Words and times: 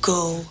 Go 0.00 0.44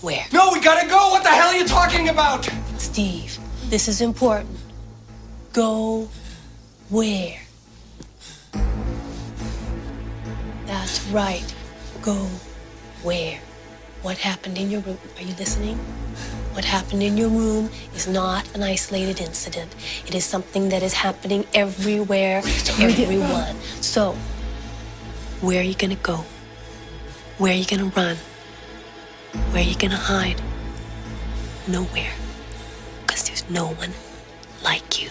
where? 0.00 0.26
No, 0.32 0.50
we 0.52 0.60
gotta 0.60 0.86
go. 0.88 1.10
What 1.10 1.22
the 1.22 1.30
hell 1.30 1.48
are 1.48 1.56
you 1.56 1.66
talking 1.66 2.08
about? 2.08 2.44
Steve, 2.78 3.38
this 3.70 3.88
is 3.88 4.00
important. 4.00 4.56
Go 5.52 6.08
where? 6.90 7.40
That's 10.66 11.06
right. 11.06 11.54
Go 12.02 12.14
where? 13.02 13.40
What 14.02 14.18
happened 14.18 14.58
in 14.58 14.70
your 14.70 14.80
room? 14.82 14.98
Are 15.16 15.22
you 15.22 15.34
listening? 15.36 15.78
What 16.52 16.64
happened 16.64 17.02
in 17.02 17.16
your 17.16 17.30
room 17.30 17.70
is 17.94 18.06
not 18.06 18.44
an 18.54 18.62
isolated 18.62 19.20
incident. 19.20 19.74
It 20.06 20.14
is 20.14 20.24
something 20.24 20.68
that 20.68 20.82
is 20.82 20.92
happening 20.92 21.46
everywhere 21.54 22.42
to 22.42 22.82
everyone. 22.82 23.56
So, 23.80 24.12
where 25.40 25.60
are 25.60 25.64
you 25.64 25.74
gonna 25.74 25.96
go? 25.96 26.24
Where 27.36 27.52
are 27.52 27.56
you 27.56 27.64
gonna 27.64 27.86
run? 27.86 28.16
Where 29.50 29.62
are 29.62 29.66
you 29.66 29.74
gonna 29.74 29.96
hide? 29.96 30.40
Nowhere. 31.66 32.12
Because 33.02 33.24
there's 33.24 33.50
no 33.50 33.66
one 33.72 33.92
like 34.62 35.02
you 35.02 35.10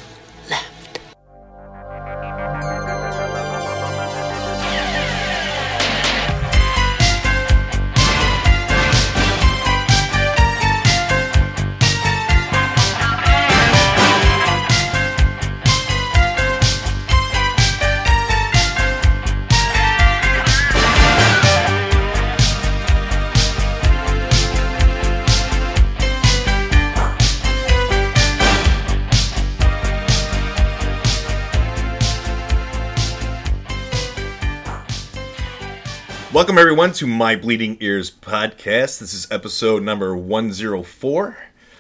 Welcome 36.44 36.58
everyone 36.58 36.92
to 36.96 37.08
my 37.08 37.38
Bleeding 37.38 37.78
Ears 37.80 38.12
podcast. 38.12 39.00
This 39.00 39.14
is 39.14 39.32
episode 39.32 39.82
number 39.82 40.14
104. 40.14 41.38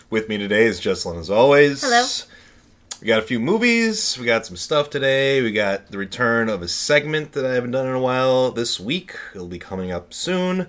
With 0.09 0.29
me 0.29 0.37
today 0.37 0.63
is 0.63 0.79
Jesselyn 0.79 1.19
as 1.19 1.29
always. 1.29 1.81
Hello. 1.81 2.05
We 3.01 3.07
got 3.07 3.19
a 3.19 3.23
few 3.23 3.41
movies, 3.41 4.17
we 4.17 4.25
got 4.25 4.45
some 4.45 4.55
stuff 4.55 4.89
today. 4.89 5.41
We 5.41 5.51
got 5.51 5.91
the 5.91 5.97
return 5.97 6.47
of 6.47 6.61
a 6.61 6.69
segment 6.69 7.33
that 7.33 7.45
I 7.45 7.55
haven't 7.55 7.71
done 7.71 7.87
in 7.87 7.93
a 7.93 7.99
while 7.99 8.51
this 8.51 8.79
week. 8.79 9.17
It'll 9.35 9.47
be 9.47 9.59
coming 9.59 9.91
up 9.91 10.13
soon. 10.13 10.67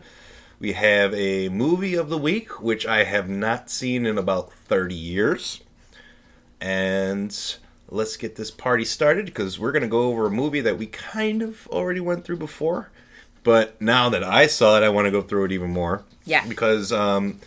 We 0.58 0.72
have 0.72 1.14
a 1.14 1.48
movie 1.50 1.94
of 1.94 2.08
the 2.08 2.18
week 2.18 2.60
which 2.60 2.84
I 2.84 3.04
have 3.04 3.28
not 3.28 3.70
seen 3.70 4.06
in 4.06 4.18
about 4.18 4.52
30 4.52 4.96
years. 4.96 5.60
And 6.60 7.56
let's 7.88 8.16
get 8.16 8.34
this 8.34 8.50
party 8.50 8.84
started 8.84 9.26
because 9.26 9.60
we're 9.60 9.70
going 9.70 9.82
to 9.82 9.88
go 9.88 10.08
over 10.08 10.26
a 10.26 10.32
movie 10.32 10.62
that 10.62 10.78
we 10.78 10.88
kind 10.88 11.42
of 11.42 11.68
already 11.68 12.00
went 12.00 12.24
through 12.24 12.38
before. 12.38 12.90
But 13.44 13.80
now 13.80 14.08
that 14.08 14.24
I 14.24 14.46
saw 14.46 14.76
it, 14.76 14.82
I 14.82 14.88
want 14.88 15.04
to 15.06 15.10
go 15.12 15.22
through 15.22 15.44
it 15.44 15.52
even 15.52 15.70
more. 15.70 16.02
Yeah. 16.24 16.46
Because 16.48 16.90
um, 16.90 17.38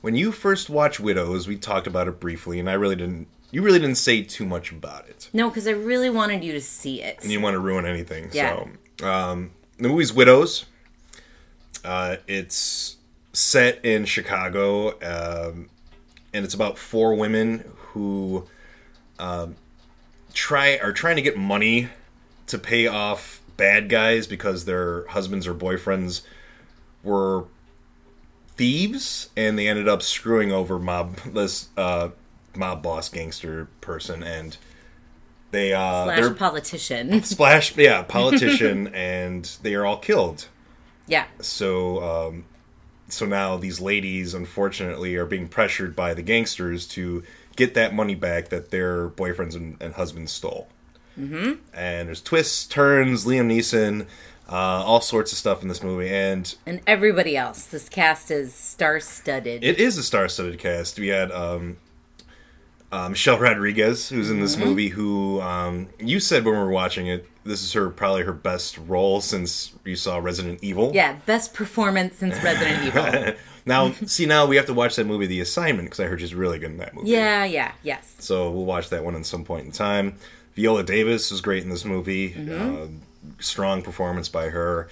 when 0.00 0.16
you 0.16 0.32
first 0.32 0.68
watched 0.70 0.98
Widows, 0.98 1.46
we 1.46 1.56
talked 1.56 1.86
about 1.86 2.08
it 2.08 2.18
briefly, 2.18 2.58
and 2.58 2.68
I 2.68 2.72
really 2.72 2.96
didn't. 2.96 3.28
You 3.52 3.62
really 3.62 3.78
didn't 3.78 3.96
say 3.98 4.22
too 4.22 4.44
much 4.44 4.72
about 4.72 5.08
it, 5.08 5.30
No, 5.32 5.48
because 5.48 5.68
I 5.68 5.70
really 5.70 6.10
wanted 6.10 6.42
you 6.42 6.52
to 6.52 6.60
see 6.60 7.00
it. 7.00 7.18
and 7.22 7.30
you 7.30 7.40
want 7.40 7.54
to 7.54 7.60
ruin 7.60 7.86
anything. 7.86 8.28
Yeah. 8.32 8.64
So 8.98 9.06
um, 9.06 9.52
the 9.78 9.88
movie's 9.88 10.12
Widows. 10.12 10.64
Uh, 11.84 12.16
it's 12.26 12.96
set 13.32 13.84
in 13.84 14.04
Chicago, 14.04 14.90
um, 15.00 15.68
and 16.34 16.44
it's 16.44 16.54
about 16.54 16.76
four 16.76 17.14
women 17.14 17.64
who 17.92 18.46
um, 19.18 19.54
try 20.34 20.78
are 20.78 20.92
trying 20.92 21.16
to 21.16 21.22
get 21.22 21.36
money 21.36 21.88
to 22.48 22.58
pay 22.58 22.86
off 22.88 23.35
bad 23.56 23.88
guys 23.88 24.26
because 24.26 24.64
their 24.64 25.06
husbands 25.08 25.46
or 25.46 25.54
boyfriends 25.54 26.22
were 27.02 27.44
thieves 28.56 29.30
and 29.36 29.58
they 29.58 29.68
ended 29.68 29.88
up 29.88 30.02
screwing 30.02 30.50
over 30.50 30.78
mob 30.78 31.16
this 31.26 31.68
uh, 31.76 32.08
mob 32.56 32.82
boss 32.82 33.08
gangster 33.08 33.68
person 33.80 34.22
and 34.22 34.56
they 35.50 35.72
uh 35.72 36.04
Slash 36.04 36.20
they're 36.20 36.34
politician. 36.34 37.22
splash 37.24 37.76
yeah 37.76 38.02
politician 38.08 38.88
and 38.88 39.44
they 39.62 39.74
are 39.74 39.84
all 39.84 39.98
killed 39.98 40.48
yeah. 41.06 41.26
so 41.40 42.02
um 42.02 42.44
so 43.08 43.26
now 43.26 43.56
these 43.56 43.80
ladies 43.80 44.34
unfortunately 44.34 45.14
are 45.16 45.26
being 45.26 45.48
pressured 45.48 45.94
by 45.94 46.14
the 46.14 46.22
gangsters 46.22 46.86
to 46.88 47.22
get 47.54 47.74
that 47.74 47.94
money 47.94 48.14
back 48.14 48.48
that 48.48 48.70
their 48.70 49.08
boyfriends 49.08 49.54
and, 49.54 49.76
and 49.80 49.94
husbands 49.94 50.32
stole 50.32 50.68
mm-hmm. 51.18 51.54
and 51.74 52.08
there's 52.08 52.22
twists 52.22 52.66
turns 52.66 53.24
liam 53.24 53.46
neeson 53.46 54.06
uh, 54.48 54.54
all 54.84 55.00
sorts 55.00 55.32
of 55.32 55.38
stuff 55.38 55.62
in 55.62 55.68
this 55.68 55.82
movie 55.82 56.08
and 56.08 56.54
And 56.66 56.80
everybody 56.86 57.36
else. 57.36 57.64
This 57.64 57.88
cast 57.88 58.30
is 58.30 58.54
star 58.54 59.00
studded. 59.00 59.64
it 59.64 59.80
is 59.80 59.98
a 59.98 60.04
star-studded 60.04 60.58
cast 60.58 60.98
we 60.98 61.08
had 61.08 61.32
um 61.32 61.78
uh, 62.92 63.08
Michelle 63.08 63.38
Rodriguez, 63.38 64.08
who's 64.08 64.30
in 64.30 64.40
this 64.40 64.56
movie, 64.56 64.88
who 64.88 65.40
um, 65.40 65.88
you 65.98 66.20
said 66.20 66.44
when 66.44 66.54
we 66.54 66.60
were 66.60 66.70
watching 66.70 67.08
it, 67.08 67.28
this 67.44 67.62
is 67.62 67.72
her 67.72 67.90
probably 67.90 68.22
her 68.22 68.32
best 68.32 68.78
role 68.78 69.20
since 69.20 69.72
you 69.84 69.96
saw 69.96 70.18
Resident 70.18 70.60
Evil. 70.62 70.92
yeah, 70.94 71.16
best 71.26 71.52
performance 71.52 72.16
since 72.16 72.42
Resident 72.42 72.84
Evil. 72.84 73.34
Now, 73.68 73.90
see, 74.06 74.26
now 74.26 74.46
we 74.46 74.54
have 74.54 74.66
to 74.66 74.74
watch 74.74 74.94
that 74.94 75.08
movie, 75.08 75.26
The 75.26 75.40
Assignment, 75.40 75.86
because 75.86 75.98
I 75.98 76.04
heard 76.04 76.20
she's 76.20 76.32
really 76.32 76.60
good 76.60 76.70
in 76.70 76.76
that 76.76 76.94
movie. 76.94 77.10
Yeah, 77.10 77.44
yeah, 77.44 77.72
yes. 77.82 78.14
So 78.20 78.48
we'll 78.48 78.64
watch 78.64 78.90
that 78.90 79.04
one 79.04 79.16
at 79.16 79.26
some 79.26 79.42
point 79.42 79.66
in 79.66 79.72
time. 79.72 80.18
Viola 80.56 80.82
Davis 80.82 81.30
was 81.30 81.40
great 81.40 81.62
in 81.62 81.68
this 81.70 81.84
movie. 81.84 82.30
Mm-hmm. 82.32 82.82
Uh, 82.82 82.86
strong 83.40 83.82
performance 83.82 84.28
by 84.28 84.48
her. 84.48 84.88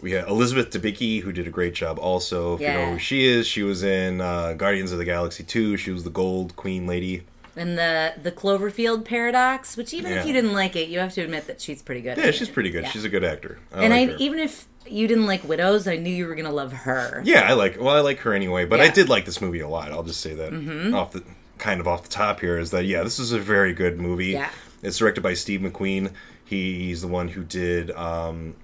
We 0.00 0.12
had 0.12 0.28
Elizabeth 0.28 0.70
Debicki, 0.70 1.22
who 1.22 1.32
did 1.32 1.46
a 1.46 1.50
great 1.50 1.74
job 1.74 1.98
also. 1.98 2.54
If 2.54 2.60
you 2.60 2.68
know 2.68 2.92
who 2.92 2.98
she 2.98 3.26
is, 3.26 3.46
she 3.46 3.62
was 3.62 3.82
in 3.82 4.20
uh, 4.20 4.52
Guardians 4.54 4.92
of 4.92 4.98
the 4.98 5.04
Galaxy 5.04 5.44
2. 5.44 5.76
She 5.76 5.90
was 5.90 6.04
the 6.04 6.10
Gold 6.10 6.56
Queen 6.56 6.86
Lady. 6.86 7.22
And 7.56 7.78
the 7.78 8.14
the 8.20 8.32
Cloverfield 8.32 9.04
paradox, 9.04 9.76
which 9.76 9.94
even 9.94 10.12
if 10.12 10.26
you 10.26 10.32
didn't 10.32 10.52
like 10.54 10.74
it, 10.74 10.88
you 10.88 10.98
have 10.98 11.12
to 11.14 11.20
admit 11.22 11.46
that 11.46 11.60
she's 11.60 11.82
pretty 11.82 12.00
good. 12.00 12.18
Yeah, 12.18 12.32
she's 12.32 12.48
it. 12.48 12.52
pretty 12.52 12.70
good. 12.70 12.82
Yeah. 12.82 12.90
She's 12.90 13.04
a 13.04 13.08
good 13.08 13.22
actor. 13.22 13.60
I 13.72 13.84
and 13.84 13.92
like 13.92 14.10
I 14.18 14.22
even 14.22 14.40
if 14.40 14.66
you 14.88 15.06
didn't 15.06 15.26
like 15.26 15.44
Widows, 15.44 15.86
I 15.86 15.94
knew 15.96 16.12
you 16.12 16.26
were 16.26 16.34
gonna 16.34 16.50
love 16.52 16.72
her. 16.72 17.22
Yeah, 17.24 17.48
I 17.48 17.52
like. 17.52 17.78
Well, 17.80 17.94
I 17.94 18.00
like 18.00 18.18
her 18.20 18.34
anyway, 18.34 18.64
but 18.64 18.80
I 18.80 18.84
Yeah. 18.84 18.88
Mm-hmm. 18.90 18.94
did 19.02 19.08
like 19.08 19.24
this 19.24 19.40
movie 19.40 19.60
a 19.60 19.68
lot. 19.68 19.92
I'll 19.92 20.02
just 20.02 20.20
say 20.20 20.34
that 20.34 20.52
off 20.94 21.12
the 21.12 21.22
kind 21.58 21.80
of 21.80 21.86
off 21.86 22.02
the 22.02 22.08
top 22.08 22.40
here 22.40 22.58
is 22.58 22.72
that 22.72 22.86
yeah, 22.86 23.04
this 23.04 23.20
is 23.20 23.30
a 23.30 23.38
very 23.38 23.72
good 23.72 24.00
movie. 24.00 24.32
Yeah. 24.32 24.50
It's 24.84 24.98
directed 24.98 25.22
by 25.22 25.34
Steve 25.34 25.60
McQueen. 25.60 26.12
He's 26.44 27.00
the 27.00 27.08
one 27.08 27.28
who 27.28 27.42
did 27.42 27.90
um, 27.92 28.54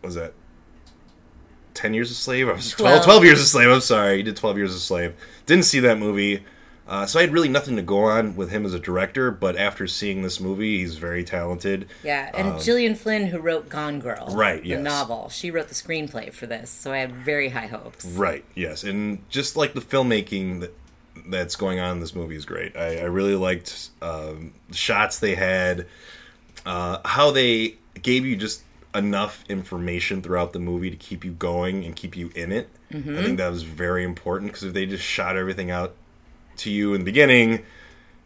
what 0.00 0.08
was 0.08 0.14
that 0.16 0.34
ten 1.74 1.94
Years 1.94 2.10
a 2.10 2.14
Slave? 2.14 2.48
I 2.48 2.52
was 2.52 2.70
12, 2.70 2.92
Twelve. 2.92 3.04
12 3.04 3.24
Years 3.24 3.40
a 3.40 3.44
Slave. 3.46 3.70
I'm 3.70 3.80
sorry, 3.80 4.18
he 4.18 4.22
did 4.22 4.36
Twelve 4.36 4.56
Years 4.58 4.74
a 4.74 4.78
Slave. 4.80 5.14
Didn't 5.46 5.64
see 5.64 5.80
that 5.80 5.98
movie. 5.98 6.44
Uh, 6.86 7.06
so 7.06 7.20
I 7.20 7.22
had 7.22 7.32
really 7.32 7.48
nothing 7.48 7.76
to 7.76 7.82
go 7.82 8.02
on 8.04 8.34
with 8.34 8.50
him 8.50 8.66
as 8.66 8.74
a 8.74 8.78
director, 8.78 9.30
but 9.30 9.56
after 9.56 9.86
seeing 9.86 10.22
this 10.22 10.40
movie, 10.40 10.78
he's 10.80 10.96
very 10.96 11.22
talented. 11.22 11.86
Yeah, 12.02 12.28
and 12.34 12.60
Gillian 12.60 12.96
Flynn, 12.96 13.28
who 13.28 13.38
wrote 13.38 13.68
Gone 13.68 14.00
Girl, 14.00 14.24
Um, 14.28 14.34
Right, 14.36 14.60
the 14.62 14.70
yes. 14.70 14.80
novel, 14.82 15.28
she 15.30 15.50
wrote 15.52 15.68
the 15.68 15.76
screenplay 15.76 16.32
for 16.32 16.46
this, 16.46 16.70
so 16.70 16.92
I 16.92 16.98
had 16.98 17.12
very 17.14 17.50
high 17.50 17.68
hopes. 17.68 18.04
Right. 18.04 18.44
Yes, 18.56 18.82
and 18.82 19.26
just 19.30 19.56
like 19.56 19.74
the 19.74 19.80
filmmaking 19.80 20.58
that 20.60 20.74
that's 21.26 21.56
going 21.56 21.80
on 21.80 21.92
in 21.92 22.00
this 22.00 22.14
movie 22.14 22.36
is 22.36 22.44
great. 22.44 22.76
I, 22.76 22.98
I 22.98 23.04
really 23.04 23.36
liked 23.36 23.90
um, 24.00 24.52
the 24.68 24.76
shots 24.76 25.18
they 25.18 25.34
had, 25.34 25.86
uh, 26.64 26.98
how 27.04 27.30
they 27.30 27.76
gave 28.00 28.24
you 28.24 28.36
just 28.36 28.62
enough 28.94 29.44
information 29.48 30.22
throughout 30.22 30.52
the 30.52 30.58
movie 30.58 30.90
to 30.90 30.96
keep 30.96 31.24
you 31.24 31.32
going 31.32 31.84
and 31.84 31.96
keep 31.96 32.16
you 32.16 32.30
in 32.34 32.52
it. 32.52 32.68
I 33.18 33.22
think 33.22 33.38
that 33.38 33.48
was 33.48 33.62
very 33.62 34.04
important 34.04 34.52
because 34.52 34.64
if 34.64 34.74
they 34.74 34.84
just 34.84 35.04
shot 35.04 35.36
everything 35.36 35.70
out 35.70 35.94
to 36.58 36.70
you 36.70 36.92
in 36.92 37.00
the 37.00 37.04
beginning, 37.06 37.64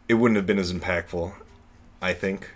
it 0.09 0.15
wouldn't 0.15 0.35
have 0.35 0.45
been 0.45 0.59
as 0.59 0.73
impactful. 0.73 1.33
I 2.01 2.13
think. 2.13 2.51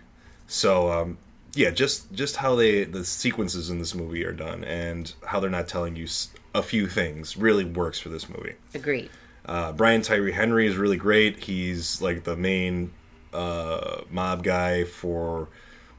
So 0.48 0.92
um, 0.92 1.18
yeah, 1.54 1.72
just 1.72 2.12
just 2.12 2.38
how 2.38 2.56
they 2.56 2.84
the 2.84 3.06
sequences 3.06 3.70
in 3.70 3.80
this 3.80 3.96
movie 3.96 4.26
are 4.26 4.34
done 4.34 4.64
and 4.64 5.14
how 5.28 5.40
they're 5.40 5.50
not 5.50 5.68
telling 5.68 5.96
you 5.96 6.08
a 6.54 6.62
few 6.62 6.88
things 6.88 7.38
really 7.38 7.66
works 7.66 8.00
for 8.00 8.10
this 8.10 8.28
movie. 8.28 8.56
Agreed. 8.74 9.10
Uh, 9.46 9.72
Brian 9.72 10.02
Tyree 10.02 10.32
Henry 10.32 10.68
is 10.68 10.78
really 10.78 10.98
great. 10.98 11.44
He's 11.44 12.02
like 12.02 12.24
the 12.24 12.36
main 12.36 12.94
uh, 13.34 14.02
mob 14.10 14.44
guy 14.44 14.84
for 14.84 15.50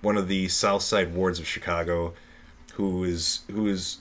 one 0.00 0.16
of 0.16 0.28
the 0.28 0.48
South 0.48 0.82
Side 0.82 1.14
wards 1.14 1.38
of 1.38 1.46
Chicago, 1.46 2.14
who 2.74 3.04
is 3.04 3.40
who 3.50 3.66
is 3.66 3.98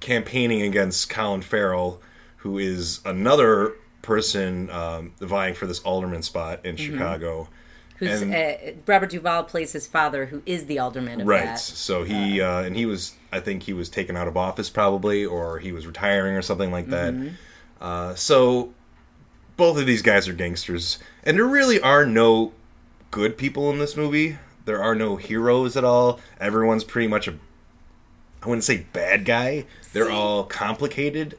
campaigning 0.00 0.62
against 0.62 1.08
Colin 1.08 1.42
Farrell, 1.42 2.00
who 2.38 2.58
is 2.58 3.00
another 3.04 3.74
person 4.02 4.70
um, 4.70 5.12
vying 5.18 5.54
for 5.54 5.66
this 5.66 5.80
alderman 5.80 6.22
spot 6.22 6.64
in 6.64 6.76
Chicago. 6.76 7.48
Who's 7.96 8.22
And- 8.22 8.34
uh, 8.34 8.80
Robert 8.86 9.10
Duvall 9.10 9.44
plays 9.44 9.72
his 9.72 9.86
father, 9.86 10.26
who 10.26 10.42
is 10.44 10.66
the 10.66 10.78
alderman 10.78 11.22
of 11.22 11.26
right. 11.26 11.44
that. 11.44 11.60
So 11.60 12.04
he 12.04 12.40
uh, 12.40 12.62
and 12.62 12.76
he 12.76 12.86
was, 12.86 13.14
I 13.32 13.40
think 13.40 13.62
he 13.62 13.72
was 13.72 13.88
taken 13.88 14.16
out 14.16 14.28
of 14.28 14.36
office 14.36 14.68
probably, 14.68 15.24
or 15.24 15.58
he 15.58 15.72
was 15.72 15.86
retiring 15.86 16.36
or 16.36 16.42
something 16.42 16.70
like 16.70 16.88
that. 16.88 17.14
Mm-hmm. 17.14 17.34
Uh, 17.80 18.14
so 18.14 18.74
both 19.56 19.78
of 19.78 19.86
these 19.86 20.02
guys 20.02 20.26
are 20.28 20.32
gangsters, 20.32 20.98
and 21.22 21.36
there 21.36 21.46
really 21.46 21.80
are 21.80 22.04
no 22.06 22.52
good 23.10 23.36
people 23.38 23.70
in 23.70 23.78
this 23.78 23.96
movie. 23.96 24.38
There 24.64 24.82
are 24.82 24.94
no 24.94 25.16
heroes 25.16 25.76
at 25.76 25.84
all. 25.84 26.18
Everyone's 26.40 26.84
pretty 26.84 27.06
much 27.08 27.28
a, 27.28 27.34
I 28.42 28.48
wouldn't 28.48 28.64
say 28.64 28.86
bad 28.92 29.24
guy. 29.24 29.66
They're 29.92 30.10
all 30.10 30.44
complicated. 30.44 31.36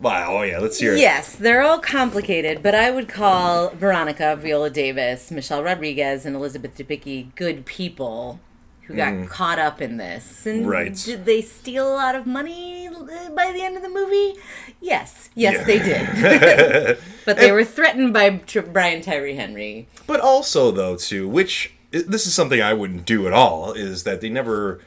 Wow. 0.00 0.36
Oh 0.38 0.42
yeah. 0.42 0.58
Let's 0.58 0.78
hear 0.78 0.94
it. 0.94 1.00
Yes, 1.00 1.34
they're 1.34 1.60
all 1.62 1.80
complicated, 1.80 2.62
but 2.62 2.74
I 2.74 2.90
would 2.92 3.08
call 3.08 3.70
Veronica, 3.70 4.36
Viola 4.36 4.70
Davis, 4.70 5.30
Michelle 5.32 5.62
Rodriguez, 5.64 6.24
and 6.24 6.36
Elizabeth 6.36 6.76
Debicki 6.76 7.34
good 7.34 7.66
people 7.66 8.38
who 8.82 8.94
got 8.94 9.28
caught 9.28 9.58
up 9.58 9.82
in 9.82 9.96
this. 9.96 10.46
And 10.46 10.64
Mm. 10.64 10.68
Right. 10.68 10.94
did 10.94 11.24
they 11.24 11.42
steal 11.42 11.92
a 11.92 11.96
lot 11.96 12.14
of 12.14 12.26
money 12.26 12.77
by 13.06 13.52
the 13.52 13.62
end 13.62 13.76
of 13.76 13.82
the 13.82 13.88
movie? 13.88 14.34
Yes, 14.80 15.30
yes, 15.34 15.54
Yeah. 15.54 15.64
they 15.64 15.78
did. 15.78 16.98
but 17.24 17.36
they 17.36 17.52
were 17.52 17.64
threatened 17.64 18.12
by 18.12 18.30
Brian 18.72 19.02
Tyree 19.02 19.34
Henry. 19.36 19.88
But 20.06 20.20
also, 20.20 20.70
though, 20.70 20.96
too, 20.96 21.28
which 21.28 21.72
this 21.90 22.26
is 22.26 22.34
something 22.34 22.60
I 22.60 22.74
wouldn't 22.74 23.04
do 23.06 23.26
at 23.26 23.32
all, 23.32 23.72
is 23.72 24.04
that 24.04 24.20
they 24.20 24.28
never, 24.28 24.80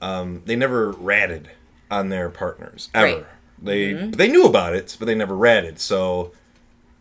um, 0.00 0.42
they 0.44 0.56
never 0.56 0.92
ratted 0.92 1.50
on 1.90 2.08
their 2.08 2.28
partners 2.28 2.88
ever. 2.94 3.16
Right. 3.16 3.26
They 3.60 3.92
they 3.92 4.28
knew 4.28 4.44
about 4.46 4.74
it, 4.74 4.96
but 5.00 5.06
they 5.06 5.16
never 5.16 5.34
ratted. 5.36 5.80
So, 5.80 6.32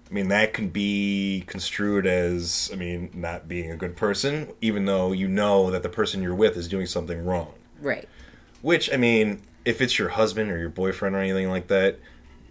I 0.09 0.13
mean, 0.13 0.29
that 0.29 0.53
can 0.53 0.69
be 0.69 1.43
construed 1.45 2.07
as, 2.07 2.71
I 2.73 2.75
mean, 2.77 3.11
not 3.13 3.47
being 3.47 3.69
a 3.71 3.77
good 3.77 3.95
person, 3.95 4.51
even 4.59 4.85
though 4.85 5.11
you 5.11 5.27
know 5.27 5.69
that 5.69 5.83
the 5.83 5.89
person 5.89 6.23
you're 6.23 6.33
with 6.33 6.57
is 6.57 6.67
doing 6.67 6.87
something 6.87 7.23
wrong. 7.23 7.53
Right. 7.79 8.09
Which, 8.63 8.91
I 8.91 8.97
mean, 8.97 9.41
if 9.67 9.81
it's 9.81 9.99
your 9.99 10.09
husband 10.09 10.49
or 10.49 10.57
your 10.57 10.69
boyfriend 10.69 11.15
or 11.15 11.19
anything 11.19 11.49
like 11.49 11.67
that, 11.67 11.99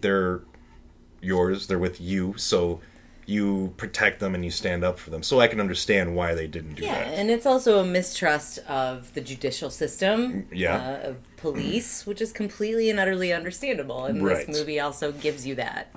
they're 0.01 0.41
yours, 1.21 1.65
they're 1.67 1.79
with 1.79 1.99
you, 1.99 2.35
so 2.37 2.79
you 3.25 3.73
protect 3.75 4.19
them 4.19 4.35
and 4.35 4.45
you 4.45 4.51
stand 4.51 4.83
up 4.83 4.99
for 4.99 5.09
them. 5.09 5.21
So 5.23 5.39
I 5.41 5.47
can 5.47 5.59
understand 5.59 6.15
why 6.15 6.33
they 6.35 6.47
didn't 6.47 6.75
do 6.75 6.83
Yeah, 6.83 6.93
that. 7.03 7.13
and 7.15 7.29
it's 7.31 7.45
also 7.45 7.79
a 7.79 7.85
mistrust 7.85 8.59
of 8.69 9.13
the 9.15 9.21
judicial 9.21 9.69
system, 9.69 10.47
Yeah. 10.53 10.75
uh, 11.03 11.09
of 11.09 11.35
police, 11.37 12.05
which 12.09 12.21
is 12.21 12.31
completely 12.31 12.89
and 12.89 12.99
utterly 12.99 13.33
understandable. 13.33 14.05
And 14.05 14.23
Right. 14.23 14.45
this 14.47 14.57
movie 14.59 14.79
also 14.79 15.11
gives 15.11 15.45
you 15.45 15.55
that. 15.55 15.93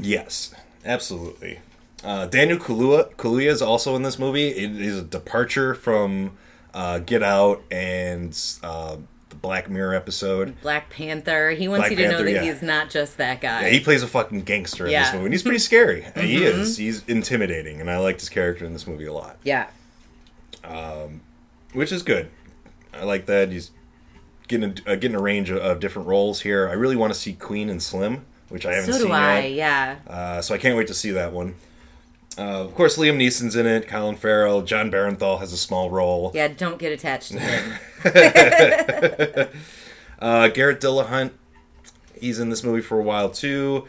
Yes, 0.00 0.54
absolutely. 0.84 1.60
Uh, 2.02 2.26
Daniel 2.26 2.58
Kaluuya, 2.58 3.14
Kaluuya 3.14 3.50
is 3.50 3.62
also 3.62 3.94
in 3.94 4.02
this 4.02 4.18
movie. 4.18 4.48
It 4.48 4.80
is 4.80 4.98
a 4.98 5.02
departure 5.02 5.74
from 5.74 6.32
uh, 6.74 6.98
Get 7.00 7.22
Out 7.22 7.62
and 7.70 8.36
uh, 8.64 8.96
Black 9.42 9.68
Mirror 9.68 9.94
episode. 9.94 10.60
Black 10.62 10.88
Panther. 10.88 11.50
He 11.50 11.66
wants 11.68 11.80
Black 11.82 11.90
you 11.90 11.96
to 11.98 12.08
know 12.10 12.22
that 12.22 12.30
yeah. 12.30 12.42
he 12.42 12.48
is 12.48 12.62
not 12.62 12.88
just 12.90 13.16
that 13.18 13.40
guy. 13.40 13.62
Yeah, 13.62 13.68
he 13.70 13.80
plays 13.80 14.02
a 14.02 14.06
fucking 14.06 14.42
gangster 14.42 14.86
in 14.86 14.92
Yeah. 14.92 15.02
this 15.04 15.12
movie, 15.14 15.24
and 15.26 15.34
he's 15.34 15.42
pretty 15.42 15.58
scary. 15.58 16.06
He 16.16 16.42
is. 16.44 16.76
He's 16.76 17.04
intimidating, 17.08 17.80
and 17.80 17.90
I 17.90 17.98
liked 17.98 18.20
his 18.20 18.28
character 18.28 18.64
in 18.64 18.72
this 18.72 18.86
movie 18.86 19.06
a 19.06 19.12
lot. 19.12 19.36
yeah. 19.44 19.66
which 21.72 21.90
is 21.92 22.02
good. 22.02 22.30
I 22.94 23.04
like 23.04 23.26
that 23.26 23.50
he's 23.50 23.70
getting 24.48 24.78
a, 24.86 24.92
uh, 24.92 24.94
getting 24.96 25.14
a 25.16 25.20
range 25.22 25.50
of, 25.50 25.58
of 25.58 25.80
different 25.80 26.08
roles 26.08 26.42
here. 26.42 26.68
I 26.68 26.72
really 26.74 26.96
want 26.96 27.12
to 27.12 27.18
see 27.18 27.32
Queen 27.32 27.68
and 27.70 27.82
Slim, 27.82 28.26
which 28.48 28.66
I 28.66 28.74
haven't 28.74 28.92
So 28.92 28.98
seen 28.98 29.08
do 29.08 29.12
I. 29.12 29.40
yet. 29.40 29.52
Yeah. 29.52 29.96
Uh, 30.06 30.42
so 30.42 30.54
I 30.54 30.58
can't 30.58 30.76
wait 30.76 30.86
to 30.88 30.94
see 30.94 31.10
that 31.12 31.32
one. 31.32 31.54
Uh, 32.38 32.64
of 32.64 32.74
course, 32.74 32.96
Liam 32.96 33.16
Neeson's 33.16 33.56
in 33.56 33.66
it. 33.66 33.86
Colin 33.86 34.16
Farrell, 34.16 34.62
Jon 34.62 34.90
Bernthal 34.90 35.40
has 35.40 35.52
a 35.52 35.58
small 35.58 35.90
role. 35.90 36.30
Yeah. 36.34 36.48
Don't 36.48 36.78
get 36.78 36.92
attached 36.92 37.32
to 37.32 37.40
him. 37.40 39.48
Uh, 40.22 40.46
Garrett 40.46 40.80
Dillahunt, 40.80 41.32
he's 42.14 42.38
in 42.38 42.48
this 42.48 42.62
movie 42.62 42.80
for 42.80 43.00
a 43.00 43.02
while 43.02 43.28
too. 43.28 43.88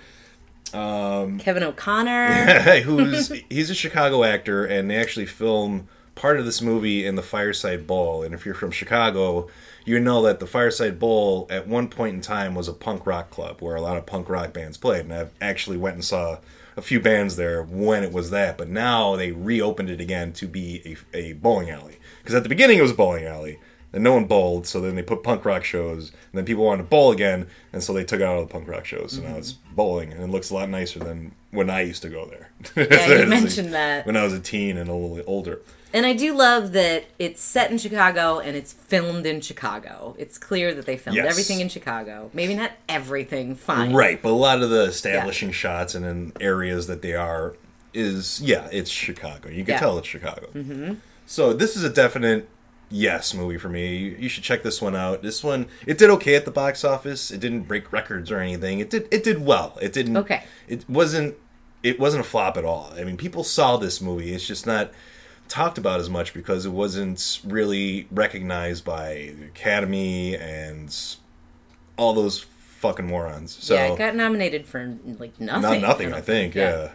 Um, 0.74 1.38
Kevin 1.38 1.62
O'Connor. 1.62 2.60
who's 2.82 3.32
he's 3.52 3.70
a 3.70 3.76
Chicago 3.76 4.24
actor, 4.24 4.66
and 4.66 4.90
they 4.90 4.96
actually 4.96 5.28
film 5.28 5.88
part 6.16 6.40
of 6.40 6.46
this 6.46 6.60
movie 6.60 7.06
in 7.06 7.16
the 7.16 7.22
Fireside 7.22 7.86
Bowl. 7.86 8.24
And 8.24 8.34
if 8.34 8.48
you're 8.48 8.56
from 8.56 8.72
Chicago, 8.72 9.48
you 9.86 10.00
know 10.00 10.24
that 10.24 10.40
the 10.40 10.48
Fireside 10.48 10.98
Bowl 10.98 11.46
at 11.52 11.68
one 11.68 11.88
point 11.88 12.16
in 12.16 12.22
time 12.22 12.56
was 12.56 12.68
a 12.68 12.74
punk 12.74 13.06
rock 13.06 13.30
club 13.30 13.62
where 13.62 13.76
a 13.76 13.82
lot 13.82 13.98
of 13.98 14.08
punk 14.08 14.28
rock 14.28 14.54
bands 14.54 14.78
played. 14.78 15.06
And 15.06 15.14
I 15.14 15.28
actually 15.40 15.78
went 15.78 15.96
and 15.96 16.04
saw 16.04 16.40
a 16.76 16.82
few 16.82 17.00
bands 17.00 17.36
there 17.36 17.64
when 17.64 18.04
it 18.04 18.12
was 18.12 18.30
that. 18.32 18.58
But 18.58 18.70
now 18.70 19.16
they 19.16 19.32
reopened 19.32 19.90
it 19.90 20.02
again 20.02 20.34
to 20.34 20.48
be 20.48 20.98
a, 21.14 21.18
a 21.18 21.34
bowling 21.34 21.70
alley. 21.70 21.98
Because 22.20 22.36
at 22.36 22.44
the 22.44 22.50
beginning 22.50 22.80
it 22.80 22.82
was 22.82 22.92
a 22.92 22.96
bowling 22.96 23.26
alley. 23.26 23.60
and 23.94 24.04
no 24.04 24.14
one 24.14 24.26
bowled, 24.26 24.66
so 24.66 24.82
then 24.82 24.96
they 24.96 25.04
put 25.04 25.22
punk 25.24 25.46
rock 25.46 25.64
shows, 25.64 26.10
and 26.10 26.34
then 26.34 26.46
people 26.46 26.66
wanted 26.66 26.84
to 26.84 26.90
bowl 26.90 27.12
again, 27.12 27.48
and 27.72 27.84
so 27.84 27.94
they 27.94 28.04
took 28.04 28.22
out 28.22 28.36
all 28.36 28.42
the 28.42 28.48
punk 28.48 28.68
rock 28.68 28.86
shows. 28.86 29.14
So 29.14 29.22
now 29.22 29.30
mm-hmm. 29.30 29.38
it's 29.38 29.52
bowling, 29.52 30.12
and 30.12 30.24
it 30.24 30.30
looks 30.30 30.50
a 30.50 30.56
lot 30.56 30.68
nicer 30.70 31.00
than 31.00 31.32
when 31.52 31.70
I 31.70 31.82
used 31.82 32.02
to 32.02 32.10
go 32.10 32.26
there. 32.26 32.50
Yeah, 32.90 33.22
you 33.22 33.28
mentioned 33.28 33.74
that. 33.74 34.06
when 34.06 34.18
I 34.18 34.24
was 34.24 34.34
a 34.34 34.40
teen 34.40 34.78
and 34.78 34.90
a 34.90 34.94
little 34.94 35.24
older. 35.28 35.62
And 35.94 36.06
I 36.08 36.14
do 36.14 36.34
love 36.36 36.72
that 36.74 37.06
it's 37.20 37.40
set 37.40 37.70
in 37.70 37.78
Chicago 37.78 38.40
and 38.40 38.58
it's 38.58 38.74
filmed 38.74 39.26
in 39.28 39.42
Chicago. 39.42 40.16
It's 40.18 40.40
clear 40.40 40.74
that 40.74 40.86
they 40.88 40.98
filmed 40.98 41.18
Yes. 41.18 41.30
everything 41.30 41.60
in 41.60 41.70
Chicago. 41.70 42.32
Maybe 42.34 42.56
not 42.56 42.72
everything, 42.90 43.56
fine. 43.56 43.94
Right, 43.94 44.20
but 44.22 44.30
a 44.30 44.34
lot 44.34 44.64
of 44.64 44.72
the 44.72 44.84
establishing 44.86 45.52
shots 45.52 45.94
and 45.94 46.04
in 46.06 46.34
areas 46.42 46.88
that 46.88 47.02
they 47.04 47.14
are 47.14 47.56
is 47.94 48.42
yeah, 48.42 48.68
it's 48.72 48.90
Chicago. 48.90 49.50
You 49.50 49.64
can 49.64 49.74
Yeah. 49.74 49.80
tell 49.80 49.98
it's 50.00 50.08
Chicago. 50.08 50.48
Mm-hmm. 50.56 50.94
So 51.28 51.54
this 51.54 51.76
is 51.78 51.84
a 51.84 51.90
definite 51.90 52.50
yes 52.90 53.34
movie 53.36 53.58
for 53.60 53.70
me. 53.70 53.96
You, 53.96 54.16
you 54.22 54.30
should 54.30 54.44
check 54.44 54.64
this 54.64 54.82
one 54.82 54.96
out. 54.96 55.22
This 55.22 55.44
one 55.44 55.68
it 55.86 56.00
did 56.00 56.10
okay 56.10 56.34
at 56.36 56.46
the 56.46 56.52
box 56.52 56.84
office. 56.84 57.30
It 57.30 57.40
didn't 57.40 57.64
break 57.64 57.92
records 57.94 58.32
or 58.32 58.40
anything. 58.40 58.80
It 58.80 58.90
did 58.90 59.08
it 59.12 59.24
did 59.24 59.46
well. 59.46 59.78
It 59.80 59.94
didn't. 59.94 60.18
Okay. 60.18 60.44
It 60.68 60.90
wasn't 60.90 61.36
it 61.84 62.00
wasn't 62.00 62.26
a 62.26 62.28
flop 62.28 62.58
at 62.58 62.66
all. 62.66 62.92
I 62.98 63.04
mean, 63.04 63.18
people 63.18 63.44
saw 63.44 63.78
this 63.78 64.02
movie. 64.02 64.34
It's 64.34 64.48
just 64.48 64.66
not 64.66 64.92
talked 65.48 65.78
about 65.78 66.00
as 66.00 66.10
much 66.10 66.34
because 66.34 66.66
it 66.66 66.72
wasn't 66.72 67.40
really 67.46 68.08
recognized 68.12 68.84
by 68.86 69.34
the 69.38 69.46
Academy 69.46 70.36
and 70.36 70.96
all 71.98 72.14
those 72.14 72.40
fucking 72.80 73.06
morons. 73.08 73.58
So 73.62 73.76
yeah, 73.76 73.94
it 73.94 73.98
got 73.98 74.16
nominated 74.16 74.66
for 74.66 74.98
like 75.06 75.40
nothing. 75.40 75.62
not 75.62 75.82
nothing, 75.82 76.08
I 76.08 76.12
don't 76.18 76.26
think. 76.26 76.56
Yeah. 76.56 76.92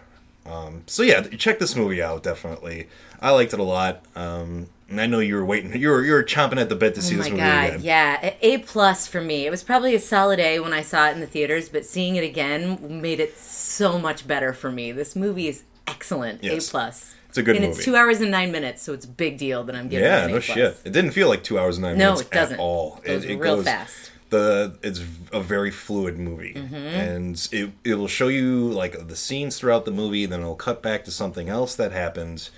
Um, 0.46 0.82
so 0.86 1.02
yeah, 1.02 1.20
check 1.22 1.58
this 1.58 1.76
movie 1.76 2.02
out. 2.02 2.22
Definitely, 2.22 2.88
I 3.20 3.30
liked 3.32 3.52
it 3.52 3.60
a 3.60 3.64
lot. 3.64 4.02
Um, 4.16 4.68
and 4.88 4.98
I 5.00 5.06
know 5.06 5.18
you 5.18 5.34
were 5.36 5.44
waiting. 5.44 5.78
You 5.78 5.90
were 5.90 6.02
you 6.02 6.12
were 6.12 6.24
chomping 6.24 6.58
at 6.58 6.70
the 6.70 6.74
bit 6.74 6.94
to 6.94 7.02
see 7.02 7.14
Oh 7.16 7.18
this 7.18 7.28
movie 7.28 7.42
god, 7.42 7.68
again. 7.68 7.80
yeah, 7.82 8.18
A- 8.40 8.54
A 8.54 8.58
plus 8.58 9.06
for 9.06 9.20
me. 9.20 9.46
It 9.46 9.50
was 9.50 9.62
probably 9.62 9.94
a 9.94 10.00
solid 10.00 10.40
A 10.40 10.60
when 10.60 10.72
I 10.72 10.80
saw 10.80 11.08
it 11.08 11.12
in 11.12 11.20
the 11.20 11.26
theaters, 11.26 11.68
but 11.68 11.84
seeing 11.84 12.16
it 12.16 12.24
again 12.24 13.00
made 13.02 13.20
it 13.20 13.36
so 13.36 13.98
much 13.98 14.26
better 14.26 14.54
for 14.54 14.72
me. 14.72 14.90
This 14.90 15.14
movie 15.14 15.48
is 15.48 15.64
excellent. 15.86 16.42
Yes. 16.42 16.66
A 16.66 16.70
plus. 16.70 17.14
It's 17.28 17.38
a 17.38 17.42
good 17.42 17.56
and 17.56 17.64
movie. 17.66 17.76
it's 17.76 17.84
two 17.84 17.94
hours 17.96 18.20
and 18.20 18.30
nine 18.30 18.50
minutes, 18.52 18.82
so 18.82 18.92
it's 18.94 19.04
a 19.04 19.08
big 19.08 19.36
deal 19.38 19.62
that 19.64 19.76
I'm 19.76 19.88
getting. 19.88 20.06
Yeah, 20.06 20.26
no 20.26 20.36
A+. 20.36 20.40
shit. 20.40 20.78
It 20.84 20.92
didn't 20.92 21.10
feel 21.12 21.28
like 21.28 21.42
two 21.44 21.58
hours 21.58 21.76
and 21.76 21.84
nine 21.84 21.98
No, 21.98 22.12
minutes 22.12 22.22
it 22.22 22.30
doesn't. 22.30 22.54
at 22.54 22.60
all. 22.60 23.00
It 23.04 23.08
goes 23.08 23.26
real 23.26 23.62
fast. 23.62 24.10
The 24.30 24.78
it's 24.82 25.00
a 25.32 25.40
very 25.40 25.70
fluid 25.70 26.18
movie, 26.18 26.52
Mm-hmm. 26.54 26.74
and 26.74 27.48
it 27.52 27.70
it 27.84 27.94
will 27.94 28.08
show 28.08 28.28
you 28.28 28.68
like 28.68 29.08
the 29.08 29.16
scenes 29.16 29.58
throughout 29.58 29.84
the 29.86 29.90
movie. 29.90 30.26
Then 30.26 30.40
it'll 30.40 30.54
cut 30.54 30.82
back 30.82 31.04
to 31.04 31.10
something 31.10 31.48
else 31.48 31.74
that 31.76 31.92
happens, 31.92 32.50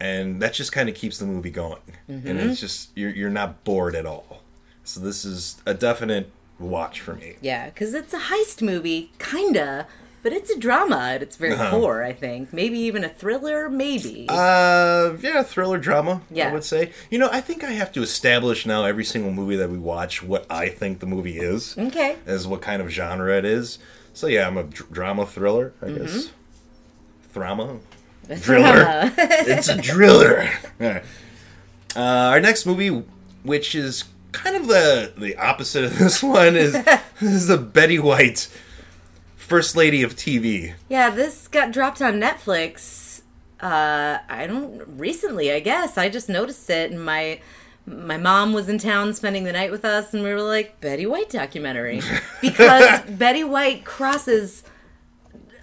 and 0.00 0.40
that 0.42 0.54
just 0.54 0.72
kind 0.72 0.88
of 0.88 0.94
keeps 0.94 1.18
the 1.18 1.26
movie 1.26 1.50
going. 1.50 1.80
And 2.08 2.24
Mm-hmm. 2.24 2.48
it's 2.50 2.60
just 2.60 2.90
you're 2.96 3.10
you're 3.10 3.30
not 3.30 3.62
bored 3.64 3.94
at 3.94 4.06
all. 4.06 4.42
So 4.84 4.98
this 5.00 5.24
is 5.24 5.62
a 5.66 5.74
definite 5.74 6.30
watch 6.58 7.00
for 7.00 7.14
me. 7.14 7.36
Yeah, 7.40 7.66
because 7.66 7.94
it's 7.94 8.12
a 8.14 8.18
heist 8.18 8.62
movie, 8.62 9.12
kinda, 9.20 9.86
but 10.28 10.36
it's 10.36 10.50
a 10.50 10.58
drama 10.58 10.98
at 11.14 11.22
its 11.22 11.36
very 11.36 11.54
Uh-huh. 11.54 11.70
core. 11.70 12.02
I 12.04 12.12
think 12.12 12.52
maybe 12.52 12.78
even 12.80 13.02
a 13.04 13.08
thriller, 13.08 13.68
maybe. 13.70 14.26
Uh, 14.28 15.12
yeah, 15.20 15.42
thriller 15.42 15.78
drama. 15.78 16.20
Yeah, 16.30 16.50
I 16.50 16.52
would 16.52 16.64
say. 16.64 16.92
You 17.10 17.18
know, 17.18 17.28
I 17.32 17.40
think 17.40 17.64
I 17.64 17.70
have 17.72 17.92
to 17.92 18.02
establish 18.02 18.66
now 18.66 18.84
every 18.84 19.04
single 19.04 19.32
movie 19.32 19.56
that 19.56 19.70
we 19.70 19.78
watch 19.78 20.22
what 20.22 20.44
I 20.50 20.68
think 20.68 21.00
the 21.00 21.06
movie 21.06 21.38
is. 21.38 21.76
okay. 21.78 22.16
as 22.26 22.46
what 22.46 22.60
kind 22.60 22.82
of 22.82 22.90
genre 22.90 23.36
it 23.38 23.44
is. 23.44 23.78
So 24.12 24.26
yeah, 24.26 24.46
I'm 24.46 24.56
a 24.58 24.64
dr- 24.64 24.90
drama 24.92 25.24
thriller, 25.26 25.72
I 25.80 25.86
Mm-hmm. 25.86 26.04
guess. 26.04 26.30
Thrama, 27.34 27.78
driller. 28.42 29.12
it's 29.18 29.68
a 29.68 29.80
driller. 29.80 30.48
Uh, 31.96 32.00
our 32.32 32.40
next 32.40 32.66
movie, 32.66 33.02
which 33.42 33.74
is 33.74 34.04
kind 34.32 34.54
of 34.54 34.68
the 34.68 35.12
the 35.16 35.34
opposite 35.36 35.84
of 35.84 35.98
this 35.98 36.22
one, 36.22 36.54
is 36.54 36.76
is 37.20 37.46
the 37.46 37.56
Betty 37.56 37.98
White, 37.98 38.46
First 39.48 39.74
Lady 39.76 40.02
of 40.02 40.14
TV. 40.14 40.74
Yeah, 40.90 41.08
this 41.08 41.48
got 41.48 41.72
dropped 41.72 42.02
on 42.02 42.20
Netflix. 42.20 43.22
Uh, 43.58 44.18
I 44.28 44.46
don't 44.46 44.82
recently. 44.98 45.50
I 45.50 45.60
guess 45.60 45.96
I 45.96 46.10
just 46.10 46.28
noticed 46.28 46.68
it, 46.68 46.90
and 46.90 47.02
my 47.02 47.40
my 47.86 48.18
mom 48.18 48.52
was 48.52 48.68
in 48.68 48.76
town 48.76 49.14
spending 49.14 49.44
the 49.44 49.52
night 49.52 49.70
with 49.70 49.86
us, 49.86 50.12
and 50.12 50.22
we 50.22 50.34
were 50.34 50.42
like 50.42 50.82
Betty 50.82 51.06
White 51.06 51.30
documentary 51.30 52.02
because 52.42 53.00
Betty 53.08 53.42
White 53.42 53.86
crosses 53.86 54.64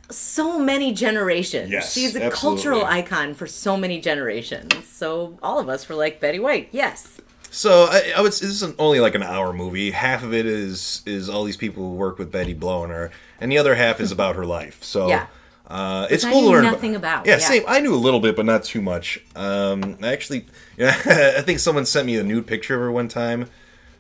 so 0.10 0.58
many 0.58 0.92
generations. 0.92 1.70
Yes, 1.70 1.94
She's 1.94 2.16
a 2.16 2.24
absolutely. 2.24 2.64
cultural 2.64 2.86
icon 2.86 3.36
for 3.36 3.46
so 3.46 3.78
many 3.78 4.02
generations. 4.02 4.88
So 4.88 5.38
all 5.44 5.60
of 5.60 5.70
us 5.70 5.88
were 5.88 5.96
like 5.96 6.20
Betty 6.20 6.40
White. 6.40 6.70
Yes. 6.72 7.22
So 7.56 7.86
I, 7.90 8.12
I 8.18 8.22
would. 8.22 8.34
This 8.34 8.42
is 8.42 8.64
an, 8.64 8.76
only 8.78 9.00
like 9.00 9.16
an 9.16 9.24
hour 9.24 9.54
movie. 9.54 9.92
Half 9.92 10.24
of 10.24 10.34
it 10.34 10.46
is 10.46 11.02
is 11.06 11.30
all 11.30 11.46
these 11.46 11.56
people 11.56 11.84
who 11.84 11.94
work 11.96 12.20
with 12.20 12.30
Betty 12.32 12.54
blowing 12.54 12.90
her, 12.90 13.12
and 13.40 13.50
the 13.52 13.58
other 13.58 13.76
half 13.76 14.02
is 14.02 14.12
about 14.18 14.36
her 14.36 14.46
life. 14.46 14.84
So 14.84 15.08
Yeah. 15.08 15.28
uh, 15.68 16.06
it's 16.12 16.26
I 16.26 16.32
cool 16.32 16.42
to 16.42 16.48
learn 16.50 16.64
nothing 16.66 16.96
about, 16.96 17.26
Yeah, 17.26 17.34
yeah. 17.38 17.48
same. 17.48 17.64
I 17.66 17.80
knew 17.80 17.94
a 17.94 17.98
little 17.98 18.20
bit, 18.20 18.36
but 18.36 18.46
not 18.46 18.66
too 18.66 18.82
much. 18.82 19.20
Um, 19.38 19.98
I 20.04 20.12
actually, 20.12 20.48
yeah, 20.78 20.96
I 21.38 21.42
think 21.44 21.60
someone 21.60 21.86
sent 21.86 22.06
me 22.08 22.18
a 22.18 22.24
nude 22.24 22.46
picture 22.46 22.76
of 22.76 22.82
her 22.82 22.92
one 22.92 23.08
time, 23.08 23.50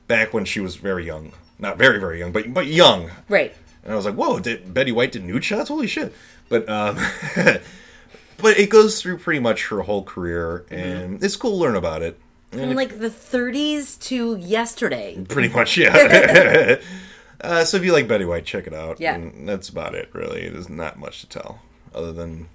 back 0.08 0.34
when 0.34 0.44
she 0.44 0.60
was 0.60 0.76
very 0.76 1.06
young. 1.06 1.32
Not 1.58 1.78
very 1.78 1.98
very 1.98 2.20
young, 2.20 2.34
but 2.34 2.54
but 2.54 2.68
young. 2.68 3.10
Right. 3.30 3.56
And 3.86 3.94
I 3.94 3.96
was 3.96 4.04
like, 4.06 4.16
"Whoa, 4.16 4.40
did 4.40 4.74
Betty 4.74 4.92
White 4.92 5.14
did 5.14 5.24
nude 5.24 5.46
shots? 5.46 5.70
Holy 5.70 5.88
shit!" 5.88 6.14
But 6.50 6.68
um, 6.68 6.98
but 8.38 8.60
it 8.60 8.70
goes 8.70 9.02
through 9.02 9.20
pretty 9.20 9.40
much 9.40 9.68
her 9.70 9.84
whole 9.84 10.04
career, 10.04 10.66
and 10.70 11.24
it's 11.24 11.38
cool 11.38 11.52
to 11.52 11.56
learn 11.58 11.78
about 11.78 12.02
it. 12.02 12.20
From 12.60 12.74
like 12.76 13.00
the 13.00 13.10
30s 13.10 14.00
to 14.08 14.36
yesterday. 14.38 15.24
Pretty 15.28 15.50
much, 15.50 15.78
yeah. 15.78 16.78
uh, 17.42 17.64
so 17.66 17.78
if 17.78 17.84
you 17.86 17.94
like 17.94 18.08
Betty 18.08 18.26
White, 18.26 18.46
check 18.46 18.68
it 18.68 18.74
out. 18.74 19.00
Yeah. 19.00 19.16
And 19.16 19.48
that's 19.48 19.70
about 19.70 19.96
it, 19.96 20.10
really. 20.14 20.50
There's 20.50 20.70
not 20.70 20.98
much 20.98 21.22
to 21.22 21.28
tell 21.30 21.62
other 21.94 22.12
than 22.12 22.50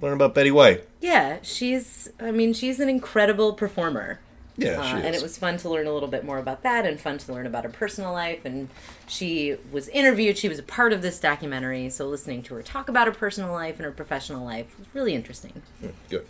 learn 0.00 0.14
about 0.14 0.34
Betty 0.34 0.50
White. 0.50 0.86
Yeah, 1.00 1.38
she's. 1.42 2.10
I 2.20 2.30
mean, 2.30 2.52
she's 2.52 2.80
an 2.80 2.88
incredible 2.88 3.52
performer. 3.52 4.20
Yeah, 4.56 4.80
Uh, 4.80 4.82
she 4.82 4.96
is. 4.98 5.04
and 5.04 5.14
it 5.14 5.22
was 5.22 5.38
fun 5.38 5.56
to 5.58 5.70
learn 5.70 5.86
a 5.86 5.92
little 5.92 6.08
bit 6.08 6.22
more 6.24 6.38
about 6.38 6.62
that 6.64 6.84
and 6.84 7.00
fun 7.00 7.16
to 7.18 7.32
learn 7.32 7.46
about 7.46 7.64
her 7.64 7.70
personal 7.70 8.12
life. 8.12 8.44
And 8.44 8.68
she 9.06 9.56
was 9.72 9.88
interviewed, 9.88 10.36
she 10.36 10.50
was 10.50 10.58
a 10.58 10.62
part 10.62 10.92
of 10.92 11.00
this 11.00 11.18
documentary. 11.18 11.88
So 11.88 12.06
listening 12.06 12.42
to 12.44 12.54
her 12.54 12.62
talk 12.62 12.88
about 12.90 13.06
her 13.06 13.12
personal 13.12 13.52
life 13.52 13.76
and 13.76 13.84
her 13.86 13.90
professional 13.92 14.44
life 14.44 14.78
was 14.78 14.86
really 14.92 15.14
interesting. 15.14 15.62
Good. 16.10 16.26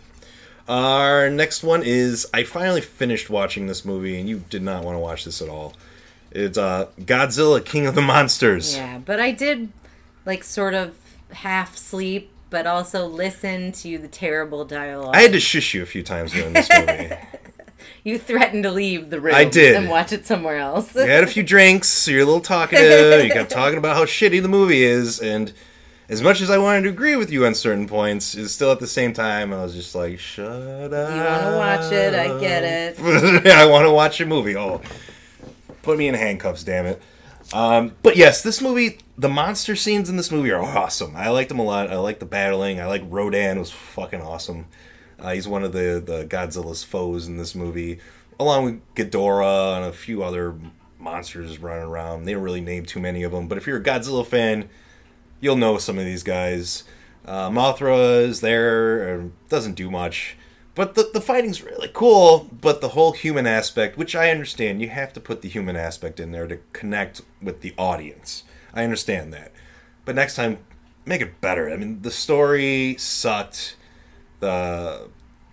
Our 0.71 1.29
next 1.29 1.63
one 1.63 1.83
is 1.83 2.25
I 2.33 2.45
finally 2.45 2.79
finished 2.79 3.29
watching 3.29 3.67
this 3.67 3.83
movie, 3.83 4.17
and 4.17 4.29
you 4.29 4.45
did 4.49 4.61
not 4.61 4.85
want 4.85 4.95
to 4.95 4.99
watch 4.99 5.25
this 5.25 5.41
at 5.41 5.49
all. 5.49 5.73
It's 6.31 6.57
uh, 6.57 6.87
Godzilla 6.97 7.63
King 7.65 7.87
of 7.87 7.95
the 7.95 8.01
Monsters. 8.01 8.77
Yeah, 8.77 8.99
but 8.99 9.19
I 9.19 9.31
did 9.31 9.67
like 10.25 10.45
sort 10.45 10.73
of 10.73 10.95
half 11.33 11.75
sleep, 11.75 12.31
but 12.49 12.67
also 12.67 13.05
listen 13.05 13.73
to 13.73 13.97
the 13.97 14.07
terrible 14.07 14.63
dialogue. 14.63 15.13
I 15.13 15.23
had 15.23 15.33
to 15.33 15.41
shush 15.41 15.73
you 15.73 15.83
a 15.83 15.85
few 15.85 16.03
times 16.03 16.31
during 16.31 16.53
this 16.53 16.69
movie. 16.69 17.17
you 18.05 18.17
threatened 18.17 18.63
to 18.63 18.71
leave 18.71 19.09
the 19.09 19.19
room 19.19 19.35
I 19.35 19.43
did. 19.43 19.75
and 19.75 19.89
watch 19.89 20.13
it 20.13 20.25
somewhere 20.25 20.57
else. 20.57 20.95
you 20.95 21.01
had 21.01 21.25
a 21.25 21.27
few 21.27 21.43
drinks, 21.43 21.89
so 21.89 22.11
you're 22.11 22.21
a 22.21 22.25
little 22.25 22.39
talkative. 22.39 23.25
You 23.25 23.33
got 23.33 23.49
talking 23.49 23.77
about 23.77 23.97
how 23.97 24.05
shitty 24.05 24.41
the 24.41 24.47
movie 24.47 24.83
is, 24.83 25.19
and 25.19 25.51
as 26.11 26.21
much 26.21 26.41
as 26.41 26.49
I 26.49 26.57
wanted 26.57 26.81
to 26.83 26.89
agree 26.89 27.15
with 27.15 27.31
you 27.31 27.45
on 27.45 27.55
certain 27.55 27.87
points, 27.87 28.35
it's 28.35 28.51
still 28.51 28.69
at 28.69 28.81
the 28.81 28.87
same 28.87 29.13
time 29.13 29.53
I 29.53 29.63
was 29.63 29.73
just 29.73 29.95
like, 29.95 30.19
"Shut 30.19 30.45
up." 30.45 31.15
you 31.15 31.23
want 31.23 31.43
to 31.43 31.55
watch 31.57 31.91
it? 31.93 32.13
I 32.13 32.37
get 32.37 32.63
it. 32.63 32.99
I 33.47 33.65
want 33.65 33.85
to 33.85 33.91
watch 33.91 34.19
a 34.19 34.25
movie. 34.25 34.57
Oh, 34.57 34.81
put 35.83 35.97
me 35.97 36.09
in 36.09 36.13
handcuffs, 36.13 36.65
damn 36.65 36.85
it. 36.85 37.01
Um, 37.53 37.95
but 38.03 38.17
yes, 38.17 38.43
this 38.43 38.61
movie, 38.61 38.99
the 39.17 39.29
monster 39.29 39.73
scenes 39.77 40.09
in 40.09 40.17
this 40.17 40.31
movie 40.31 40.51
are 40.51 40.61
awesome. 40.61 41.15
I 41.15 41.29
liked 41.29 41.47
them 41.47 41.59
a 41.59 41.63
lot. 41.63 41.89
I 41.89 41.95
like 41.97 42.19
the 42.19 42.25
battling. 42.25 42.81
I 42.81 42.87
like 42.87 43.03
Rodan 43.05 43.57
was 43.57 43.71
fucking 43.71 44.21
awesome. 44.21 44.65
Uh, 45.17 45.31
he's 45.31 45.47
one 45.47 45.63
of 45.63 45.71
the 45.71 46.03
the 46.05 46.25
Godzilla's 46.25 46.83
foes 46.83 47.25
in 47.27 47.37
this 47.37 47.55
movie, 47.55 47.99
along 48.37 48.65
with 48.65 48.95
Ghidorah 48.95 49.77
and 49.77 49.85
a 49.85 49.93
few 49.93 50.23
other 50.23 50.55
monsters 50.99 51.57
running 51.59 51.85
around. 51.85 52.25
They 52.25 52.33
don't 52.33 52.43
really 52.43 52.59
name 52.59 52.85
too 52.85 52.99
many 52.99 53.23
of 53.23 53.31
them, 53.31 53.47
but 53.47 53.57
if 53.57 53.65
you're 53.65 53.77
a 53.77 53.83
Godzilla 53.83 54.25
fan, 54.25 54.67
you'll 55.41 55.57
know 55.57 55.77
some 55.77 55.97
of 55.97 56.05
these 56.05 56.23
guys. 56.23 56.85
Uh, 57.25 57.49
Mothra 57.49 58.23
is 58.23 58.39
there, 58.41 59.29
doesn't 59.49 59.73
do 59.73 59.91
much. 59.91 60.37
But 60.73 60.95
the, 60.95 61.09
the 61.13 61.19
fighting's 61.19 61.61
really 61.61 61.89
cool, 61.93 62.49
but 62.49 62.79
the 62.79 62.89
whole 62.89 63.11
human 63.11 63.45
aspect, 63.45 63.97
which 63.97 64.15
I 64.15 64.29
understand, 64.29 64.81
you 64.81 64.87
have 64.87 65.11
to 65.13 65.19
put 65.19 65.41
the 65.41 65.49
human 65.49 65.75
aspect 65.75 66.19
in 66.19 66.31
there 66.31 66.47
to 66.47 66.59
connect 66.71 67.21
with 67.41 67.59
the 67.59 67.73
audience. 67.77 68.43
I 68.73 68.85
understand 68.85 69.33
that. 69.33 69.51
But 70.05 70.15
next 70.15 70.35
time, 70.35 70.59
make 71.05 71.21
it 71.21 71.41
better. 71.41 71.69
I 71.69 71.75
mean, 71.75 72.01
the 72.03 72.11
story 72.11 72.95
sucked. 72.97 73.75
The 74.39 75.09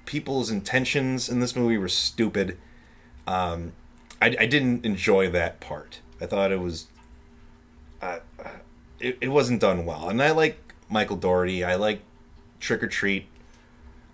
people's 0.07 0.51
intentions 0.51 1.29
in 1.29 1.41
this 1.41 1.57
movie 1.57 1.79
were 1.79 1.89
stupid. 1.89 2.57
Um, 3.27 3.73
I, 4.23 4.37
I 4.41 4.47
didn't 4.47 4.87
enjoy 4.87 5.29
that 5.31 5.61
part. 5.61 6.01
I 6.21 6.27
thought 6.27 6.53
it 6.53 6.61
was 6.61 6.87
it, 9.01 9.19
it 9.21 9.29
wasn't 9.29 9.61
done 9.61 9.85
well. 9.85 10.09
And 10.09 10.23
I 10.23 10.31
like 10.33 10.75
Michael 10.89 11.17
Dougherty. 11.17 11.65
I 11.65 11.77
like 11.77 12.03
Trick 12.61 12.83
or 12.83 12.89
Treat. 12.89 13.27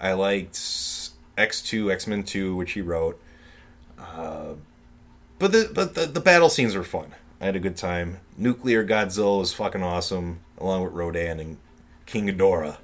I 0.00 0.12
liked 0.12 0.54
X2, 1.38 1.92
X 1.92 2.06
Men 2.06 2.22
2, 2.22 2.56
which 2.56 2.72
he 2.72 2.80
wrote. 2.80 3.20
Uh, 3.98 4.54
but 5.38 5.52
the 5.52 5.70
but 5.74 5.94
the, 5.94 6.06
the 6.06 6.20
battle 6.20 6.48
scenes 6.48 6.74
were 6.74 6.84
fun. 6.84 7.14
I 7.40 7.46
had 7.46 7.56
a 7.56 7.60
good 7.60 7.76
time. 7.76 8.18
Nuclear 8.36 8.84
Godzilla 8.86 9.38
was 9.40 9.52
fucking 9.52 9.82
awesome, 9.82 10.40
along 10.58 10.84
with 10.84 10.92
Rodan 10.92 11.40
and 11.40 11.56
King 12.06 12.26
Ghidorah. 12.28 12.78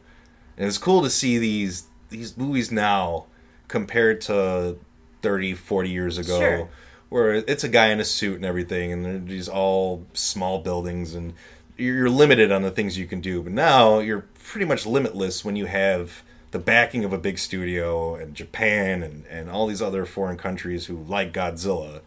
And 0.56 0.66
it's 0.66 0.78
cool 0.78 1.02
to 1.02 1.10
see 1.10 1.38
these 1.38 1.84
these 2.10 2.36
movies 2.36 2.70
now 2.72 3.26
compared 3.68 4.20
to 4.22 4.76
30, 5.22 5.54
40 5.54 5.88
years 5.90 6.18
ago 6.18 6.38
Sure. 6.40 6.68
where 7.08 7.34
it's 7.34 7.62
a 7.62 7.68
guy 7.68 7.86
in 7.88 8.00
a 8.00 8.04
suit 8.04 8.34
and 8.36 8.44
everything 8.44 8.90
and 8.92 9.04
they're 9.04 9.18
these 9.18 9.48
all 9.48 10.04
small 10.12 10.58
buildings 10.58 11.14
and 11.14 11.34
you're 11.80 12.10
limited 12.10 12.52
on 12.52 12.62
the 12.62 12.70
things 12.70 12.98
you 12.98 13.06
can 13.06 13.20
do. 13.20 13.42
But 13.42 13.52
now 13.52 14.00
you're 14.00 14.26
pretty 14.44 14.66
much 14.66 14.86
limitless 14.86 15.44
when 15.44 15.56
you 15.56 15.66
have 15.66 16.22
the 16.50 16.58
backing 16.58 17.04
of 17.04 17.12
a 17.12 17.18
big 17.18 17.38
studio 17.38 18.14
and 18.16 18.34
Japan 18.34 19.02
and, 19.02 19.24
and 19.26 19.48
all 19.50 19.66
these 19.66 19.80
other 19.80 20.04
foreign 20.04 20.36
countries 20.36 20.86
who 20.86 20.96
like 21.04 21.32
Godzilla 21.32 22.00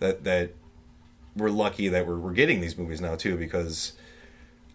that 0.00 0.24
that 0.24 0.50
we're 1.36 1.50
lucky 1.50 1.88
that 1.88 2.06
we're, 2.06 2.18
we're 2.18 2.32
getting 2.32 2.60
these 2.60 2.76
movies 2.76 3.00
now 3.00 3.14
too 3.14 3.36
because 3.36 3.92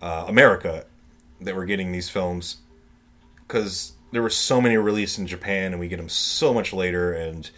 uh, 0.01 0.25
America 0.27 0.85
that 1.41 1.55
we're 1.55 1.65
getting 1.65 1.91
these 1.91 2.09
films 2.09 2.57
because 3.45 3.93
there 4.11 4.21
were 4.21 4.29
so 4.29 4.61
many 4.61 4.77
released 4.77 5.19
in 5.19 5.27
Japan 5.27 5.73
and 5.73 5.79
we 5.79 5.87
get 5.87 5.97
them 5.97 6.09
so 6.09 6.53
much 6.53 6.71
later 6.71 7.11
and 7.11 7.49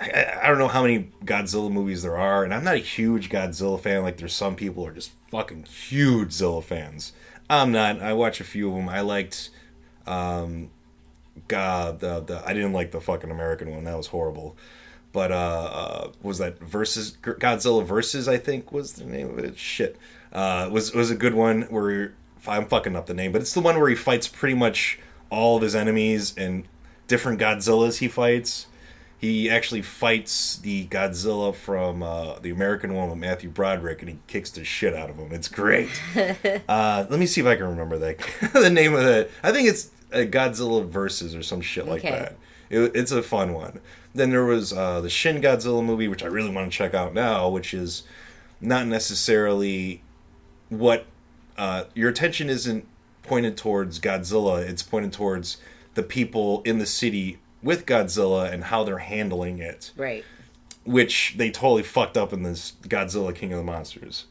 I- 0.00 0.38
I, 0.42 0.48
don't 0.48 0.58
know 0.58 0.68
how 0.68 0.82
many 0.82 1.10
Godzilla 1.24 1.70
movies 1.70 2.02
there 2.02 2.16
are 2.16 2.42
and 2.42 2.54
I'm 2.54 2.64
not 2.64 2.74
a 2.74 2.78
huge 2.78 3.28
Godzilla 3.28 3.78
fan. 3.78 4.02
Like 4.02 4.16
there's 4.16 4.34
some 4.34 4.56
people 4.56 4.86
are 4.86 4.92
just 4.92 5.12
fucking 5.30 5.64
huge 5.64 6.32
Zilla 6.32 6.62
fans. 6.62 7.12
I'm 7.50 7.72
not. 7.72 8.00
I 8.00 8.14
watch 8.14 8.40
a 8.40 8.44
few 8.44 8.70
of 8.70 8.76
them 8.76 8.88
I 8.88 9.00
liked 9.02 9.50
um 10.06 10.70
God 11.48 12.00
the, 12.00 12.20
the 12.20 12.42
I 12.46 12.54
didn't 12.54 12.72
like 12.72 12.92
the 12.92 13.00
fucking 13.00 13.30
American 13.30 13.70
one. 13.70 13.84
That 13.84 13.96
was 13.96 14.06
horrible. 14.08 14.56
But 15.12 15.32
uh, 15.32 15.34
uh 15.34 16.12
was 16.22 16.38
that 16.38 16.58
versus 16.60 17.16
Godzilla 17.22 17.84
versus 17.84 18.26
I 18.28 18.38
think 18.38 18.72
was 18.72 18.94
the 18.94 19.04
name 19.04 19.30
of 19.30 19.38
it? 19.38 19.58
Shit. 19.58 19.98
Uh 20.32 20.68
was 20.72 20.94
was 20.94 21.10
a 21.10 21.16
good 21.16 21.34
one 21.34 21.62
where 21.62 22.14
I'm 22.46 22.66
fucking 22.66 22.96
up 22.96 23.04
the 23.06 23.14
name 23.14 23.32
but 23.32 23.42
it's 23.42 23.52
the 23.52 23.60
one 23.60 23.78
where 23.78 23.88
he 23.90 23.94
fights 23.96 24.28
pretty 24.28 24.54
much 24.54 24.98
all 25.28 25.56
of 25.56 25.62
his 25.62 25.74
enemies 25.74 26.32
and 26.38 26.66
different 27.06 27.38
Godzillas 27.38 27.98
he 27.98 28.08
fights 28.08 28.66
he 29.20 29.50
actually 29.50 29.82
fights 29.82 30.56
the 30.56 30.86
Godzilla 30.86 31.54
from 31.54 32.02
uh, 32.02 32.38
the 32.38 32.48
American 32.48 32.94
one 32.94 33.10
with 33.10 33.18
Matthew 33.18 33.50
Broderick, 33.50 34.00
and 34.00 34.08
he 34.08 34.18
kicks 34.26 34.50
the 34.50 34.64
shit 34.64 34.94
out 34.94 35.10
of 35.10 35.16
him. 35.16 35.30
It's 35.30 35.46
great. 35.48 35.90
uh, 36.68 37.04
let 37.10 37.20
me 37.20 37.26
see 37.26 37.42
if 37.42 37.46
I 37.46 37.54
can 37.56 37.66
remember 37.68 37.98
that 37.98 38.18
the 38.54 38.70
name 38.70 38.94
of 38.94 39.04
it. 39.04 39.30
I 39.42 39.52
think 39.52 39.68
it's 39.68 39.90
uh, 40.10 40.18
Godzilla 40.20 40.86
versus 40.88 41.34
or 41.34 41.42
some 41.42 41.60
shit 41.60 41.86
like 41.86 42.02
Okay. 42.02 42.10
that. 42.12 42.36
It, 42.70 42.92
it's 42.94 43.12
a 43.12 43.22
fun 43.22 43.52
one. 43.52 43.80
Then 44.14 44.30
there 44.30 44.44
was 44.46 44.72
uh, 44.72 45.02
the 45.02 45.10
Shin 45.10 45.42
Godzilla 45.42 45.84
movie, 45.84 46.08
which 46.08 46.22
I 46.22 46.26
really 46.26 46.50
want 46.50 46.72
to 46.72 46.76
check 46.76 46.94
out 46.94 47.12
now, 47.12 47.46
which 47.50 47.74
is 47.74 48.04
not 48.58 48.86
necessarily 48.86 50.02
what 50.70 51.04
uh, 51.58 51.84
your 51.94 52.08
attention 52.08 52.48
isn't 52.48 52.86
pointed 53.22 53.56
towards 53.58 54.00
Godzilla. 54.00 54.66
It's 54.66 54.82
pointed 54.82 55.12
towards 55.12 55.58
the 55.94 56.02
people 56.02 56.62
in 56.62 56.78
the 56.78 56.86
city 56.86 57.38
with 57.62 57.86
Godzilla 57.86 58.50
and 58.52 58.64
how 58.64 58.84
they're 58.84 58.98
handling 58.98 59.58
it, 59.58 59.90
Right. 59.96 60.24
which 60.84 61.34
they 61.36 61.50
totally 61.50 61.82
fucked 61.82 62.16
up 62.16 62.32
in 62.32 62.42
this 62.42 62.72
Godzilla 62.82 63.34
King 63.34 63.52
of 63.52 63.58
the 63.58 63.64
Monsters. 63.64 64.26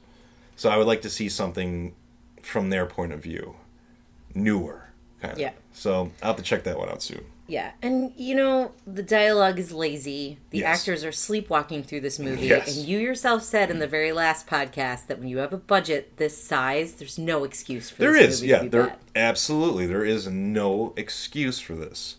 So 0.55 0.69
I 0.69 0.77
would 0.77 0.88
like 0.88 1.01
to 1.03 1.09
see 1.09 1.29
something 1.29 1.93
from 2.41 2.69
their 2.69 2.86
point 2.86 3.13
of 3.13 3.21
view, 3.21 3.55
newer. 4.33 4.86
Kind 5.21 5.33
of. 5.33 5.39
Yeah. 5.39 5.51
So 5.74 6.12
I'll 6.21 6.29
have 6.29 6.38
to 6.38 6.43
check 6.43 6.63
that 6.63 6.77
one 6.77 6.89
out 6.89 7.01
soon. 7.01 7.25
Yeah, 7.48 7.71
and 7.81 8.13
you 8.15 8.36
know 8.36 8.71
the 8.86 9.01
dialogue 9.01 9.57
is 9.57 9.71
lazy. 9.71 10.38
The 10.51 10.59
Yes. 10.59 10.79
actors 10.81 11.03
are 11.03 11.12
sleepwalking 11.12 11.83
through 11.83 12.01
this 12.01 12.19
movie, 12.19 12.45
Yes. 12.45 12.77
and 12.77 12.88
you 12.88 13.00
yourself 13.00 13.43
said 13.43 13.71
in 13.71 13.79
the 13.79 13.88
very 13.88 14.12
last 14.12 14.45
podcast 14.45 15.07
that 15.07 15.17
when 15.19 15.27
you 15.29 15.39
have 15.39 15.51
a 15.51 15.57
budget 15.57 16.17
this 16.17 16.41
size, 16.41 16.93
there's 16.93 17.17
no 17.17 17.43
excuse 17.43 17.89
for 17.89 18.03
There 18.03 18.13
this 18.13 18.36
is, 18.36 18.41
movie 18.41 18.51
yeah, 18.51 18.63
there 18.69 18.83
bad. 18.88 18.98
absolutely 19.15 19.88
there 19.88 20.05
is 20.05 20.27
no 20.27 20.93
excuse 20.95 21.59
for 21.59 21.74
this. 21.75 22.17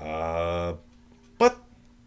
Uh, 0.00 0.74
but 1.38 1.58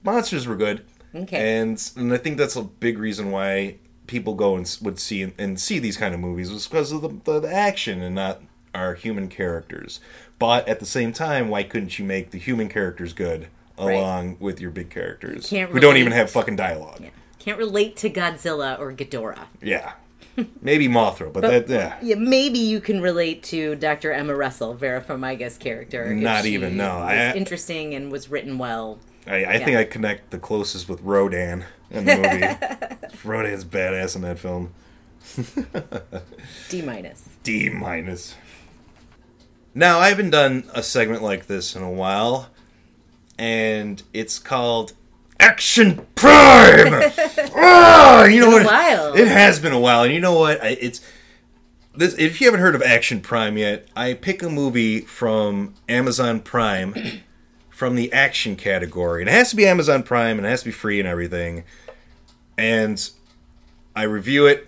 monsters 0.04 0.48
were 0.48 0.56
good, 0.56 0.84
Okay. 1.16 1.60
and 1.60 1.92
and 1.96 2.14
I 2.14 2.18
think 2.18 2.38
that's 2.38 2.56
a 2.56 2.64
big 2.64 2.98
reason 2.98 3.32
why 3.32 3.76
people 4.08 4.34
go 4.34 4.56
and 4.56 4.78
would 4.82 5.00
see 5.00 5.32
and 5.38 5.60
see 5.60 5.80
these 5.80 5.98
kind 5.98 6.14
of 6.14 6.20
movies 6.20 6.52
was 6.52 6.68
because 6.68 6.92
of 6.92 7.02
the, 7.02 7.10
the, 7.24 7.40
the 7.42 7.54
action 7.54 8.02
and 8.02 8.16
not 8.16 8.42
our 8.76 8.94
human 8.96 9.28
characters. 9.30 10.00
But 10.40 10.68
at 10.68 10.80
the 10.80 10.86
same 10.86 11.14
time, 11.14 11.50
why 11.50 11.64
couldn't 11.64 12.00
you 12.00 12.06
make 12.06 12.32
the 12.32 12.38
human 12.40 12.68
characters 12.70 13.14
good 13.14 13.48
Right. 13.80 13.94
along 13.96 14.38
with 14.40 14.60
your 14.60 14.70
big 14.72 14.90
characters 14.90 15.50
who 15.50 15.80
don't 15.80 15.98
even 15.98 16.12
have 16.12 16.30
fucking 16.30 16.56
dialogue? 16.56 17.04
Can't 17.40 17.58
relate 17.58 17.96
to 17.98 18.10
Godzilla 18.10 18.78
or 18.80 18.92
Ghidorah. 18.94 19.46
Yeah, 19.62 19.94
maybe 20.62 20.88
Mothra, 20.88 21.32
but, 21.32 21.42
that 21.42 21.70
yeah. 21.70 21.98
Yeah, 22.02 22.16
maybe 22.16 22.60
you 22.60 22.80
can 22.80 23.02
relate 23.02 23.44
to 23.44 23.76
Dr. 23.76 24.12
Emma 24.12 24.36
Russell, 24.36 24.74
Vera 24.74 25.02
Farmiga's 25.02 25.58
character. 25.58 26.14
Not 26.14 26.46
even, 26.46 26.78
no. 26.78 26.98
I- 26.98 27.34
interesting 27.34 27.94
and 27.94 28.12
was 28.12 28.30
written 28.30 28.58
well. 28.58 29.00
I, 29.28 29.46
I 29.46 29.60
think 29.60 29.78
I 29.78 29.84
connect 29.84 30.32
the 30.32 30.40
closest 30.40 30.90
with 30.90 31.02
Rodan 31.02 31.66
in 31.92 32.06
the 32.06 32.16
movie. 32.18 33.18
Rodan's 33.24 33.64
badass 33.64 34.16
in 34.16 34.24
that 34.24 34.40
film. 34.40 34.74
D 36.70 36.82
minus. 36.82 37.30
D 37.44 37.70
minus. 37.70 38.36
Now 39.74 40.00
I 40.00 40.10
haven't 40.10 40.32
done 40.32 40.64
a 40.74 40.82
segment 40.84 41.22
like 41.22 41.46
this 41.46 41.76
in 41.76 41.84
a 41.84 41.92
while, 41.92 42.50
and 43.38 44.02
it's 44.12 44.40
called 44.40 44.94
Action 45.42 46.06
Prime. 46.14 46.94
ah, 47.56 48.26
you 48.26 48.40
know 48.40 48.52
been 48.52 48.62
a 48.62 48.64
what? 48.64 48.66
while. 48.66 49.14
It 49.14 49.28
has 49.28 49.60
been 49.60 49.74
a 49.74 49.80
while, 49.80 50.04
and 50.04 50.14
you 50.14 50.20
know 50.20 50.38
what? 50.38 50.64
I, 50.64 50.78
it's 50.80 51.02
this. 51.96 52.14
If 52.14 52.40
you 52.40 52.48
haven't 52.48 52.62
heard 52.62 52.76
of 52.76 52.84
Action 52.84 53.22
Prime 53.22 53.58
yet, 53.58 53.88
I 53.96 54.14
pick 54.14 54.44
a 54.44 54.50
movie 54.50 55.02
from 55.02 55.74
Amazon 55.90 56.42
Prime 56.42 56.94
from 57.72 57.96
the 57.96 58.14
action 58.14 58.56
category, 58.56 59.24
and 59.24 59.30
it 59.30 59.34
has 59.34 59.50
to 59.50 59.56
be 59.56 59.66
Amazon 59.66 60.04
Prime, 60.04 60.38
and 60.38 60.46
it 60.46 60.50
has 60.50 60.60
to 60.62 60.68
be 60.68 60.72
free 60.72 61.00
and 61.00 61.08
everything. 61.08 61.64
And 62.56 63.10
I 63.96 64.04
review 64.04 64.46
it, 64.46 64.68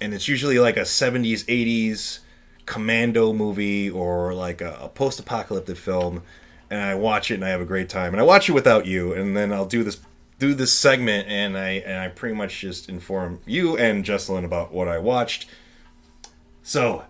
and 0.00 0.14
it's 0.14 0.28
usually 0.28 0.60
like 0.60 0.76
a 0.76 0.82
70s 0.82 1.44
80s 1.46 2.20
commando 2.66 3.32
movie 3.32 3.90
or 3.90 4.32
like 4.32 4.60
a, 4.60 4.78
a 4.80 4.88
post-apocalyptic 4.88 5.76
film 5.76 6.22
and 6.70 6.80
i 6.80 6.94
watch 6.94 7.30
it 7.30 7.34
and 7.34 7.44
i 7.44 7.48
have 7.48 7.60
a 7.60 7.66
great 7.66 7.88
time. 7.88 8.12
And 8.12 8.20
i 8.20 8.24
watch 8.24 8.48
it 8.48 8.52
without 8.52 8.86
you 8.86 9.12
and 9.12 9.36
then 9.36 9.52
i'll 9.52 9.66
do 9.66 9.82
this 9.82 10.00
do 10.38 10.54
this 10.54 10.72
segment 10.72 11.28
and 11.28 11.58
i 11.58 11.70
and 11.70 12.00
i 12.00 12.08
pretty 12.08 12.34
much 12.34 12.60
just 12.60 12.88
inform 12.88 13.40
you 13.44 13.76
and 13.76 14.04
jesselyn 14.04 14.44
about 14.44 14.72
what 14.72 14.88
i 14.88 14.98
watched. 14.98 15.46
So 16.62 17.04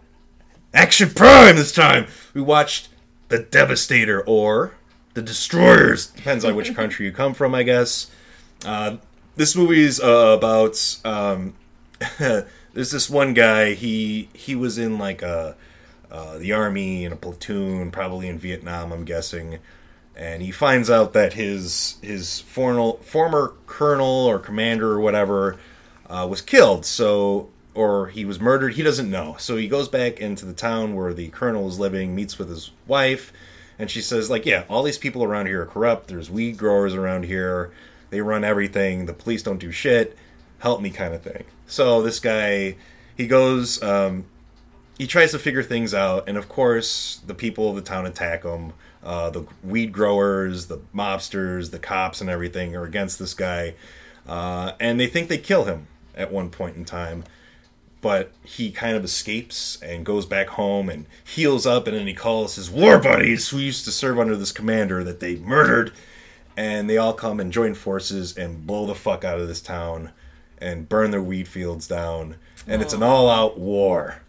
action 0.73 1.11
prime 1.11 1.57
this 1.57 1.73
time! 1.73 2.07
We 2.35 2.40
watched 2.40 2.88
the 3.29 3.38
devastator 3.38 4.23
or 4.26 4.75
the 5.14 5.23
destroyers. 5.23 6.07
Depends 6.09 6.45
on 6.45 6.57
which 6.57 6.75
country 6.76 7.07
you 7.07 7.12
come 7.12 7.35
from 7.35 7.55
i 7.55 7.62
guess. 7.62 8.11
Uh, 8.64 8.97
this 9.37 9.57
movie's 9.57 10.00
uh, 10.00 10.37
about 10.37 10.99
um, 11.05 11.55
there's 12.19 12.90
this 12.90 13.09
one 13.09 13.35
guy 13.35 13.75
he 13.75 14.29
he 14.33 14.55
was 14.55 14.79
in 14.79 14.99
like 14.99 15.23
a 15.23 15.57
uh, 16.11 16.38
the 16.38 16.52
army 16.52 17.05
in 17.05 17.12
a 17.12 17.17
platoon 17.17 17.90
probably 17.90 18.29
in 18.29 18.38
Vietnam 18.38 18.93
I'm 18.93 19.05
guessing. 19.05 19.59
And 20.17 20.43
he 20.43 20.50
finds 20.50 20.90
out 20.90 21.12
that 21.14 21.35
his 21.35 21.97
his 22.02 22.40
formal, 22.40 22.99
former 22.99 23.55
colonel 23.67 24.26
or 24.26 24.38
commander 24.38 24.93
or 24.93 25.00
whatever 25.00 25.57
uh, 26.09 26.26
was 26.29 26.43
killed. 26.43 26.85
So 26.85 27.49
or 27.75 28.09
he 28.09 28.25
was 28.25 28.40
murdered. 28.40 28.75
He 28.75 28.83
doesn't 28.83 29.11
know. 29.11 29.37
So 29.38 29.57
he 29.57 29.69
goes 29.69 29.88
back 29.88 30.21
into 30.21 30.45
the 30.45 30.52
town 30.52 30.95
where 30.95 31.14
the 31.14 31.29
colonel 31.29 31.69
is 31.69 31.79
living 31.79 32.14
meets 32.14 32.38
with 32.38 32.49
his 32.49 32.71
wife 32.87 33.33
and 33.81 33.90
she 33.90 34.02
says 34.02 34.29
like 34.29 34.45
yeah 34.45 34.64
all 34.69 34.83
these 34.83 34.99
people 34.99 35.25
around 35.25 35.47
here 35.47 35.62
are 35.62 35.67
corrupt. 35.67 36.09
There's 36.09 36.31
weed 36.31 36.59
growers 36.59 36.95
around 36.95 37.25
here. 37.25 37.73
They 38.11 38.21
run 38.21 38.45
everything. 38.45 39.07
The 39.07 39.14
police 39.14 39.43
don't 39.43 39.59
do 39.59 39.73
shit. 39.73 40.17
Help 40.59 40.83
me 40.83 40.90
kind 40.90 41.14
of 41.14 41.23
thing. 41.23 41.45
So 41.67 42.02
this 42.02 42.21
guy 42.21 42.76
he 43.17 43.26
goes 43.26 43.83
um, 43.83 44.26
he 45.00 45.07
tries 45.07 45.30
to 45.30 45.38
figure 45.38 45.62
things 45.62 45.95
out 45.95 46.28
and 46.28 46.37
of 46.37 46.47
course 46.47 47.23
the 47.26 47.33
people 47.33 47.71
of 47.71 47.75
the 47.75 47.80
town 47.80 48.04
attack 48.04 48.42
him. 48.45 48.75
Uh, 49.02 49.30
the 49.30 49.47
weed 49.64 49.92
growers 49.92 50.66
the 50.66 50.76
mobsters 50.95 51.71
the 51.71 51.78
cops 51.78 52.21
and 52.21 52.28
everything 52.28 52.76
are 52.76 52.85
against 52.85 53.19
this 53.19 53.33
guy 53.33 53.73
uh, 54.28 54.73
and 54.78 55.00
they 55.00 55.07
think 55.07 55.30
they 55.30 55.38
kill 55.38 55.64
him 55.64 55.87
at 56.14 56.30
one 56.30 56.50
point 56.50 56.76
in 56.76 56.85
time. 56.85 57.25
But 58.02 58.33
he 58.45 58.71
kind 58.71 58.95
of 58.95 59.02
escapes 59.02 59.80
and 59.80 60.04
goes 60.04 60.26
back 60.26 60.49
home 60.49 60.90
and 60.90 61.07
heals 61.25 61.66
up 61.66 61.87
and 61.87 61.96
then 61.96 62.07
he 62.07 62.12
calls 62.12 62.57
his 62.57 62.70
war 62.70 62.98
buddies 62.98 63.48
who 63.48 63.57
used 63.57 63.87
to 63.87 63.90
serve 63.90 64.18
under 64.18 64.37
this 64.37 64.53
commander 64.53 65.03
that 65.03 65.20
they 65.20 65.37
murdered 65.37 65.94
and 66.59 66.90
they 66.90 66.98
all 66.98 67.14
come 67.14 67.40
and 67.40 67.55
join 67.55 67.72
forces 67.72 68.37
and 68.37 68.66
blow 68.66 68.85
the 68.85 68.94
fuck 68.94 69.25
out 69.25 69.40
of 69.40 69.48
this 69.48 69.62
town 69.62 70.11
and 70.59 70.90
burn 70.90 71.11
their 71.11 71.22
weed 71.22 71.48
fields 71.48 71.88
down. 71.88 72.37
And 72.66 72.83
it's 72.83 72.92
an 72.92 73.03
all-out 73.03 73.59
war 73.59 74.20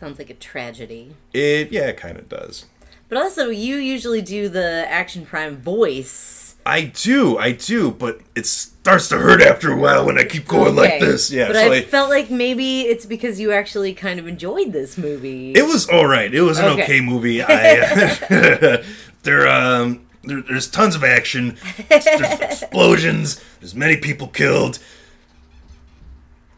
Sounds 0.00 0.18
like 0.18 0.30
a 0.30 0.34
tragedy. 0.34 1.14
it 1.34 1.70
yeah 1.70 1.88
it 1.88 1.96
kind 1.98 2.16
of 2.18 2.28
does 2.28 2.64
But 3.08 3.18
also, 3.18 3.50
you 3.50 3.76
usually 3.76 4.22
do 4.22 4.48
the 4.48 4.86
Action 4.88 5.26
Prime 5.26 5.56
voice. 5.58 6.54
i 6.66 6.82
do 6.82 7.36
i 7.38 7.52
do 7.52 7.90
but 7.90 8.20
it 8.34 8.46
starts 8.46 9.08
to 9.08 9.16
hurt 9.18 9.40
after 9.42 9.70
a 9.72 9.76
while 9.76 10.04
when 10.06 10.18
i 10.18 10.24
keep 10.24 10.46
going 10.46 10.76
like 10.76 11.00
this 11.00 11.30
yeah 11.30 11.46
But 11.48 11.56
so 11.56 11.72
I 11.72 11.76
I- 11.76 11.82
felt 11.82 12.08
like 12.10 12.30
maybe 12.30 12.82
it's 12.82 13.06
because 13.06 13.40
you 13.40 13.52
actually 13.52 13.94
kind 13.94 14.18
of 14.20 14.26
enjoyed 14.26 14.72
this 14.72 14.96
movie. 14.98 15.52
It 15.52 15.62
was 15.66 15.88
all 15.88 16.06
right. 16.06 16.32
It 16.32 16.42
was 16.42 16.58
an 16.58 16.66
Okay. 16.66 16.82
okay, 16.84 17.00
movie. 17.00 17.42
I, 17.46 18.82
there, 19.22 19.48
um, 19.48 20.06
there, 20.24 20.42
there's 20.42 20.68
tons 20.70 20.94
of 20.96 21.02
action. 21.04 21.56
There's 21.88 22.06
explosions. 22.40 23.40
There's 23.60 23.74
many 23.74 23.96
people 23.96 24.28
killed. 24.28 24.78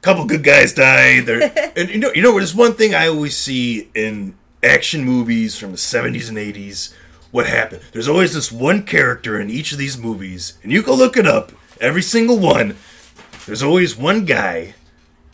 Couple 0.03 0.25
good 0.27 0.43
guys 0.43 0.75
die. 0.75 1.21
There, 1.21 1.53
and 1.77 1.89
you 1.89 1.99
know, 1.99 2.13
you 2.15 2.23
know, 2.23 2.33
there's 2.37 2.55
one 2.55 2.75
thing 2.75 2.95
I 2.95 3.09
always 3.09 3.37
see 3.37 3.89
in 3.95 4.35
action 4.63 5.05
movies 5.05 5.57
from 5.57 5.71
the 5.71 5.79
70s 5.79 6.29
and 6.29 6.39
80s. 6.39 6.93
What 7.31 7.47
happened? 7.47 7.83
There's 7.93 8.09
always 8.09 8.35
this 8.35 8.53
one 8.53 8.85
character 8.85 9.41
in 9.41 9.49
each 9.49 9.73
of 9.73 9.79
these 9.79 9.97
movies, 9.97 10.59
and 10.63 10.71
you 10.71 10.83
can 10.83 10.95
look 10.95 11.17
it 11.17 11.27
up. 11.27 11.53
Every 11.81 12.03
single 12.03 12.39
one. 12.39 12.77
There's 13.47 13.63
always 13.63 13.97
one 13.97 14.25
guy, 14.25 14.75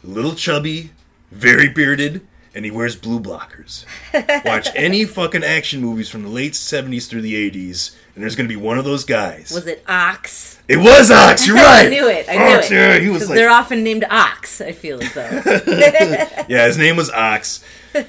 a 0.03 0.07
little 0.07 0.35
chubby, 0.35 0.93
very 1.31 1.69
bearded, 1.69 2.27
and 2.55 2.65
he 2.65 2.71
wears 2.71 2.97
blue 2.97 3.21
blockers. 3.21 3.85
Watch 4.45 4.69
any 4.75 5.05
fucking 5.05 5.45
action 5.45 5.81
movies 5.81 6.09
from 6.09 6.23
the 6.23 6.29
late 6.29 6.55
70s 6.55 7.09
through 7.09 7.21
the 7.21 7.51
80s, 7.51 7.95
and 8.19 8.25
there's 8.25 8.35
gonna 8.35 8.49
be 8.49 8.57
one 8.57 8.79
of 8.79 8.85
those 8.85 9.05
guys. 9.05 9.53
Was 9.53 9.69
it 9.69 9.85
Ox? 9.87 10.59
it 10.67 10.77
was 10.77 11.09
Ox, 11.09 11.47
you're 11.47 11.55
right! 11.55 11.87
I 11.87 11.89
knew 11.89 12.09
it. 12.09 12.29
I 12.29 12.33
knew 12.33 12.57
Ox, 12.57 12.69
it. 12.69 12.75
Yeah, 12.75 12.99
he 12.99 13.09
was 13.11 13.29
like, 13.29 13.37
they're 13.37 13.49
often 13.49 13.85
named 13.85 14.05
Ox. 14.11 14.61
I 14.61 14.73
feel 14.73 15.01
as 15.01 15.15
though. 15.15 15.23
yeah, 16.49 16.67
his 16.67 16.77
name 16.77 16.97
was 16.97 17.11
Ox. 17.11 17.65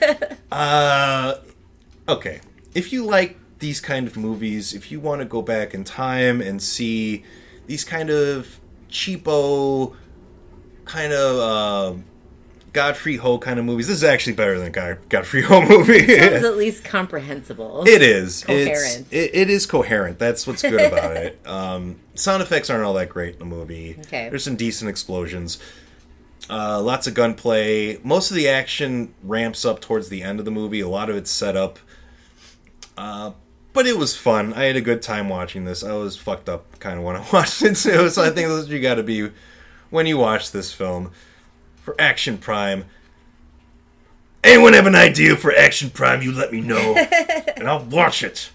Uh, 0.51 1.35
okay. 2.07 2.41
If 2.73 2.91
you 2.91 3.05
like 3.05 3.37
these 3.59 3.79
kind 3.79 4.07
of 4.07 4.17
movies, 4.17 4.73
if 4.73 4.91
you 4.91 4.99
want 4.99 5.21
to 5.21 5.25
go 5.25 5.43
back 5.43 5.75
in 5.75 5.83
time 5.83 6.41
and 6.41 6.59
see 6.59 7.23
these 7.67 7.83
kind 7.83 8.09
of 8.09 8.59
cheapo, 8.89 9.95
kind 10.85 11.13
of 11.13 11.39
um, 11.39 12.05
Godfrey 12.73 13.17
Ho 13.17 13.37
kind 13.37 13.59
of 13.59 13.65
movies, 13.65 13.87
this 13.87 13.97
is 13.97 14.03
actually 14.03 14.33
better 14.33 14.59
than 14.59 14.71
God, 14.71 14.97
Godfrey 15.09 15.41
Ho 15.43 15.61
movie. 15.67 15.97
It 15.97 16.31
Sounds 16.31 16.45
at 16.45 16.57
least 16.57 16.83
comprehensible. 16.83 17.83
It 17.87 18.01
is. 18.01 18.43
Coherent. 18.43 19.07
it, 19.11 19.31
it 19.33 19.49
is 19.49 19.65
coherent. 19.65 20.19
That's 20.19 20.45
what's 20.45 20.61
good 20.61 20.81
about 20.81 21.15
it. 21.17 21.39
Um, 21.49 21.99
sound 22.13 22.43
effects 22.43 22.69
aren't 22.69 22.83
all 22.83 22.93
that 22.93 23.09
great 23.09 23.33
in 23.33 23.39
the 23.39 23.45
movie. 23.45 23.95
Okay. 24.01 24.29
There's 24.29 24.43
some 24.43 24.55
decent 24.55 24.89
explosions. 24.89 25.57
Uh, 26.49 26.81
lots 26.81 27.07
of 27.07 27.13
gunplay. 27.13 27.97
Most 28.03 28.29
of 28.31 28.35
the 28.35 28.47
action 28.47 29.13
ramps 29.23 29.65
up 29.65 29.81
towards 29.81 30.09
the 30.09 30.21
end 30.21 30.39
of 30.39 30.45
the 30.45 30.51
movie. 30.51 30.79
A 30.79 30.87
lot 30.87 31.09
of 31.09 31.15
it's 31.15 31.31
set 31.31 31.55
up. 31.55 31.79
Uh, 32.97 33.31
but 33.73 33.87
it 33.87 33.97
was 33.97 34.15
fun. 34.15 34.53
I 34.53 34.65
had 34.65 34.75
a 34.75 34.81
good 34.81 35.01
time 35.01 35.29
watching 35.29 35.65
this. 35.65 35.83
I 35.83 35.93
was 35.93 36.17
fucked 36.17 36.49
up 36.49 36.79
kind 36.79 36.99
of 36.99 37.05
when 37.05 37.15
I 37.15 37.25
watched 37.33 37.61
it 37.61 37.75
too. 37.75 38.09
So 38.09 38.23
I 38.23 38.29
think 38.29 38.47
that's 38.49 38.63
what 38.63 38.69
you 38.69 38.81
got 38.81 38.95
to 38.95 39.03
be 39.03 39.29
when 39.89 40.05
you 40.05 40.17
watch 40.17 40.51
this 40.51 40.73
film. 40.73 41.11
For 41.89 41.95
Action 41.99 42.37
Prime. 42.37 42.85
Anyone 44.43 44.73
have 44.73 44.85
an 44.85 44.93
idea 44.93 45.35
for 45.35 45.51
Action 45.51 45.89
Prime? 45.89 46.21
You 46.21 46.31
let 46.31 46.51
me 46.51 46.61
know, 46.61 46.93
and 47.57 47.67
I'll 47.67 47.83
watch 47.83 48.21
it. 48.21 48.51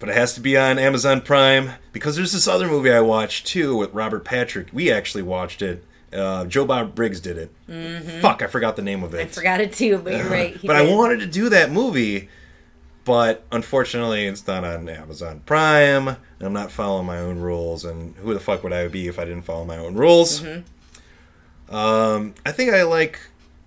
But 0.00 0.08
it 0.08 0.16
has 0.16 0.34
to 0.34 0.40
be 0.40 0.56
on 0.56 0.76
Amazon 0.76 1.20
Prime 1.20 1.70
because 1.92 2.16
there's 2.16 2.32
this 2.32 2.48
other 2.48 2.66
movie 2.66 2.90
I 2.90 3.00
watched 3.00 3.46
too 3.46 3.76
with 3.76 3.94
Robert 3.94 4.24
Patrick. 4.24 4.70
We 4.72 4.90
actually 4.90 5.22
watched 5.22 5.62
it. 5.62 5.84
Uh, 6.12 6.44
Joe 6.46 6.64
Bob 6.64 6.96
Briggs 6.96 7.20
did 7.20 7.38
it. 7.38 8.20
Fuck, 8.20 8.42
I 8.42 8.48
forgot 8.48 8.74
the 8.74 8.82
name 8.82 9.04
of 9.04 9.14
it. 9.14 9.20
I 9.20 9.26
forgot 9.26 9.60
it 9.60 9.72
too, 9.72 9.98
but 9.98 10.14
you're 10.14 10.28
right. 10.28 10.58
but 10.64 10.74
I 10.74 10.82
wanted 10.82 11.20
to 11.20 11.26
do 11.26 11.48
that 11.50 11.70
movie, 11.70 12.28
but 13.04 13.44
unfortunately, 13.52 14.26
it's 14.26 14.44
not 14.48 14.64
on 14.64 14.88
Amazon 14.88 15.42
Prime. 15.46 16.08
And 16.08 16.16
I'm 16.40 16.52
not 16.52 16.72
following 16.72 17.06
my 17.06 17.18
own 17.18 17.38
rules, 17.38 17.84
and 17.84 18.16
who 18.16 18.34
the 18.34 18.40
fuck 18.40 18.64
would 18.64 18.72
I 18.72 18.88
be 18.88 19.06
if 19.06 19.20
I 19.20 19.26
didn't 19.26 19.42
follow 19.42 19.64
my 19.64 19.78
own 19.78 19.94
rules? 19.94 20.40
Mm-hmm. 20.40 20.62
Um, 21.72 22.34
I 22.44 22.52
think 22.52 22.72
I 22.72 22.82
like 22.82 23.18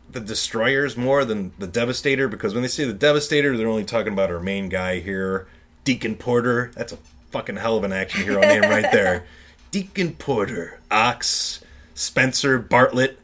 the 0.09 0.19
Destroyers 0.19 0.95
more 0.95 1.25
than 1.25 1.51
the 1.57 1.67
Devastator 1.67 2.27
because 2.27 2.53
when 2.53 2.61
they 2.61 2.69
say 2.69 2.85
the 2.85 2.93
Devastator, 2.93 3.57
they're 3.57 3.67
only 3.67 3.83
talking 3.83 4.13
about 4.13 4.31
our 4.31 4.39
main 4.39 4.69
guy 4.69 4.99
here, 4.99 5.47
Deacon 5.83 6.15
Porter. 6.15 6.71
That's 6.75 6.93
a 6.93 6.97
fucking 7.31 7.57
hell 7.57 7.77
of 7.77 7.83
an 7.83 7.91
action 7.91 8.23
hero 8.23 8.41
name 8.41 8.61
right 8.61 8.89
there. 8.91 9.25
Deacon 9.71 10.13
Porter, 10.13 10.79
Ox, 10.89 11.61
Spencer 11.95 12.59
Bartlett. 12.59 13.19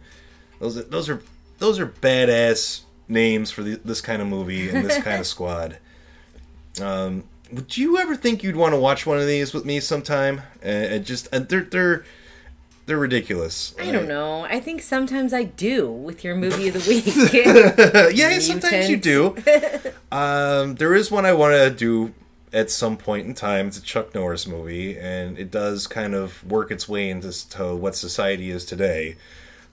Those 0.59 0.77
are, 0.77 0.83
those 0.83 1.09
are 1.09 1.21
those 1.59 1.79
are 1.79 1.87
badass 1.87 2.81
names 3.07 3.51
for 3.51 3.63
the, 3.63 3.79
this 3.85 4.01
kind 4.01 4.21
of 4.21 4.27
movie 4.27 4.69
and 4.69 4.83
this 4.83 5.01
kind 5.01 5.19
of 5.19 5.27
squad. 5.35 5.77
Um, 6.81 7.23
would 7.51 7.77
you 7.77 7.97
ever 7.97 8.15
think 8.15 8.43
you'd 8.43 8.55
want 8.55 8.73
to 8.73 8.79
watch 8.79 9.05
one 9.05 9.17
of 9.17 9.27
these 9.27 9.53
with 9.53 9.63
me 9.63 9.79
sometime? 9.79 10.41
Uh, 10.65 10.97
just 10.97 11.27
uh, 11.33 11.39
they're 11.39 11.61
they're 11.61 12.05
they're 12.91 12.97
ridiculous. 12.97 13.73
I 13.79 13.89
don't 13.89 14.09
know. 14.09 14.41
I 14.41 14.59
think 14.59 14.81
sometimes 14.81 15.31
I 15.33 15.45
do 15.45 15.89
with 15.89 16.25
your 16.25 16.35
movie 16.35 16.67
of 16.67 16.73
the 16.73 16.89
week. 18.11 18.13
yeah, 18.17 18.37
sometimes 18.39 18.89
you 18.89 18.97
do. 18.97 19.37
um, 20.11 20.75
there 20.75 20.93
is 20.93 21.09
one 21.09 21.25
I 21.25 21.31
want 21.31 21.53
to 21.53 21.69
do 21.69 22.13
at 22.51 22.69
some 22.69 22.97
point 22.97 23.27
in 23.27 23.33
time. 23.33 23.67
It's 23.67 23.77
a 23.77 23.81
Chuck 23.81 24.13
Norris 24.13 24.45
movie, 24.45 24.99
and 24.99 25.39
it 25.39 25.51
does 25.51 25.87
kind 25.87 26.13
of 26.13 26.43
work 26.43 26.69
its 26.69 26.89
way 26.89 27.09
into 27.09 27.49
to 27.51 27.73
what 27.77 27.95
society 27.95 28.49
is 28.49 28.65
today. 28.65 29.15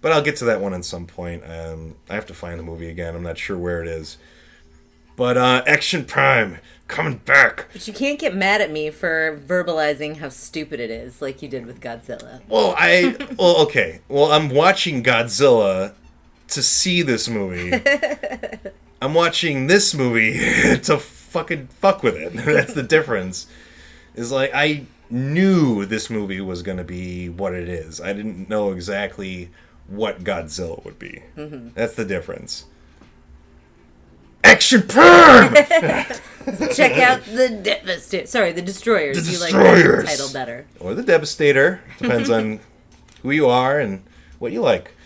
But 0.01 0.13
I'll 0.13 0.23
get 0.23 0.37
to 0.37 0.45
that 0.45 0.61
one 0.61 0.73
at 0.73 0.85
some 0.85 1.09
point. 1.09 1.43
Um, 1.45 1.97
I 2.09 2.15
have 2.15 2.27
to 2.27 2.35
find 2.35 2.57
the 2.57 2.63
movie 2.63 2.89
again. 2.89 3.17
I'm 3.17 3.25
not 3.25 3.37
sure 3.37 3.59
where 3.59 3.83
it 3.83 3.89
is. 3.89 4.17
But 5.17 5.37
uh, 5.37 5.65
Action 5.67 6.05
Prime 6.05 6.59
coming 6.89 7.19
back. 7.19 7.67
but 7.73 7.87
you 7.87 7.93
can't 7.93 8.19
get 8.19 8.35
mad 8.35 8.61
at 8.61 8.73
me 8.73 8.91
for 8.91 9.41
verbalizing 9.47 10.17
how 10.17 10.29
stupid 10.29 10.81
it 10.81 10.91
is, 10.91 11.23
like 11.23 11.43
you 11.43 11.49
did 11.49 11.67
with 11.67 11.81
Godzilla. 11.81 12.41
Well, 12.49 12.75
I 12.77 13.17
well 13.39 13.59
okay. 13.63 14.01
Well, 14.09 14.33
I'm 14.33 14.49
watching 14.49 15.03
Godzilla 15.03 15.95
to 16.49 16.63
see 16.63 17.03
this 17.03 17.29
movie. 17.29 17.81
I'm 19.01 19.15
watching 19.15 19.69
this 19.69 19.95
movie 19.95 20.39
to 20.83 20.99
fucking 20.99 21.69
fuck 21.69 22.03
with 22.03 22.17
it. 22.17 22.33
That's 22.33 22.75
the 22.75 22.83
difference. 22.83 23.47
Is 24.15 24.33
like 24.33 24.51
I 24.55 24.87
knew 25.11 25.85
this 25.87 26.11
movie 26.11 26.41
was 26.41 26.63
going 26.63 26.79
to 26.79 26.85
be 26.85 27.29
what 27.29 27.55
it 27.55 27.69
is. 27.69 28.01
I 28.01 28.13
didn't 28.13 28.49
know 28.49 28.73
exactly 28.73 29.51
what 29.87 30.25
Godzilla 30.25 30.85
would 30.85 30.99
be. 30.99 31.23
Mm-hmm. 31.37 31.71
That's 31.75 31.95
the 31.95 32.05
difference. 32.05 32.65
Action 34.59 34.83
Prime. 34.89 35.55
Check 36.75 36.99
out 36.99 37.23
the 37.27 37.61
Devastator. 37.63 38.27
Sorry, 38.27 38.51
the 38.51 38.61
Destroyers. 38.61 39.25
The 39.25 39.31
You 39.33 39.39
like 39.39 39.53
that 39.53 39.75
Destroyers. 39.77 40.05
title 40.05 40.33
better. 40.33 40.67
or 40.81 40.95
the 40.95 41.05
Devastator. 41.05 41.81
Depends 41.99 42.29
on 42.29 42.59
who 43.23 43.31
you 43.31 43.47
are 43.47 43.79
and 43.79 44.03
what 44.41 44.51
you 44.51 44.61
like. 44.61 44.97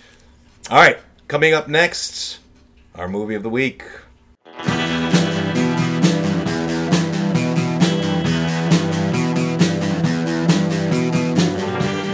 All 0.71 0.79
right, 0.79 0.97
coming 1.29 1.53
up 1.53 1.69
next, 1.69 2.39
our 2.95 3.09
movie 3.09 3.35
of 3.35 3.43
the 3.43 3.51
week. 3.51 3.85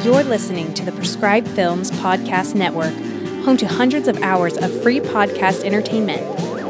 You're 0.05 0.25
listening 0.25 0.73
to 0.75 0.85
the 0.87 0.93
Prescribed 0.93 1.49
Films 1.49 1.91
Podcast 1.91 2.55
Network, 2.55 2.95
home 3.45 3.59
to 3.59 3.67
hundreds 3.69 4.09
of 4.09 4.17
hours 4.23 4.57
of 4.57 4.83
free 4.83 5.01
podcast 5.01 5.65
entertainment. 5.65 6.23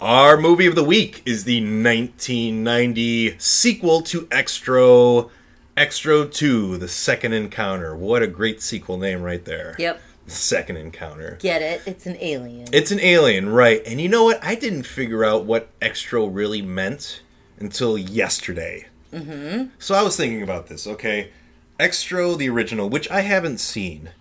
Our 0.00 0.38
movie 0.38 0.64
of 0.64 0.76
the 0.76 0.82
week 0.82 1.20
is 1.26 1.44
the 1.44 1.60
1990 1.60 3.38
sequel 3.38 4.00
to 4.00 4.22
Xtro, 4.28 5.28
Xtro 5.76 6.32
2, 6.32 6.78
The 6.78 6.88
Second 6.88 7.34
Encounter. 7.34 7.94
What 7.94 8.22
a 8.22 8.26
great 8.26 8.62
sequel 8.62 8.96
name 8.96 9.20
right 9.20 9.44
there. 9.44 9.76
Yep. 9.78 10.00
Second 10.26 10.78
Encounter. 10.78 11.36
Get 11.42 11.60
it? 11.60 11.82
It's 11.84 12.06
an 12.06 12.16
alien. 12.18 12.68
It's 12.72 12.90
an 12.90 13.00
alien, 13.00 13.50
right? 13.50 13.82
And 13.84 14.00
you 14.00 14.08
know 14.08 14.24
what? 14.24 14.42
I 14.42 14.54
didn't 14.54 14.84
figure 14.84 15.22
out 15.22 15.44
what 15.44 15.68
extra 15.82 16.26
really 16.26 16.62
meant 16.62 17.20
until 17.58 17.98
yesterday. 17.98 18.86
Mm-hmm. 19.12 19.66
So 19.78 19.94
I 19.94 20.02
was 20.02 20.16
thinking 20.16 20.42
about 20.42 20.68
this. 20.68 20.86
Okay, 20.86 21.30
Xtro 21.78 22.38
the 22.38 22.48
original, 22.48 22.88
which 22.88 23.10
I 23.10 23.20
haven't 23.20 23.58
seen, 23.58 24.12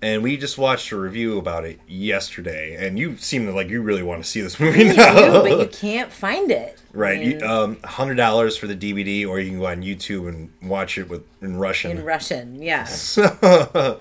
and 0.00 0.22
we 0.22 0.36
just 0.36 0.58
watched 0.58 0.92
a 0.92 0.96
review 0.96 1.38
about 1.38 1.64
it 1.64 1.80
yesterday. 1.86 2.76
And 2.78 2.98
you 2.98 3.16
seem 3.16 3.46
to 3.46 3.52
like 3.52 3.68
you 3.68 3.82
really 3.82 4.02
want 4.02 4.22
to 4.22 4.28
see 4.28 4.40
this 4.40 4.60
movie 4.60 4.84
You 4.84 4.94
now, 4.94 5.42
do, 5.42 5.48
but 5.48 5.58
you 5.58 5.66
can't 5.66 6.12
find 6.12 6.50
it. 6.50 6.78
right? 6.92 7.18
I 7.18 7.22
You, 7.22 7.40
um, 7.40 7.80
hundred 7.82 8.16
dollars 8.16 8.56
for 8.56 8.66
the 8.66 8.76
DVD, 8.76 9.26
or 9.26 9.40
you 9.40 9.50
can 9.50 9.58
go 9.58 9.66
on 9.66 9.82
YouTube 9.82 10.28
and 10.28 10.50
watch 10.62 10.98
it 10.98 11.08
with 11.08 11.24
in 11.42 11.56
Russian. 11.56 11.92
in 11.92 12.04
Russian, 12.04 12.62
yeah. 12.62 12.84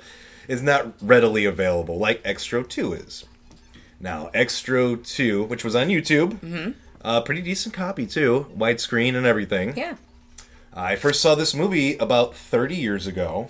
is 0.47 0.61
not 0.61 0.93
readily 1.01 1.45
available 1.45 1.97
like 1.97 2.23
Xtro 2.23 2.67
2 2.67 2.93
is. 2.93 3.25
Now, 3.99 4.29
Xtro 4.33 5.03
2, 5.03 5.43
which 5.43 5.63
was 5.63 5.75
on 5.75 5.87
YouTube, 5.87 6.39
mm-hmm. 6.39 6.71
uh, 7.01 7.21
pretty 7.21 7.41
decent 7.41 7.73
copy 7.73 8.05
too, 8.05 8.45
widescreen 8.55 9.15
and 9.15 9.25
everything. 9.25 9.75
Yeah. 9.75 9.95
I 10.73 10.95
first 10.95 11.21
saw 11.21 11.33
this 11.33 11.55
movie 11.55 11.97
about 11.97 12.35
30 12.35 12.75
years 12.75 13.07
ago. 13.07 13.49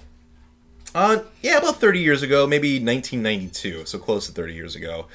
Uh, 0.95 1.19
yeah, 1.41 1.57
about 1.57 1.79
30 1.79 1.99
years 1.99 2.23
ago, 2.23 2.47
maybe 2.47 2.75
1992, 2.75 3.85
so 3.85 3.99
close 3.99 4.25
to 4.27 4.31
30 4.31 4.53
years 4.53 4.75
ago. 4.75 5.05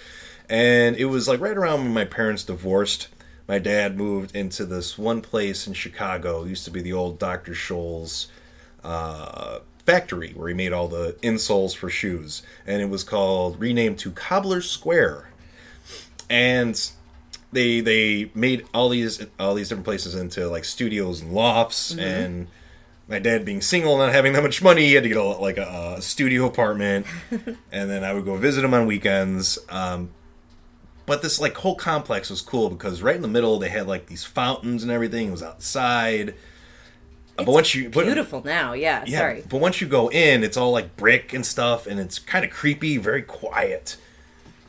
And 0.48 0.96
it 0.96 1.06
was 1.06 1.28
like 1.28 1.40
right 1.40 1.56
around 1.56 1.85
when 1.85 1.94
my 1.94 2.04
parents 2.04 2.44
divorced. 2.44 3.08
My 3.48 3.58
dad 3.58 3.96
moved 3.96 4.37
into 4.37 4.64
this 4.64 4.96
one 4.96 5.20
place 5.20 5.66
in 5.66 5.72
Chicago. 5.72 6.44
It 6.44 6.50
used 6.50 6.64
to 6.66 6.70
be 6.70 6.82
the 6.82 6.92
old 6.92 7.18
Dr. 7.18 7.52
Scholl's 7.52 8.28
uh, 8.85 9.61
factory 9.85 10.32
where 10.35 10.48
he 10.48 10.54
made 10.54 10.72
all 10.72 10.88
the 10.88 11.16
insoles 11.22 11.74
for 11.74 11.88
shoes. 11.88 12.42
And 12.66 12.80
it 12.80 12.88
was 12.88 13.02
called, 13.02 13.58
renamed 13.58 13.98
to 14.00 14.11
Cobbler 14.12 14.61
Square. 14.61 15.30
And 16.30 16.80
they 17.52 17.80
they 17.80 18.30
made 18.35 18.66
all 18.72 18.88
these 18.88 19.24
all 19.38 19.54
these 19.54 19.68
different 19.68 19.85
places 19.85 20.14
into 20.14 20.48
like 20.48 20.64
studios 20.64 21.20
and 21.20 21.32
lofts 21.32 21.92
and 21.92 22.46
my 23.12 23.18
dad 23.20 23.44
being 23.44 23.61
single 23.61 23.96
not 23.98 24.11
having 24.12 24.33
that 24.33 24.42
much 24.42 24.61
money 24.62 24.87
he 24.87 24.94
had 24.94 25.05
to 25.05 25.09
get 25.09 25.18
a, 25.18 25.22
like 25.22 25.59
a, 25.59 25.94
a 25.98 26.03
studio 26.03 26.46
apartment 26.46 27.07
and 27.70 27.88
then 27.90 28.03
i 28.03 28.12
would 28.12 28.25
go 28.25 28.35
visit 28.37 28.64
him 28.64 28.75
on 28.75 28.87
weekends 28.87 29.59
um, 29.68 30.11
but 31.07 31.22
this 31.22 31.40
like 31.40 31.55
whole 31.59 31.77
complex 31.77 32.31
was 32.31 32.40
cool 32.40 32.70
because 32.70 33.03
right 33.03 33.14
in 33.16 33.22
the 33.22 33.29
middle 33.29 33.59
they 33.61 33.68
had 33.68 33.87
like 33.87 34.07
these 34.07 34.25
fountains 34.25 34.83
and 34.83 34.90
everything 34.90 35.29
it 35.29 35.31
was 35.31 35.42
outside 35.42 36.35
Uh, 37.38 37.44
but 37.44 37.53
once 37.53 37.75
you 37.75 37.88
but- 37.88 38.05
Beautiful 38.05 38.42
now, 38.44 38.72
yeah. 38.75 39.03
yeah, 39.07 39.18
Sorry. 39.18 39.42
but 39.48 39.59
once 39.59 39.81
you 39.81 39.87
go 39.88 40.11
in, 40.11 40.44
it's 40.44 40.57
all 40.59 40.70
like 40.70 40.96
brick 40.98 41.33
and 41.33 41.46
stuff, 41.46 41.87
and 41.87 41.98
it's 41.98 42.18
kind 42.18 42.44
of 42.44 42.51
creepy, 42.51 42.98
very 42.98 43.22
quiet. 43.22 43.96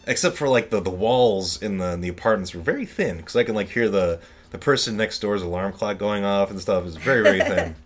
Except 0.07 0.37
for 0.37 0.47
like 0.47 0.69
the 0.69 0.79
the 0.79 0.89
walls 0.89 1.61
in 1.61 1.77
the 1.79 1.91
in 1.91 1.99
the 2.01 2.07
apartments 2.07 2.53
were 2.55 2.61
very 2.61 2.85
thin 2.85 3.17
because 3.17 3.35
I 3.35 3.43
can 3.43 3.53
like 3.53 3.67
hear 3.69 3.89
the 3.89 4.21
the 4.51 4.57
person 4.57 4.95
next 4.95 5.19
door's 5.19 5.41
alarm 5.43 5.73
clock 5.73 5.97
going 5.97 6.23
off 6.23 6.51
and 6.51 6.59
stuff. 6.61 6.85
It's 6.87 6.95
very 6.95 7.21
very 7.21 7.41
thin. 7.41 7.75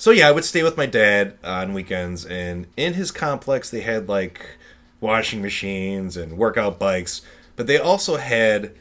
So 0.00 0.12
yeah, 0.12 0.28
I 0.28 0.30
would 0.30 0.44
stay 0.44 0.62
with 0.62 0.76
my 0.76 0.86
dad 0.86 1.36
on 1.44 1.74
weekends, 1.74 2.24
and 2.24 2.66
in 2.76 2.94
his 2.94 3.10
complex 3.10 3.68
they 3.68 3.80
had 3.80 4.08
like 4.08 4.56
washing 5.00 5.42
machines 5.42 6.16
and 6.16 6.38
workout 6.38 6.78
bikes, 6.78 7.20
but 7.56 7.66
they 7.66 7.78
also 7.78 8.16
had 8.16 8.72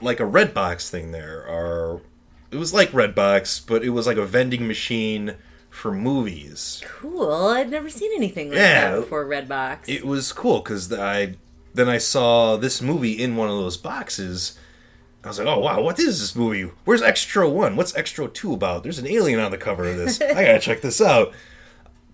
like 0.00 0.20
a 0.20 0.24
red 0.26 0.52
box 0.54 0.88
thing 0.90 1.12
there, 1.12 1.46
or 1.46 2.00
it 2.50 2.56
was 2.56 2.72
like 2.72 2.92
red 2.94 3.14
box, 3.14 3.60
but 3.60 3.84
it 3.84 3.90
was 3.90 4.06
like 4.06 4.16
a 4.16 4.24
vending 4.26 4.66
machine 4.66 5.34
for 5.68 5.92
movies. 5.92 6.82
Cool. 6.86 7.30
I'd 7.48 7.70
never 7.70 7.88
seen 7.90 8.10
anything 8.16 8.48
like 8.48 8.58
Yeah. 8.58 8.90
that 8.92 9.00
before 9.00 9.24
Redbox. 9.26 9.80
It 9.86 10.04
was 10.06 10.32
cool 10.32 10.60
because 10.60 10.90
I 10.92 11.34
then 11.74 11.88
I 11.88 11.98
saw 11.98 12.56
this 12.56 12.82
movie 12.82 13.12
in 13.22 13.36
one 13.36 13.48
of 13.48 13.56
those 13.56 13.76
boxes. 13.78 14.58
I 15.24 15.28
was 15.28 15.38
like, 15.38 15.46
oh 15.48 15.60
wow, 15.60 15.80
what 15.80 15.98
is 15.98 16.20
this 16.20 16.34
movie? 16.34 16.70
Where's 16.84 17.02
Xtro 17.02 17.50
One? 17.50 17.76
What's 17.76 17.92
Xtro 17.92 18.32
Two 18.32 18.52
about? 18.54 18.82
There's 18.82 18.98
an 18.98 19.06
alien 19.06 19.38
on 19.40 19.50
the 19.50 19.58
cover 19.58 19.86
of 19.86 19.96
this. 19.96 20.20
I 20.20 20.44
gotta 20.44 20.58
check 20.58 20.80
this 20.80 21.00
out. 21.00 21.32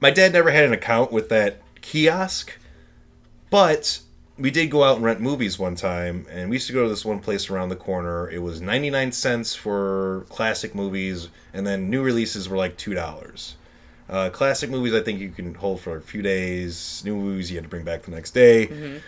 My 0.00 0.10
dad 0.10 0.32
never 0.32 0.50
had 0.50 0.64
an 0.64 0.72
account 0.72 1.10
with 1.10 1.28
that 1.30 1.60
kiosk, 1.80 2.52
but 3.50 4.00
we 4.38 4.50
did 4.50 4.70
go 4.70 4.84
out 4.84 4.96
and 4.96 5.04
rent 5.04 5.20
movies 5.20 5.58
one 5.58 5.74
time, 5.74 6.26
and 6.30 6.48
we 6.50 6.56
used 6.56 6.68
to 6.68 6.72
go 6.72 6.84
to 6.84 6.88
this 6.88 7.04
one 7.04 7.18
place 7.18 7.50
around 7.50 7.70
the 7.70 7.76
corner. 7.76 8.30
It 8.30 8.38
was 8.40 8.60
99 8.60 9.10
cents 9.12 9.54
for 9.56 10.26
classic 10.28 10.74
movies, 10.74 11.28
and 11.52 11.66
then 11.66 11.90
new 11.90 12.02
releases 12.02 12.48
were 12.48 12.56
like 12.56 12.76
$2. 12.78 13.54
Uh, 14.08 14.30
classic 14.30 14.70
movies, 14.70 14.94
I 14.94 15.00
think 15.00 15.18
you 15.18 15.30
can 15.30 15.54
hold 15.54 15.80
for 15.80 15.96
a 15.96 16.00
few 16.00 16.22
days. 16.22 17.02
New 17.04 17.16
movies, 17.16 17.50
you 17.50 17.56
had 17.56 17.64
to 17.64 17.68
bring 17.68 17.84
back 17.84 18.02
the 18.02 18.10
next 18.12 18.30
day. 18.30 19.00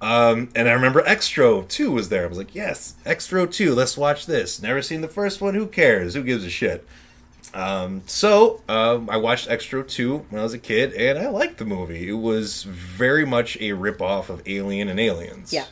Um, 0.00 0.48
and 0.54 0.68
I 0.68 0.72
remember 0.72 1.02
Xtro 1.02 1.68
2 1.68 1.90
was 1.90 2.08
there. 2.08 2.24
I 2.24 2.26
was 2.26 2.38
like, 2.38 2.54
yes, 2.54 2.94
Xtro 3.04 3.50
2, 3.50 3.74
let's 3.74 3.96
watch 3.96 4.26
this. 4.26 4.62
Never 4.62 4.80
seen 4.80 5.02
the 5.02 5.08
first 5.08 5.40
one, 5.40 5.54
who 5.54 5.66
cares? 5.66 6.14
Who 6.14 6.22
gives 6.22 6.44
a 6.44 6.50
shit? 6.50 6.86
Um, 7.52 8.02
so 8.06 8.62
um, 8.68 9.10
I 9.10 9.16
watched 9.18 9.48
Xtro 9.48 9.86
2 9.86 10.26
when 10.30 10.40
I 10.40 10.42
was 10.42 10.54
a 10.54 10.58
kid, 10.58 10.94
and 10.94 11.18
I 11.18 11.28
liked 11.28 11.58
the 11.58 11.64
movie. 11.64 12.08
It 12.08 12.14
was 12.14 12.62
very 12.62 13.26
much 13.26 13.56
a 13.56 13.70
ripoff 13.70 14.28
of 14.28 14.42
Alien 14.46 14.88
and 14.88 14.98
Aliens. 14.98 15.52
Yeah. 15.52 15.66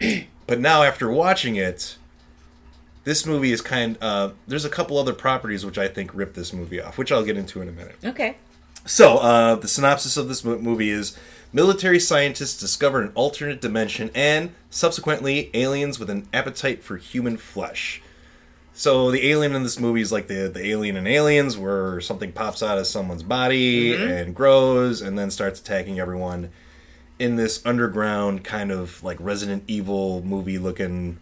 But 0.48 0.60
now 0.60 0.82
after 0.82 1.10
watching 1.10 1.56
it, 1.56 1.98
this 3.04 3.26
movie 3.26 3.52
is 3.52 3.60
kind. 3.60 3.98
Uh, 4.00 4.30
there's 4.46 4.64
a 4.64 4.70
couple 4.70 4.96
other 4.96 5.12
properties 5.12 5.64
which 5.64 5.76
I 5.76 5.88
think 5.88 6.14
rip 6.14 6.32
this 6.32 6.54
movie 6.54 6.80
off, 6.80 6.96
which 6.96 7.12
I'll 7.12 7.22
get 7.22 7.36
into 7.36 7.60
in 7.60 7.68
a 7.68 7.72
minute. 7.72 7.96
Okay. 8.02 8.38
So, 8.84 9.18
uh, 9.18 9.56
the 9.56 9.68
synopsis 9.68 10.16
of 10.16 10.28
this 10.28 10.44
movie 10.44 10.90
is 10.90 11.16
military 11.52 12.00
scientists 12.00 12.58
discover 12.58 13.02
an 13.02 13.12
alternate 13.14 13.60
dimension 13.60 14.10
and, 14.14 14.54
subsequently, 14.70 15.50
aliens 15.54 15.98
with 15.98 16.10
an 16.10 16.26
appetite 16.32 16.82
for 16.82 16.96
human 16.96 17.36
flesh. 17.36 18.00
So, 18.72 19.10
the 19.10 19.28
alien 19.28 19.54
in 19.54 19.62
this 19.62 19.78
movie 19.78 20.00
is 20.00 20.12
like 20.12 20.28
the, 20.28 20.48
the 20.48 20.64
alien 20.68 20.96
in 20.96 21.06
Aliens, 21.06 21.58
where 21.58 22.00
something 22.00 22.32
pops 22.32 22.62
out 22.62 22.78
of 22.78 22.86
someone's 22.86 23.24
body 23.24 23.94
and 23.94 24.34
grows 24.34 25.02
and 25.02 25.18
then 25.18 25.30
starts 25.30 25.60
attacking 25.60 25.98
everyone 25.98 26.50
in 27.18 27.36
this 27.36 27.64
underground 27.66 28.44
kind 28.44 28.70
of 28.70 29.02
like 29.02 29.16
Resident 29.20 29.64
Evil 29.66 30.22
movie 30.22 30.58
looking 30.58 31.18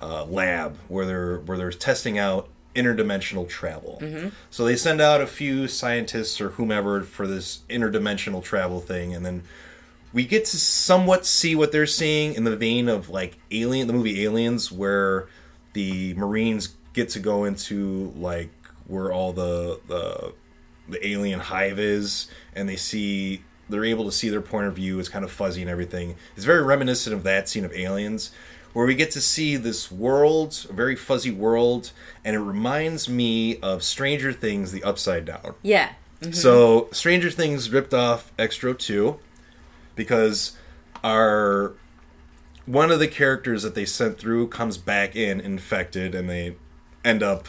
uh, 0.00 0.24
lab 0.26 0.76
where 0.88 1.06
they're 1.06 1.38
where 1.40 1.58
they're 1.58 1.72
testing 1.72 2.18
out 2.18 2.48
interdimensional 2.76 3.48
travel. 3.48 3.98
Mm-hmm. 4.00 4.28
So 4.50 4.64
they 4.64 4.76
send 4.76 5.00
out 5.00 5.20
a 5.20 5.26
few 5.26 5.66
scientists 5.66 6.40
or 6.40 6.50
whomever 6.50 7.02
for 7.02 7.26
this 7.26 7.60
interdimensional 7.68 8.42
travel 8.42 8.80
thing, 8.80 9.14
and 9.14 9.24
then 9.24 9.42
we 10.12 10.24
get 10.24 10.44
to 10.46 10.56
somewhat 10.56 11.26
see 11.26 11.54
what 11.54 11.72
they're 11.72 11.86
seeing 11.86 12.34
in 12.34 12.44
the 12.44 12.56
vein 12.56 12.88
of 12.88 13.08
like 13.08 13.38
Alien, 13.50 13.86
the 13.86 13.92
movie 13.92 14.24
Aliens, 14.24 14.70
where 14.70 15.26
the 15.72 16.14
Marines 16.14 16.74
get 16.92 17.10
to 17.10 17.18
go 17.18 17.44
into 17.44 18.12
like 18.16 18.50
where 18.86 19.12
all 19.12 19.32
the 19.32 19.80
the 19.86 20.32
the 20.88 21.06
alien 21.06 21.40
hive 21.40 21.78
is, 21.78 22.28
and 22.54 22.68
they 22.68 22.76
see 22.76 23.42
they're 23.68 23.84
able 23.84 24.04
to 24.04 24.12
see 24.12 24.28
their 24.28 24.40
point 24.40 24.66
of 24.66 24.74
view. 24.74 24.98
It's 24.98 25.08
kind 25.08 25.24
of 25.24 25.30
fuzzy 25.30 25.60
and 25.60 25.70
everything. 25.70 26.16
It's 26.36 26.44
very 26.44 26.62
reminiscent 26.62 27.14
of 27.14 27.24
that 27.24 27.48
scene 27.48 27.64
of 27.64 27.72
Aliens, 27.72 28.30
where 28.76 28.84
we 28.84 28.94
get 28.94 29.10
to 29.10 29.22
see 29.22 29.56
this 29.56 29.90
world, 29.90 30.66
a 30.68 30.72
very 30.74 30.94
fuzzy 30.94 31.30
world, 31.30 31.92
and 32.22 32.36
it 32.36 32.40
reminds 32.40 33.08
me 33.08 33.58
of 33.60 33.82
Stranger 33.82 34.34
Things: 34.34 34.70
The 34.70 34.84
Upside 34.84 35.24
Down. 35.24 35.54
Yeah. 35.62 35.92
So 36.32 36.88
Stranger 36.92 37.30
Things 37.30 37.70
ripped 37.70 37.94
off 37.94 38.34
Xtro 38.38 38.78
2 38.78 39.18
because 39.94 40.56
our 41.04 41.74
one 42.64 42.90
of 42.90 42.98
the 42.98 43.08
characters 43.08 43.62
that 43.62 43.74
they 43.74 43.84
sent 43.84 44.18
through 44.18 44.48
comes 44.48 44.76
back 44.76 45.14
in 45.14 45.40
infected 45.40 46.14
and 46.14 46.28
they 46.28 46.56
end 47.04 47.22
up 47.22 47.48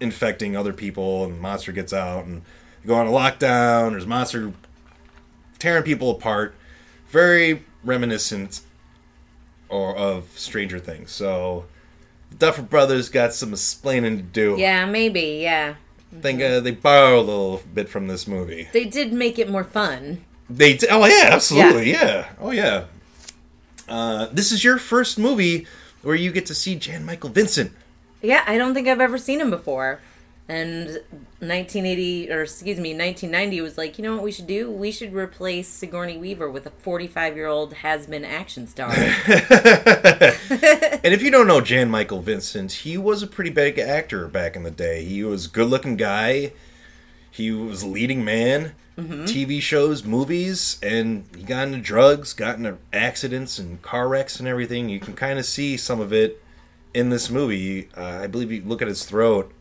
infecting 0.00 0.54
other 0.54 0.72
people 0.72 1.24
and 1.24 1.40
monster 1.40 1.72
gets 1.72 1.92
out 1.94 2.24
and 2.26 2.42
go 2.86 2.94
on 2.94 3.06
a 3.06 3.10
lockdown 3.10 3.92
there's 3.92 4.06
monster 4.06 4.52
tearing 5.58 5.82
people 5.82 6.10
apart 6.10 6.54
very 7.08 7.64
reminiscent 7.82 8.60
or 9.68 9.96
of 9.96 10.24
Stranger 10.38 10.78
Things 10.78 11.10
so 11.10 11.64
the 12.30 12.36
Duffer 12.36 12.62
Brothers 12.62 13.08
got 13.08 13.32
some 13.34 13.52
explaining 13.52 14.16
to 14.16 14.22
do 14.22 14.56
Yeah, 14.58 14.86
maybe. 14.86 15.38
Yeah. 15.42 15.74
I 16.16 16.20
think 16.20 16.40
uh, 16.40 16.60
they 16.60 16.70
borrow 16.70 17.18
a 17.18 17.22
little 17.22 17.60
bit 17.74 17.88
from 17.88 18.06
this 18.06 18.26
movie 18.28 18.68
They 18.72 18.84
did 18.84 19.12
make 19.12 19.38
it 19.38 19.50
more 19.50 19.64
fun. 19.64 20.24
they 20.48 20.74
d- 20.76 20.86
oh 20.90 21.04
yeah, 21.06 21.30
absolutely, 21.32 21.90
yeah. 21.90 22.28
Oh 22.40 22.50
yeah. 22.52 22.84
Uh, 23.88 24.26
this 24.32 24.50
is 24.52 24.64
your 24.64 24.78
first 24.78 25.18
movie 25.18 25.66
where 26.02 26.14
you 26.14 26.32
get 26.32 26.46
to 26.46 26.54
see 26.54 26.74
Jan 26.74 27.04
Michael 27.04 27.30
Vincent. 27.30 27.72
Yeah, 28.22 28.42
I 28.46 28.56
don't 28.56 28.72
think 28.74 28.88
I've 28.88 29.00
ever 29.00 29.18
seen 29.18 29.40
him 29.40 29.50
before. 29.50 30.00
And 30.46 30.88
1980, 31.40 32.30
or 32.30 32.42
excuse 32.42 32.76
me, 32.76 32.90
1990 32.90 33.62
was 33.62 33.78
like, 33.78 33.96
you 33.96 34.04
know 34.04 34.14
what 34.14 34.22
we 34.22 34.30
should 34.30 34.46
do? 34.46 34.70
We 34.70 34.92
should 34.92 35.14
replace 35.14 35.68
Sigourney 35.68 36.18
Weaver 36.18 36.50
with 36.50 36.66
a 36.66 36.70
45 36.70 37.34
year 37.34 37.46
old 37.46 37.72
has 37.74 38.06
been 38.06 38.26
action 38.26 38.66
star. 38.66 38.90
And 41.04 41.12
if 41.12 41.20
you 41.20 41.30
don't 41.30 41.46
know 41.46 41.60
Jan 41.60 41.90
Michael 41.90 42.22
Vincent, 42.22 42.72
he 42.72 42.96
was 42.96 43.22
a 43.22 43.26
pretty 43.26 43.50
big 43.50 43.78
actor 43.78 44.26
back 44.26 44.56
in 44.56 44.62
the 44.62 44.70
day. 44.70 45.04
He 45.04 45.22
was 45.22 45.44
a 45.44 45.50
good-looking 45.50 45.96
guy. 45.96 46.52
He 47.30 47.50
was 47.50 47.82
a 47.82 47.86
leading 47.86 48.24
man, 48.24 48.72
TV 48.96 49.60
shows, 49.60 50.02
movies, 50.02 50.78
and 50.82 51.26
he 51.36 51.42
got 51.42 51.66
into 51.66 51.80
drugs, 51.80 52.32
got 52.32 52.56
into 52.56 52.78
accidents 52.90 53.58
and 53.58 53.82
car 53.82 54.08
wrecks 54.08 54.38
and 54.38 54.48
everything. 54.48 54.88
You 54.88 54.98
can 54.98 55.12
kind 55.12 55.38
of 55.38 55.44
see 55.44 55.76
some 55.76 56.00
of 56.00 56.10
it 56.10 56.42
in 56.94 57.10
this 57.10 57.28
movie. 57.28 57.90
Uh, 57.94 58.20
I 58.22 58.26
believe 58.26 58.50
you 58.50 58.62
look 58.64 58.80
at 58.80 58.88
his 58.88 59.04
throat, 59.04 59.52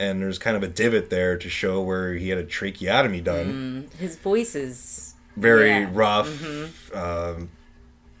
and 0.00 0.20
there's 0.20 0.38
kind 0.38 0.56
of 0.56 0.62
a 0.64 0.68
divot 0.68 1.10
there 1.10 1.36
to 1.36 1.48
show 1.48 1.80
where 1.80 2.14
he 2.14 2.30
had 2.30 2.38
a 2.38 2.44
tracheotomy 2.44 3.20
done. 3.20 3.88
His 3.98 4.16
voice 4.16 4.54
is. 4.56 5.14
very 5.36 5.68
Yeah. 5.68 5.88
rough. 5.92 6.92
Um, 6.94 7.50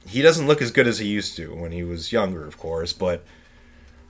he 0.06 0.22
doesn't 0.22 0.46
look 0.46 0.62
as 0.62 0.70
good 0.70 0.86
as 0.86 0.98
he 1.00 1.06
used 1.08 1.36
to 1.36 1.54
when 1.54 1.72
he 1.72 1.82
was 1.82 2.12
younger, 2.12 2.46
of 2.46 2.56
course, 2.58 2.92
but 2.92 3.24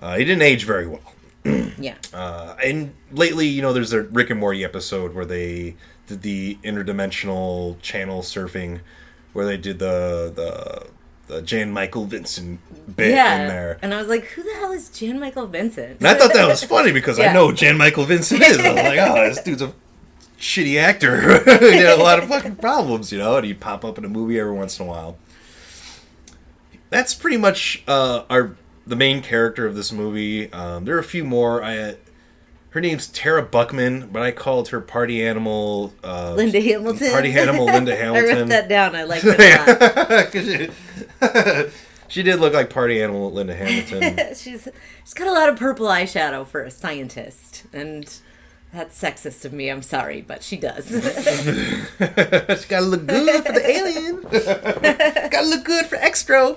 uh, 0.01 0.17
he 0.19 0.25
didn't 0.25 0.43
age 0.43 0.65
very 0.65 0.87
well. 0.87 1.13
Yeah. 1.81 1.95
Uh, 2.13 2.57
and 2.63 2.93
lately, 3.11 3.47
you 3.47 3.63
know, 3.63 3.73
there's 3.73 3.95
a 3.95 4.03
Rick 4.03 4.29
and 4.29 4.39
Morty 4.39 4.63
episode 4.63 5.15
where 5.15 5.25
they 5.25 5.77
did 6.07 6.21
the 6.21 6.59
interdimensional 6.63 7.81
channel 7.81 8.21
surfing, 8.21 8.81
where 9.33 9.47
they 9.47 9.57
did 9.57 9.79
the 9.79 10.31
the, 10.35 10.87
the 11.31 11.43
Jan 11.43 11.73
Michael 11.73 12.05
Vincent 12.05 12.61
bit 12.97 13.15
yeah. 13.15 13.43
in 13.43 13.49
there. 13.49 13.79
And 13.83 13.95
I 13.95 13.99
was 13.99 14.09
like, 14.09 14.25
who 14.25 14.43
the 14.43 14.55
hell 14.55 14.73
is 14.73 14.89
Jan 14.91 15.21
Michael 15.21 15.47
Vincent? 15.47 15.99
And 15.99 16.09
I 16.09 16.15
thought 16.15 16.33
that 16.35 16.49
was 16.49 16.65
funny 16.75 16.93
because 16.93 17.19
I 17.19 17.33
know 17.33 17.53
Jan 17.53 17.79
Michael 17.79 18.05
Vincent 18.05 18.43
is. 18.43 18.59
I'm 18.59 18.75
like, 18.77 18.99
oh, 18.99 19.29
this 19.29 19.43
dude's 19.43 19.63
a 19.63 19.73
shitty 20.39 20.79
actor. 20.79 21.43
he 21.61 21.77
had 21.77 21.99
a 21.99 22.03
lot 22.03 22.19
of 22.19 22.29
fucking 22.29 22.57
problems, 22.57 23.13
you 23.13 23.19
know, 23.19 23.37
and 23.37 23.47
he'd 23.47 23.61
pop 23.61 23.85
up 23.85 23.97
in 23.97 24.05
a 24.05 24.09
movie 24.09 24.39
every 24.39 24.53
once 24.53 24.79
in 24.79 24.87
a 24.87 24.89
while. 24.89 25.17
That's 26.91 27.15
pretty 27.15 27.37
much 27.37 27.85
uh, 27.87 28.25
our 28.29 28.57
the 28.87 28.97
main 28.97 29.23
character 29.23 29.67
of 29.67 29.77
this 29.77 29.93
movie. 29.93 30.53
Um, 30.53 30.85
there 30.85 30.97
are 30.97 31.01
a 31.01 31.05
few 31.05 31.25
more. 31.25 31.63
I 31.63 31.97
her 32.71 32.81
name's 32.81 33.09
Tara 33.09 33.43
Buckman, 33.43 34.09
but 34.13 34.23
I 34.23 34.31
called 34.31 34.69
her 34.69 34.81
Party 34.81 35.25
Animal. 35.25 35.93
Uh, 36.05 36.35
Linda 36.37 36.61
Hamilton. 36.61 37.11
Party 37.11 37.33
Animal 37.33 37.67
Linda 37.67 37.97
Hamilton. 37.97 38.31
I 38.37 38.41
wrote 38.41 38.49
that 38.49 38.69
down. 38.69 38.95
I 38.95 39.05
liked 39.05 39.25
it 39.25 39.39
a 39.39 40.15
lot. 40.23 40.33
'Cause 40.33 40.75
she, 42.09 42.23
did 42.23 42.41
look 42.41 42.53
like 42.53 42.71
Party 42.71 43.03
Animal 43.03 43.31
Linda 43.33 43.55
Hamilton. 43.55 44.35
she's 44.35 44.69
she's 45.05 45.15
got 45.15 45.29
a 45.29 45.33
lot 45.33 45.49
of 45.49 45.59
purple 45.59 45.87
eyeshadow 45.87 46.47
for 46.47 46.63
a 46.63 46.71
scientist, 46.71 47.65
and 47.73 48.13
that's 48.73 49.01
sexist 49.01 49.45
of 49.45 49.53
me. 49.53 49.69
I'm 49.69 49.83
sorry, 49.83 50.23
but 50.23 50.43
she 50.43 50.57
does. 50.57 50.91
She 52.01 52.69
gotta 52.69 52.87
look 52.87 53.07
good 53.07 53.45
for 53.45 53.53
the 53.53 53.71
alien. 53.71 54.21
gotta 55.31 55.47
look 55.47 55.65
good 55.65 55.87
for 55.87 55.97
extra. 55.97 56.57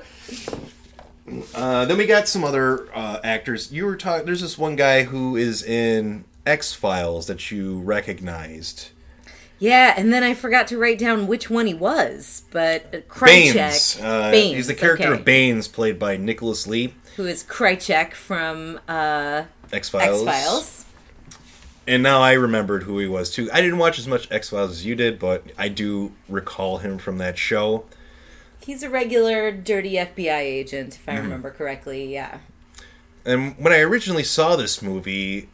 Uh, 1.55 1.85
then 1.85 1.97
we 1.97 2.05
got 2.05 2.27
some 2.27 2.43
other 2.43 2.87
uh, 2.93 3.19
actors. 3.23 3.71
You 3.71 3.85
were 3.85 3.95
talking. 3.95 4.25
There's 4.25 4.41
this 4.41 4.57
one 4.57 4.75
guy 4.75 5.03
who 5.03 5.35
is 5.35 5.63
in 5.63 6.25
X 6.45 6.73
Files 6.73 7.27
that 7.27 7.51
you 7.51 7.79
recognized. 7.79 8.89
Yeah, 9.63 9.93
and 9.95 10.11
then 10.11 10.23
I 10.23 10.33
forgot 10.33 10.67
to 10.67 10.77
write 10.77 10.97
down 10.99 11.25
which 11.25 11.49
one 11.49 11.67
he 11.67 11.73
was, 11.73 12.43
but 12.51 12.83
uh, 12.93 12.97
Baines. 13.25 13.55
Krychek. 13.55 14.03
Uh, 14.03 14.31
Baines, 14.31 14.55
He's 14.57 14.67
the 14.67 14.73
character 14.75 15.07
okay. 15.07 15.19
of 15.19 15.23
Baines, 15.23 15.69
played 15.69 15.97
by 15.97 16.17
Nicholas 16.17 16.67
Lea. 16.67 16.93
who 17.15 17.25
is 17.25 17.45
Krychek 17.45 18.13
from 18.13 18.79
uh, 18.89 19.43
X 19.71 19.87
Files. 19.87 20.27
X 20.27 20.37
Files. 20.43 20.85
And 21.87 22.03
now 22.03 22.21
I 22.21 22.33
remembered 22.33 22.83
who 22.83 22.99
he 22.99 23.07
was 23.07 23.29
too. 23.31 23.49
I 23.53 23.61
didn't 23.61 23.77
watch 23.77 23.97
as 23.99 24.05
much 24.07 24.29
X 24.29 24.49
Files 24.49 24.71
as 24.71 24.85
you 24.85 24.95
did, 24.95 25.17
but 25.17 25.43
I 25.57 25.69
do 25.69 26.11
recall 26.27 26.79
him 26.79 26.97
from 26.97 27.17
that 27.19 27.37
show. 27.37 27.85
He's 28.65 28.83
a 28.83 28.89
regular 28.89 29.49
dirty 29.51 29.93
FBI 29.93 30.39
agent, 30.39 30.95
if 30.95 31.07
I 31.07 31.13
Mm-hmm. 31.13 31.21
remember 31.23 31.51
correctly. 31.51 32.11
Yeah. 32.13 32.39
And 33.25 33.55
when 33.57 33.71
I 33.71 33.79
originally 33.79 34.23
saw 34.23 34.57
this 34.57 34.81
movie, 34.81 35.47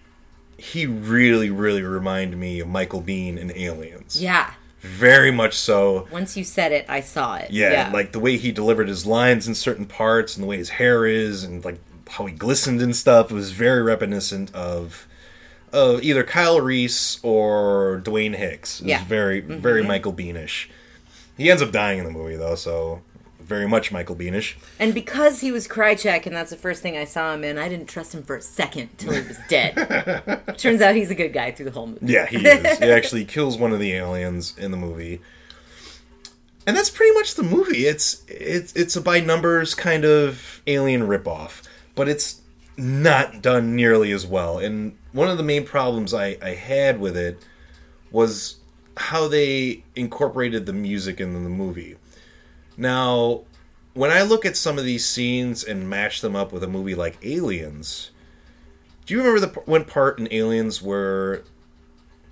he 0.59 0.85
really, 0.85 1.49
really 1.49 1.81
reminded 1.81 2.37
me 2.37 2.59
of 2.59 2.67
Michael 2.67 3.01
Biehn 3.01 3.37
in 3.37 3.51
Aliens. 3.55 4.21
Yeah. 4.21 4.53
Very 4.81 5.31
much 5.31 5.55
so. 5.55 6.07
Once 6.11 6.37
you 6.37 6.43
said 6.43 6.71
it, 6.71 6.85
I 6.87 7.01
saw 7.01 7.35
it. 7.35 7.51
Yeah, 7.51 7.89
like 7.93 8.13
the 8.13 8.19
way 8.19 8.37
he 8.37 8.51
delivered 8.51 8.87
his 8.87 9.05
lines 9.05 9.47
in 9.47 9.55
certain 9.55 9.85
parts 9.85 10.35
and 10.35 10.43
the 10.43 10.47
way 10.47 10.57
his 10.57 10.69
hair 10.69 11.05
is 11.05 11.43
and 11.43 11.63
like 11.65 11.79
how 12.07 12.25
he 12.25 12.33
glistened 12.33 12.81
and 12.81 12.95
stuff 12.95 13.31
was 13.31 13.51
very 13.51 13.81
reminiscent 13.81 14.53
of 14.55 15.05
of 15.71 16.01
either 16.01 16.23
Kyle 16.23 16.59
Reese 16.61 17.19
or 17.23 18.01
Dwayne 18.03 18.35
Hicks. 18.35 18.79
It 18.79 18.85
was 18.85 18.89
Yeah. 18.89 19.03
very 19.05 19.41
mm-hmm. 19.41 19.59
very 19.59 19.83
Michael 19.83 20.13
Biehnish. 20.13 20.67
He 21.37 21.49
ends 21.51 21.61
up 21.61 21.71
dying 21.71 21.99
in 21.99 22.05
the 22.05 22.11
movie 22.11 22.37
though, 22.37 22.55
so 22.55 23.01
very 23.49 23.67
much 23.67 23.91
Michael 23.91 24.15
Biehnish. 24.15 24.55
And 24.79 24.93
because 24.93 25.41
he 25.41 25.51
was 25.51 25.67
Krychek, 25.67 26.27
and 26.27 26.35
that's 26.35 26.51
the 26.51 26.55
first 26.55 26.83
thing 26.83 26.95
I 26.95 27.03
saw 27.03 27.33
him 27.33 27.43
in, 27.43 27.57
I 27.57 27.67
didn't 27.67 27.87
trust 27.87 28.13
him 28.13 28.23
for 28.23 28.37
a 28.37 28.41
second 28.41 28.97
till 28.97 29.11
he 29.11 29.27
was 29.27 29.39
dead. 29.49 30.53
Turns 30.57 30.81
out 30.81 30.95
he's 30.95 31.09
a 31.09 31.15
good 31.15 31.33
guy 31.33 31.51
through 31.51 31.65
the 31.65 31.71
whole 31.71 31.87
movie. 31.87 32.05
Yeah, 32.05 32.27
he 32.27 32.37
is. 32.37 32.77
he 32.77 32.85
actually 32.91 33.25
kills 33.25 33.57
one 33.57 33.73
of 33.73 33.79
the 33.79 33.91
aliens 33.93 34.55
in 34.57 34.69
the 34.71 34.77
movie. 34.77 35.19
And 36.67 36.77
that's 36.77 36.91
pretty 36.91 37.13
much 37.15 37.33
the 37.33 37.43
movie. 37.43 37.87
It's 37.87 38.23
it's 38.27 38.71
it's 38.73 38.95
a 38.95 39.01
by 39.01 39.21
numbers 39.21 39.73
kind 39.73 40.05
of 40.05 40.61
alien 40.67 41.01
ripoff, 41.07 41.63
but 41.95 42.07
it's 42.07 42.41
not 42.77 43.41
done 43.41 43.75
nearly 43.75 44.11
as 44.11 44.27
well. 44.27 44.59
And 44.59 44.95
one 45.11 45.29
of 45.29 45.37
the 45.37 45.43
main 45.43 45.65
problems 45.65 46.13
I, 46.13 46.37
I 46.41 46.53
had 46.53 46.99
with 46.99 47.17
it 47.17 47.43
was 48.11 48.57
how 48.97 49.27
they 49.27 49.83
incorporated 49.95 50.65
the 50.65 50.73
music 50.73 51.19
in 51.19 51.33
the 51.33 51.49
movie. 51.49 51.95
Now, 52.79 53.41
when 53.93 54.09
I 54.09 54.21
look 54.21 54.45
at 54.45 54.55
some 54.55 54.79
of 54.79 54.85
these 54.85 55.05
scenes 55.05 55.65
and 55.65 55.89
match 55.89 56.21
them 56.21 56.33
up 56.33 56.53
with 56.53 56.63
a 56.63 56.67
movie 56.67 56.95
like 56.95 57.17
Aliens, 57.21 58.11
do 59.05 59.13
you 59.13 59.19
remember 59.19 59.45
the 59.45 59.59
one 59.61 59.83
part 59.83 60.17
in 60.17 60.29
Aliens 60.31 60.81
where 60.81 61.43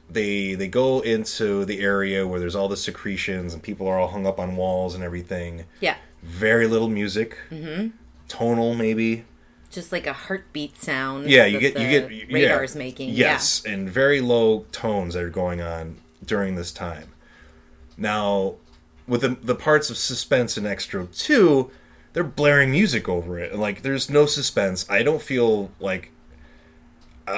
they 0.09 0.53
they 0.53 0.69
go 0.69 1.01
into 1.01 1.65
the 1.65 1.81
area 1.81 2.25
where 2.25 2.39
there's 2.39 2.55
all 2.55 2.69
the 2.69 2.77
secretions 2.77 3.53
and 3.53 3.61
people 3.61 3.87
are 3.89 3.99
all 3.99 4.07
hung 4.07 4.25
up 4.25 4.39
on 4.39 4.55
walls 4.55 4.95
and 4.95 5.03
everything? 5.03 5.65
Yeah. 5.81 5.97
Very 6.23 6.65
little 6.65 6.87
music, 6.87 7.37
mm-hmm. 7.49 7.89
tonal 8.29 8.73
maybe. 8.73 9.25
Just 9.69 9.91
like 9.91 10.07
a 10.07 10.13
heartbeat 10.13 10.77
sound. 10.81 11.29
Yeah, 11.29 11.45
you 11.45 11.59
get 11.59 11.77
you 11.77 11.89
get 11.89 12.09
you- 12.09 12.27
radar 12.31 12.63
yeah. 12.63 12.77
making. 12.77 13.09
Yes, 13.09 13.65
and 13.65 13.89
very 13.89 14.21
low 14.21 14.65
tones 14.71 15.13
that 15.13 15.23
are 15.23 15.29
going 15.29 15.59
on 15.59 15.97
during 16.25 16.55
this 16.55 16.71
time. 16.71 17.09
Now, 17.97 18.55
with 19.07 19.21
the 19.21 19.29
the 19.41 19.55
parts 19.55 19.89
of 19.89 19.97
suspense 19.97 20.57
in 20.57 20.63
Xtro 20.65 21.07
Two, 21.17 21.71
they're 22.13 22.23
blaring 22.23 22.71
music 22.71 23.07
over 23.07 23.39
it, 23.39 23.51
and 23.51 23.61
like 23.61 23.81
there's 23.81 24.09
no 24.09 24.25
suspense. 24.25 24.85
I 24.89 25.03
don't 25.03 25.21
feel 25.21 25.71
like. 25.79 26.11
I, 27.27 27.31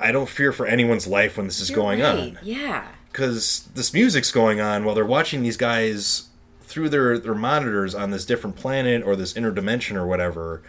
I 0.00 0.08
I 0.08 0.12
don't 0.12 0.28
fear 0.28 0.52
for 0.52 0.66
anyone's 0.66 1.06
life 1.06 1.36
when 1.36 1.46
this 1.46 1.60
is 1.60 1.70
You're 1.70 1.76
going 1.76 2.00
right, 2.00 2.18
on 2.18 2.38
Yeah. 2.42 2.88
because 3.10 3.68
this 3.74 3.92
music's 3.94 4.30
going 4.32 4.60
on 4.60 4.84
while 4.84 4.94
they're 4.94 5.04
watching 5.06 5.42
these 5.42 5.56
guys 5.56 6.28
through 6.62 6.88
their 6.90 7.18
their 7.18 7.34
monitors 7.34 7.94
on 7.94 8.10
this 8.10 8.24
different 8.26 8.56
planet 8.56 9.02
or 9.02 9.16
this 9.16 9.36
inner 9.36 9.50
dimension 9.50 9.96
or 9.96 10.06
whatever, 10.06 10.62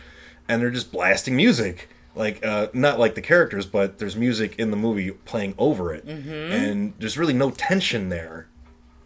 and 0.47 0.61
they're 0.61 0.71
just 0.71 0.91
blasting 0.91 1.35
music. 1.35 1.89
Like 2.15 2.45
uh, 2.45 2.67
not 2.73 2.99
like 2.99 3.15
the 3.15 3.21
characters, 3.21 3.65
but 3.65 3.99
there's 3.99 4.15
music 4.17 4.55
in 4.57 4.69
the 4.71 4.77
movie 4.77 5.11
playing 5.11 5.53
over 5.57 5.93
it, 5.93 6.03
and 6.05 6.93
there's 6.99 7.17
really 7.17 7.33
no 7.33 7.51
tension 7.51 8.09
there. 8.09 8.47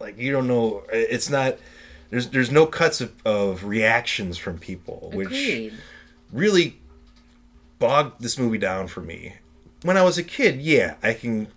Like 0.06 0.18
you 0.18 0.30
don't 0.30 0.46
know, 0.46 0.84
it's 0.92 1.28
not. 1.28 1.58
There's 2.10 2.28
there's 2.28 2.52
no 2.52 2.64
cuts 2.64 3.00
of, 3.00 3.12
of 3.24 3.64
reactions 3.64 4.38
from 4.38 4.58
people, 4.58 5.10
which 5.12 5.26
Agreed. 5.26 5.72
really 6.32 6.78
bogged 7.80 8.22
this 8.22 8.38
movie 8.38 8.58
down 8.58 8.86
for 8.86 9.00
me. 9.00 9.34
When 9.82 9.96
I 9.96 10.02
was 10.02 10.16
a 10.16 10.22
kid, 10.22 10.60
yeah, 10.62 10.94
I 11.02 11.14
can. 11.14 11.48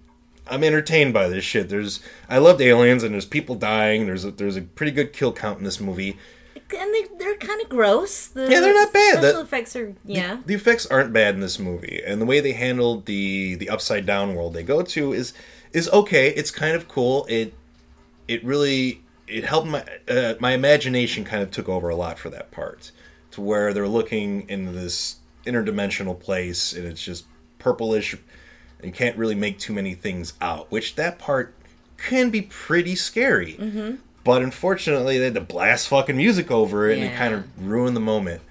I'm 0.48 0.64
entertained 0.64 1.14
by 1.14 1.28
this 1.28 1.44
shit. 1.44 1.70
There's, 1.70 2.00
I 2.28 2.40
loved 2.40 2.60
aliens, 2.60 3.04
and 3.04 3.14
there's 3.14 3.28
people 3.28 3.54
dying. 3.54 4.08
There's 4.08 4.26
a, 4.26 4.32
there's 4.32 4.58
a 4.58 4.64
pretty 4.64 4.92
good 4.92 5.14
kill 5.14 5.32
count 5.32 5.60
in 5.60 5.64
this 5.64 5.80
movie. 5.80 6.18
And 6.56 6.92
they, 6.92 7.06
they're 7.20 7.36
kind 7.38 7.62
of 7.62 7.70
gross. 7.70 8.26
The 8.26 8.50
Yeah, 8.50 8.60
they're 8.60 8.74
not 8.74 8.92
bad. 8.92 9.20
Special 9.20 9.34
That- 9.34 9.42
effects 9.46 9.76
are, 9.76 9.94
yeah. 10.04 10.40
The 10.48 10.56
effects 10.56 10.88
aren't 10.88 11.14
bad 11.14 11.36
in 11.36 11.42
this 11.42 11.60
movie, 11.60 12.02
and 12.04 12.20
the 12.20 12.26
way 12.26 12.40
they 12.40 12.54
handled 12.54 13.06
the 13.06 13.54
the 13.56 13.70
upside 13.70 14.08
down 14.08 14.34
world 14.34 14.56
they 14.56 14.64
go 14.64 14.82
to 14.82 15.14
is 15.14 15.34
is 15.72 15.88
okay. 15.90 16.30
It's 16.30 16.50
kind 16.50 16.76
of 16.76 16.88
cool. 16.88 17.28
It 17.30 17.54
it 18.30 18.46
really 18.46 19.02
it 19.28 19.44
helped 19.44 19.68
my 19.68 19.84
uh, 20.08 20.36
my 20.40 20.52
imagination 20.52 21.26
kind 21.26 21.42
of 21.42 21.52
took 21.52 21.68
over 21.68 21.90
a 21.90 21.96
lot 21.96 22.20
for 22.20 22.30
that 22.30 22.52
part, 22.52 22.92
to 23.32 23.42
where 23.42 23.74
they're 23.74 23.88
looking 23.88 24.48
in 24.48 24.74
this 24.76 25.18
interdimensional 25.46 26.18
place, 26.18 26.72
and 26.72 26.86
it's 26.86 27.04
just 27.04 27.26
purplish, 27.58 28.16
and 28.82 28.94
can't 28.94 29.18
really 29.18 29.36
make 29.36 29.58
too 29.58 29.74
many 29.74 29.96
things 29.96 30.34
out. 30.40 30.72
Which 30.72 30.96
that 30.96 31.18
part 31.18 31.56
can 31.98 32.30
be 32.30 32.44
pretty 32.44 32.96
scary. 32.96 33.56
Mm-hmm. 33.60 33.96
But 34.24 34.44
unfortunately, 34.44 35.18
they 35.18 35.26
had 35.26 35.34
to 35.34 35.42
blast 35.42 35.88
fucking 35.88 36.16
music 36.16 36.52
over 36.52 36.88
it, 36.88 37.00
and 37.00 37.08
it 37.08 37.16
kind 37.16 37.34
of 37.34 37.46
ruined 37.60 37.96
the 37.96 38.02
moment. 38.02 38.42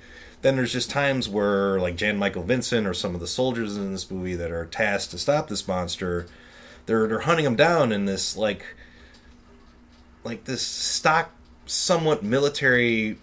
Then 0.42 0.56
there's 0.56 0.72
just 0.72 0.90
times 0.90 1.28
where, 1.28 1.78
like 1.78 1.94
Jan 1.94 2.16
Michael 2.16 2.42
Vincent 2.42 2.86
or 2.86 2.94
some 2.94 3.14
of 3.14 3.20
the 3.20 3.26
soldiers 3.28 3.76
in 3.76 3.92
this 3.92 4.10
movie 4.10 4.34
that 4.34 4.50
are 4.50 4.66
tasked 4.66 5.12
to 5.12 5.18
stop 5.18 5.48
this 5.48 5.68
monster, 5.68 6.26
they're 6.86 7.06
they're 7.06 7.20
hunting 7.20 7.46
him 7.46 7.54
down 7.54 7.92
in 7.92 8.06
this 8.06 8.36
like 8.36 8.64
like 10.28 10.44
this 10.44 10.62
stock, 10.62 11.30
somewhat 11.66 12.22
military 12.22 13.18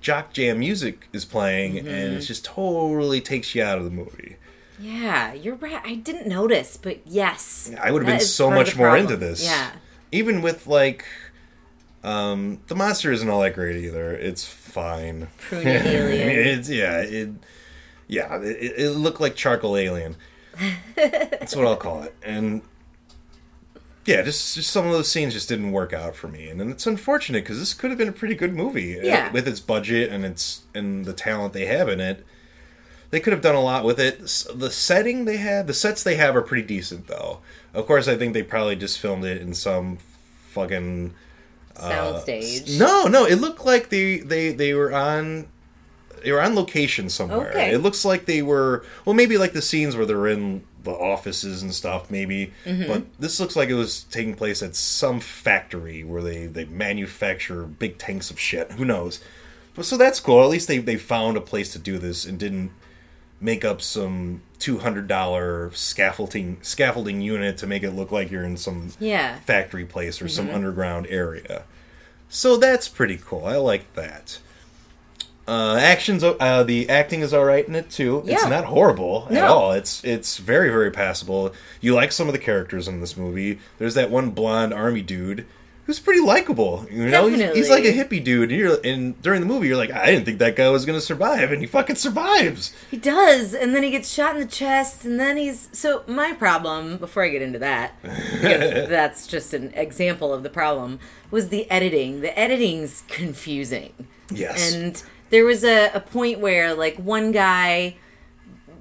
jock 0.00 0.32
jam 0.32 0.60
music 0.60 1.08
is 1.12 1.24
playing, 1.24 1.78
and 1.78 1.88
it 1.88 2.20
just 2.20 2.44
totally 2.44 3.20
takes 3.20 3.54
you 3.54 3.62
out 3.62 3.78
of 3.78 3.84
the 3.84 3.90
movie. 3.90 4.36
Yeah, 4.78 5.32
you're 5.32 5.54
right. 5.54 5.80
I 5.84 5.94
didn't 5.94 6.26
notice, 6.28 6.76
but 6.76 7.00
yes. 7.06 7.72
I 7.82 7.90
would 7.90 8.02
have 8.02 8.18
been 8.18 8.26
so 8.26 8.50
much 8.50 8.76
more 8.76 8.88
problem. 8.88 9.12
into 9.12 9.16
this. 9.16 9.44
Yeah. 9.44 9.72
Even 10.12 10.42
with 10.42 10.66
like 10.66 11.04
um 12.04 12.60
the 12.68 12.74
monster 12.74 13.10
isn't 13.10 13.28
all 13.28 13.40
that 13.40 13.54
great 13.54 13.76
either. 13.76 14.12
It's 14.12 14.44
fine. 14.44 15.28
Alien. 15.50 16.28
it's 16.30 16.68
yeah, 16.68 16.98
it 17.00 17.30
yeah, 18.06 18.36
it, 18.40 18.74
it 18.78 18.90
looked 18.90 19.20
like 19.20 19.34
charcoal 19.34 19.76
alien. 19.76 20.16
That's 20.94 21.56
what 21.56 21.66
I'll 21.66 21.76
call 21.76 22.02
it. 22.02 22.14
And 22.22 22.62
yeah, 24.06 24.22
just 24.22 24.54
just 24.54 24.70
some 24.70 24.86
of 24.86 24.92
those 24.92 25.10
scenes 25.10 25.34
just 25.34 25.48
didn't 25.48 25.72
work 25.72 25.92
out 25.92 26.14
for 26.16 26.28
me, 26.28 26.48
and, 26.48 26.60
it's 26.70 26.86
unfortunate 26.86 27.44
because 27.44 27.58
this 27.58 27.74
could 27.74 27.90
have 27.90 27.98
been 27.98 28.08
a 28.08 28.12
pretty 28.12 28.34
good 28.34 28.54
movie 28.54 28.98
uh, 28.98 29.02
Yeah. 29.02 29.32
with 29.32 29.46
its 29.48 29.60
budget 29.60 30.10
and 30.10 30.24
its 30.24 30.62
and 30.74 31.04
the 31.04 31.12
talent 31.12 31.52
they 31.52 31.66
have 31.66 31.88
in 31.88 32.00
it. 32.00 32.24
They 33.10 33.20
could 33.20 33.32
have 33.32 33.42
done 33.42 33.54
a 33.54 33.60
lot 33.62 33.84
with 33.84 34.00
it. 34.00 34.18
The 34.54 34.70
setting 34.70 35.24
they 35.26 35.36
had, 35.36 35.66
the 35.68 35.74
sets 35.74 36.02
they 36.02 36.16
have 36.16 36.34
are 36.34 36.42
pretty 36.42 36.66
decent 36.66 37.06
though. 37.06 37.40
Of 37.72 37.86
course, 37.86 38.08
I 38.08 38.16
think 38.16 38.34
they 38.34 38.42
probably 38.42 38.74
just 38.76 38.98
filmed 38.98 39.24
it 39.24 39.40
in 39.40 39.54
some 39.54 39.98
fucking 40.50 41.14
Soundstage. 41.74 42.78
no, 42.78 43.04
no. 43.06 43.24
It 43.26 43.36
looked 43.36 43.64
like 43.64 43.90
they 43.90 44.18
they 44.18 44.52
they 44.52 44.72
were 44.74 44.92
on 44.94 45.46
they 46.24 46.32
were 46.32 46.40
on 46.40 46.54
location 46.54 47.08
somewhere. 47.10 47.50
Okay. 47.50 47.72
It 47.72 47.78
looks 47.78 48.04
like 48.04 48.24
they 48.26 48.42
were 48.42 48.84
well, 49.04 49.14
maybe 49.14 49.36
like 49.38 49.52
the 49.52 49.62
scenes 49.62 49.94
where 49.96 50.06
they're 50.06 50.26
in 50.26 50.64
the 50.86 50.92
offices 50.92 51.62
and 51.62 51.74
stuff, 51.74 52.10
maybe. 52.10 52.52
Mm-hmm. 52.64 52.86
But 52.88 53.02
this 53.20 53.38
looks 53.38 53.54
like 53.56 53.68
it 53.68 53.74
was 53.74 54.04
taking 54.04 54.34
place 54.34 54.62
at 54.62 54.74
some 54.74 55.20
factory 55.20 56.02
where 56.02 56.22
they 56.22 56.46
they 56.46 56.64
manufacture 56.64 57.64
big 57.64 57.98
tanks 57.98 58.30
of 58.30 58.40
shit. 58.40 58.72
Who 58.72 58.84
knows? 58.86 59.20
But 59.74 59.84
so 59.84 59.98
that's 59.98 60.20
cool. 60.20 60.42
At 60.42 60.48
least 60.48 60.68
they 60.68 60.78
they 60.78 60.96
found 60.96 61.36
a 61.36 61.42
place 61.42 61.70
to 61.74 61.78
do 61.78 61.98
this 61.98 62.24
and 62.24 62.38
didn't 62.38 62.70
make 63.38 63.62
up 63.66 63.82
some 63.82 64.40
two 64.58 64.78
hundred 64.78 65.06
dollar 65.06 65.70
scaffolding 65.74 66.56
scaffolding 66.62 67.20
unit 67.20 67.58
to 67.58 67.66
make 67.66 67.82
it 67.82 67.90
look 67.90 68.10
like 68.10 68.30
you're 68.30 68.44
in 68.44 68.56
some 68.56 68.90
Yeah. 68.98 69.36
factory 69.40 69.84
place 69.84 70.22
or 70.22 70.24
Mm-hmm. 70.24 70.34
some 70.34 70.50
underground 70.50 71.06
area. 71.10 71.64
So 72.30 72.56
that's 72.56 72.88
pretty 72.88 73.18
cool. 73.22 73.44
I 73.44 73.56
like 73.56 73.92
that. 73.94 74.38
Uh, 75.48 75.76
actions. 75.80 76.24
Uh, 76.24 76.64
the 76.64 76.88
acting 76.88 77.20
is 77.20 77.32
all 77.32 77.44
right 77.44 77.66
in 77.66 77.74
it 77.74 77.88
too. 77.88 78.22
Yeah. 78.24 78.34
It's 78.34 78.46
not 78.46 78.64
horrible 78.64 79.28
at 79.30 79.44
all. 79.44 79.72
It's 79.72 80.02
it's 80.04 80.38
very 80.38 80.70
very 80.70 80.90
passable. 80.90 81.52
You 81.80 81.94
like 81.94 82.12
some 82.12 82.26
of 82.26 82.32
the 82.32 82.38
characters 82.38 82.88
in 82.88 83.00
this 83.00 83.16
movie. 83.16 83.60
There's 83.78 83.94
that 83.94 84.10
one 84.10 84.30
blonde 84.30 84.74
army 84.74 85.02
dude 85.02 85.46
who's 85.86 86.00
pretty 86.00 86.20
likable. 86.20 86.84
You 86.90 87.06
know, 87.06 87.28
he's, 87.28 87.54
he's 87.54 87.70
like 87.70 87.84
a 87.84 87.92
hippie 87.92 88.22
dude. 88.22 88.50
And, 88.50 88.60
you're, 88.60 88.78
and 88.84 89.22
during 89.22 89.40
the 89.40 89.46
movie, 89.46 89.68
you're 89.68 89.76
like, 89.76 89.92
I 89.92 90.06
didn't 90.06 90.24
think 90.24 90.38
that 90.40 90.56
guy 90.56 90.68
was 90.68 90.84
gonna 90.84 91.00
survive, 91.00 91.52
and 91.52 91.60
he 91.60 91.66
fucking 91.66 91.96
survives. 91.96 92.74
He 92.90 92.96
does, 92.96 93.54
and 93.54 93.74
then 93.74 93.82
he 93.82 93.90
gets 93.90 94.12
shot 94.12 94.34
in 94.34 94.40
the 94.40 94.48
chest, 94.48 95.04
and 95.04 95.18
then 95.18 95.36
he's. 95.36 95.68
So, 95.72 96.02
my 96.06 96.32
problem, 96.32 96.98
before 96.98 97.22
I 97.22 97.28
get 97.28 97.40
into 97.42 97.60
that, 97.60 97.92
because 98.02 98.88
that's 98.88 99.26
just 99.26 99.54
an 99.54 99.72
example 99.74 100.34
of 100.34 100.42
the 100.42 100.50
problem, 100.50 100.98
was 101.30 101.48
the 101.48 101.70
editing. 101.70 102.20
The 102.20 102.36
editing's 102.38 103.04
confusing. 103.08 103.92
Yes. 104.30 104.74
And 104.74 105.02
there 105.30 105.44
was 105.44 105.64
a, 105.64 105.90
a 105.92 106.00
point 106.00 106.40
where, 106.40 106.74
like, 106.74 106.96
one 106.96 107.32
guy 107.32 107.96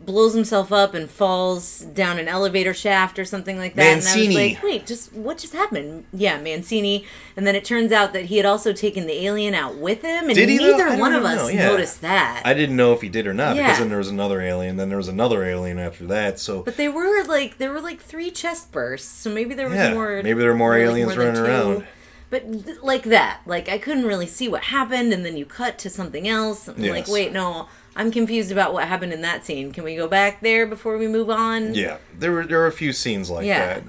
blows 0.06 0.36
himself 0.36 0.72
up 0.72 0.94
and 0.94 1.10
falls 1.10 1.80
down 1.80 2.20
an 2.20 2.28
elevator 2.28 2.76
shaft 2.76 3.18
or 3.18 3.26
something 3.26 3.58
like 3.58 3.74
that. 3.74 3.82
And 3.82 4.02
I 4.02 4.04
Mancini. 4.04 4.28
was 4.28 4.36
like, 4.36 4.64
wait, 4.64 4.86
just 4.86 5.12
what 5.14 5.40
just 5.40 5.54
happened? 5.54 6.06
Yeah, 6.14 6.40
Mancini. 6.40 7.06
And 7.36 7.48
then 7.48 7.56
it 7.56 7.66
turns 7.66 7.92
out 7.92 8.14
that 8.14 8.26
he 8.26 8.38
had 8.38 8.46
also 8.46 8.72
taken 8.72 9.08
the 9.08 9.26
alien 9.26 9.56
out 9.56 9.78
with 9.78 10.04
him, 10.04 10.26
and 10.26 10.36
Did 10.36 10.50
he, 10.50 10.58
neither 10.60 10.96
one 11.00 11.14
of 11.14 11.26
us 11.26 11.52
yeah. 11.52 11.66
noticed 11.70 12.02
that. 12.02 12.44
I 12.46 12.54
didn't 12.54 12.76
know 12.76 12.94
if 12.94 13.02
he 13.02 13.10
did 13.10 13.26
or 13.26 13.34
not 13.34 13.56
because 13.56 13.80
then 13.80 13.90
there 13.90 13.98
was 13.98 14.10
another 14.10 14.42
alien, 14.42 14.78
then 14.78 14.90
there 14.90 14.98
was 15.00 15.08
another 15.08 15.44
alien 15.44 15.80
after 15.80 16.06
that. 16.06 16.40
So 16.40 16.62
But 16.62 16.78
they 16.78 16.88
were 16.88 17.24
like 17.24 17.58
there 17.58 17.72
were 17.72 17.82
like 17.82 18.00
three 18.00 18.30
chest 18.30 18.72
bursts, 18.72 19.10
so 19.10 19.32
maybe 19.32 19.56
there 19.56 19.68
was 19.68 19.76
Yeah, 19.76 19.96
more. 19.96 20.22
maybe 20.22 20.40
there 20.40 20.52
were 20.52 20.56
more 20.56 20.78
like, 20.78 20.88
aliens 20.88 21.16
than 21.16 21.18
running 21.18 21.34
two. 21.34 21.44
around. 21.44 21.88
But 22.30 22.66
th- 22.66 22.78
like 22.82 23.04
that, 23.04 23.42
like 23.46 23.70
I 23.70 23.78
couldn't 23.78 24.06
really 24.06 24.28
see 24.28 24.48
what 24.48 24.64
happened, 24.64 25.14
and 25.14 25.26
then 25.26 25.38
you 25.38 25.46
cut 25.46 25.78
to 25.80 25.90
something 25.90 26.28
else. 26.28 26.68
I'm 26.68 26.82
like, 26.82 27.08
wait, 27.08 27.32
no, 27.32 27.68
I'm 27.96 28.12
confused 28.12 28.52
about 28.52 28.74
what 28.74 28.88
happened 28.88 29.14
in 29.14 29.22
that 29.22 29.46
scene. 29.46 29.72
Can 29.72 29.84
we 29.84 29.96
go 29.96 30.08
back 30.08 30.42
there 30.42 30.66
before 30.66 30.98
we 30.98 31.08
move 31.08 31.30
on? 31.30 31.74
yeah, 31.76 31.98
there 32.18 32.32
were 32.32 32.46
there 32.46 32.58
were 32.60 32.68
a 32.68 32.72
few 32.72 32.92
scenes 32.94 33.30
like 33.30 33.46
Yeah. 33.46 33.66
that. 33.66 33.84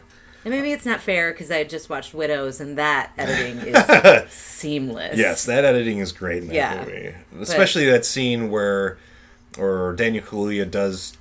And 0.45 0.55
maybe 0.55 0.71
it's 0.71 0.87
not 0.87 1.01
fair 1.01 1.33
because 1.33 1.51
I 1.51 1.65
just 1.65 1.91
watched 1.91 2.15
Widows, 2.15 2.61
and 2.61 2.79
that 2.79 3.11
editing 3.19 3.59
is 3.75 4.31
seamless. 4.31 5.19
Yes, 5.19 5.45
that 5.47 5.65
editing 5.65 5.99
is 5.99 6.13
great 6.13 6.43
in 6.43 6.49
that 6.49 6.55
Yeah. 6.55 6.85
movie, 6.85 7.15
especially 7.43 7.87
that 7.87 8.05
scene 8.05 8.49
where, 8.51 8.97
or 9.59 9.95
Daniel 9.95 10.23
Kaluuya 10.25 10.71
does, 10.71 11.17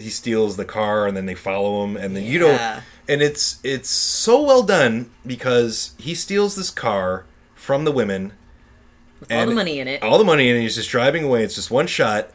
he 0.00 0.10
steals 0.10 0.56
the 0.56 0.64
car 0.64 1.06
and 1.06 1.16
then 1.16 1.26
they 1.26 1.34
follow 1.36 1.84
him, 1.84 1.96
and 1.96 2.16
then 2.16 2.24
you 2.24 2.38
don't, 2.40 2.54
Yeah. 2.54 2.80
And 3.08 3.22
it's 3.22 3.58
it's 3.64 3.88
so 3.90 4.42
well 4.42 4.62
done 4.62 5.10
because 5.26 5.94
he 5.98 6.14
steals 6.14 6.56
this 6.56 6.70
car 6.70 7.24
from 7.54 7.84
the 7.84 7.92
women, 7.92 8.32
all 9.22 9.26
and 9.30 9.50
the 9.50 9.54
money 9.54 9.78
in 9.80 9.88
it. 9.88 10.02
all 10.02 10.18
the 10.18 10.24
money, 10.24 10.50
and 10.50 10.60
he's 10.60 10.74
just 10.76 10.90
driving 10.90 11.24
away. 11.24 11.42
It's 11.42 11.54
just 11.54 11.70
one 11.70 11.86
shot, 11.86 12.30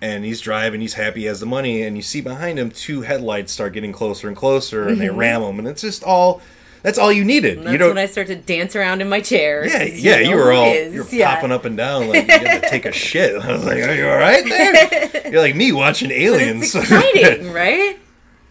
and 0.00 0.24
he's 0.24 0.40
driving, 0.40 0.80
he's 0.80 0.94
happy, 0.94 1.20
he 1.20 1.26
has 1.26 1.40
the 1.40 1.46
money, 1.46 1.82
and 1.82 1.96
you 1.96 2.02
see 2.02 2.20
behind 2.20 2.58
him 2.58 2.70
two 2.70 3.02
headlights 3.02 3.52
start 3.52 3.72
getting 3.72 3.92
closer 3.92 4.28
and 4.28 4.36
closer, 4.36 4.88
and 4.88 5.00
they 5.00 5.10
ram 5.24 5.42
him, 5.42 5.58
and 5.58 5.68
it's 5.68 5.82
just 5.82 6.02
all. 6.04 6.40
That's 6.80 6.96
all 6.96 7.10
you 7.12 7.24
needed. 7.24 7.54
Mm-hmm. 7.56 7.64
That's 7.64 7.72
you 7.72 7.78
don't. 7.78 7.88
when 7.88 7.98
I 7.98 8.06
start 8.06 8.28
to 8.28 8.36
dance 8.36 8.76
around 8.76 9.00
in 9.02 9.08
my 9.08 9.20
chair. 9.20 9.66
Yeah, 9.66 9.82
yeah, 9.82 10.14
know 10.22 10.30
you 10.30 10.36
were 10.36 10.52
all 10.52 10.72
you're 10.72 11.04
Yeah. 11.10 11.34
popping 11.34 11.50
up 11.50 11.64
and 11.64 11.76
down 11.76 12.06
like 12.08 12.28
you 12.28 12.38
had 12.38 12.62
to 12.62 12.70
take 12.70 12.86
a 12.86 12.92
shit. 12.92 13.34
I 13.42 13.50
was 13.52 13.64
like, 13.64 13.82
"Are 13.82 13.94
you 13.94 14.08
all 14.08 14.16
right 14.16 14.44
there?" 14.44 15.28
You're 15.32 15.40
like 15.42 15.56
me 15.56 15.72
watching 15.72 16.08
But 16.10 16.16
aliens. 16.18 16.62
It's 16.72 16.74
exciting, 16.76 17.52
right? 17.52 17.98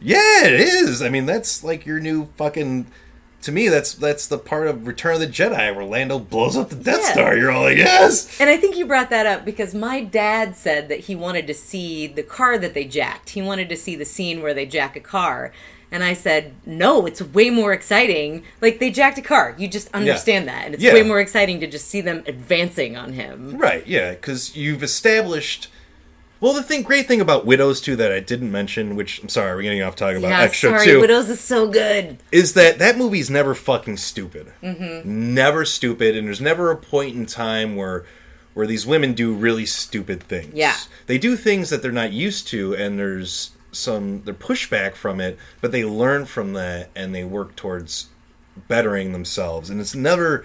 Yeah, 0.01 0.45
it 0.45 0.53
is. 0.61 1.01
I 1.01 1.09
mean, 1.09 1.25
that's 1.25 1.63
like 1.63 1.85
your 1.85 1.99
new 1.99 2.27
fucking. 2.37 2.87
To 3.43 3.51
me, 3.51 3.67
that's 3.67 3.93
that's 3.93 4.27
the 4.27 4.39
part 4.39 4.67
of 4.67 4.87
Return 4.87 5.13
of 5.13 5.19
the 5.21 5.27
Jedi 5.27 5.73
where 5.75 5.85
Lando 5.85 6.17
blows 6.19 6.57
up 6.57 6.69
the 6.69 6.75
Death 6.75 7.01
Yeah. 7.03 7.11
Star. 7.13 7.37
You're 7.37 7.51
all 7.51 7.63
like, 7.63 7.77
yes. 7.77 8.39
And 8.41 8.49
I 8.49 8.57
think 8.57 8.75
you 8.75 8.85
brought 8.85 9.09
that 9.11 9.25
up 9.27 9.45
because 9.45 9.73
my 9.75 10.01
dad 10.03 10.55
said 10.57 10.89
that 10.89 11.01
he 11.01 11.15
wanted 11.15 11.45
to 11.47 11.53
see 11.53 12.07
the 12.07 12.23
car 12.23 12.57
that 12.57 12.73
they 12.73 12.83
jacked. 12.83 13.29
He 13.31 13.41
wanted 13.41 13.69
to 13.69 13.77
see 13.77 13.95
the 13.95 14.05
scene 14.05 14.41
where 14.41 14.53
they 14.55 14.65
jack 14.65 14.95
a 14.95 14.99
car. 14.99 15.51
And 15.91 16.03
I 16.03 16.13
said, 16.13 16.53
no, 16.65 17.05
it's 17.05 17.21
way 17.21 17.49
more 17.49 17.71
exciting. 17.71 18.43
Like, 18.59 18.79
they 18.79 18.91
jacked 18.91 19.17
a 19.19 19.21
car. 19.21 19.55
You 19.57 19.69
just 19.69 19.87
understand 19.93 20.45
that. 20.49 20.65
And 20.65 20.73
it's 20.73 20.83
Yeah. 20.83 20.91
way 20.93 21.03
more 21.03 21.21
exciting 21.21 21.61
to 21.61 21.67
just 21.67 21.87
see 21.87 22.01
them 22.01 22.23
advancing 22.27 22.97
on 22.97 23.13
him. 23.13 23.57
Right. 23.57 23.87
Yeah, 23.87 24.11
because 24.11 24.53
you've 24.55 24.83
established. 24.83 25.69
Well, 26.39 26.53
the 26.53 26.61
thing, 26.63 26.83
great 26.83 27.07
thing 27.07 27.19
about 27.21 27.45
Widows 27.45 27.81
too 27.81 27.95
that 27.95 28.11
I 28.11 28.19
didn't 28.19 28.51
mention, 28.51 28.95
which 28.95 29.21
I'm 29.21 29.29
sorry, 29.29 29.55
we're 29.55 29.63
getting 29.63 29.81
off 29.81 29.95
talking 29.95 30.17
about 30.17 30.29
Yeah, 30.29 30.47
Xtro 30.47 30.69
sorry, 30.69 30.85
too, 30.85 30.99
Widows 31.01 31.29
is 31.29 31.39
so 31.39 31.67
good. 31.67 32.17
is 32.31 32.53
that 32.53 32.79
that 32.79 32.97
movie's 32.97 33.29
never 33.29 33.55
fucking 33.55 33.97
stupid. 33.97 34.53
Mm-hmm. 34.61 35.33
Never 35.33 35.65
stupid, 35.65 36.15
and 36.15 36.27
there's 36.27 36.41
never 36.41 36.69
a 36.71 36.75
point 36.77 37.15
in 37.15 37.25
time 37.25 37.75
where 37.75 38.05
where 38.53 38.65
these 38.67 38.88
women 38.88 39.13
do 39.13 39.33
really 39.33 39.65
stupid 39.67 40.23
things. 40.23 40.53
Yeah. 40.55 40.75
they 41.05 41.19
do 41.19 41.35
things 41.35 41.69
that 41.69 41.81
they're 41.83 41.91
not 41.91 42.11
used 42.11 42.47
to, 42.47 42.75
and 42.75 42.97
there's 42.97 43.51
some 43.71 44.23
they're 44.23 44.33
pushback 44.33 44.95
from 44.95 45.19
it, 45.21 45.38
but 45.61 45.71
they 45.71 45.85
learn 45.85 46.25
from 46.25 46.53
that 46.53 46.89
and 46.95 47.13
they 47.13 47.23
work 47.23 47.55
towards 47.55 48.07
bettering 48.67 49.11
themselves, 49.13 49.69
and 49.69 49.79
it's 49.79 49.93
never 49.95 50.43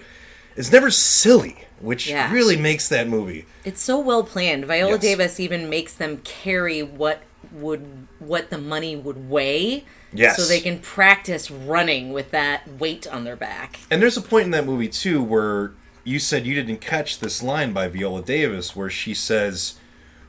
it's 0.57 0.71
never 0.71 0.91
silly, 0.91 1.65
which 1.83 2.09
Yeah. 2.09 2.33
really 2.33 2.57
makes 2.57 2.89
that 2.89 3.09
movie. 3.09 3.45
It's 3.65 3.83
so 3.83 3.99
well 3.99 4.23
planned. 4.25 4.65
Viola 4.65 4.93
Yes. 4.93 5.01
Davis 5.03 5.41
even 5.41 5.69
makes 5.69 5.93
them 5.93 6.19
carry 6.25 6.83
what 6.83 7.23
would 7.53 8.07
what 8.19 8.49
the 8.51 8.59
money 8.59 8.97
would 8.97 9.29
weigh. 9.29 9.85
Yes. 10.13 10.37
So 10.37 10.47
they 10.47 10.61
can 10.61 10.79
practice 10.79 11.51
running 11.51 12.13
with 12.13 12.31
that 12.31 12.79
weight 12.79 13.07
on 13.07 13.25
their 13.25 13.37
back. 13.37 13.81
And 13.91 14.01
there's 14.01 14.17
a 14.17 14.23
point 14.23 14.45
in 14.47 14.51
that 14.53 14.65
movie 14.65 14.89
too 14.89 15.23
where 15.23 15.73
you 16.05 16.19
said 16.19 16.47
you 16.47 16.55
didn't 16.55 16.81
catch 16.81 17.19
this 17.19 17.43
line 17.43 17.73
by 17.73 17.89
Viola 17.89 18.23
Davis 18.23 18.75
where 18.77 18.91
she 18.91 19.13
says, 19.15 19.75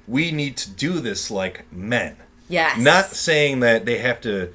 "We 0.07 0.31
need 0.31 0.57
to 0.57 0.69
do 0.69 0.99
this 0.99 1.29
like 1.31 1.71
men." 1.71 2.17
Yes. 2.49 2.79
Not 2.79 3.11
saying 3.15 3.59
that 3.61 3.85
they 3.85 3.99
have 3.99 4.19
to 4.21 4.49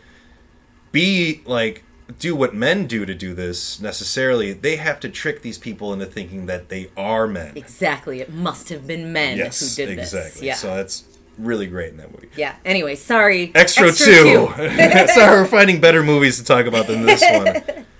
be 0.92 1.42
like 1.44 1.84
do 2.18 2.34
what 2.34 2.54
men 2.54 2.86
do 2.86 3.04
to 3.04 3.14
do 3.14 3.34
this 3.34 3.80
necessarily. 3.80 4.52
They 4.52 4.76
have 4.76 4.98
to 5.00 5.08
trick 5.08 5.42
these 5.42 5.58
people 5.58 5.92
into 5.92 6.06
thinking 6.06 6.46
that 6.46 6.68
they 6.68 6.90
are 6.96 7.26
men. 7.26 7.52
Exactly. 7.56 8.20
It 8.20 8.32
must 8.32 8.70
have 8.70 8.86
been 8.86 9.12
men 9.12 9.36
yes, 9.36 9.76
who 9.76 9.84
did 9.86 9.98
exactly. 9.98 10.30
this. 10.30 10.42
Yeah. 10.42 10.54
So 10.54 10.74
that's 10.74 11.04
really 11.36 11.66
great 11.66 11.90
in 11.90 11.98
that 11.98 12.10
movie. 12.12 12.28
yeah. 12.36 12.56
Anyway, 12.64 12.94
sorry. 12.94 13.48
Xtro, 13.48 13.96
two. 13.96 14.48
Sorry, 15.12 15.40
we're 15.40 15.46
finding 15.46 15.80
better 15.80 16.02
movies 16.02 16.38
to 16.38 16.44
talk 16.44 16.66
about 16.66 16.86
than 16.86 17.04
this 17.06 17.22
one. 17.22 17.84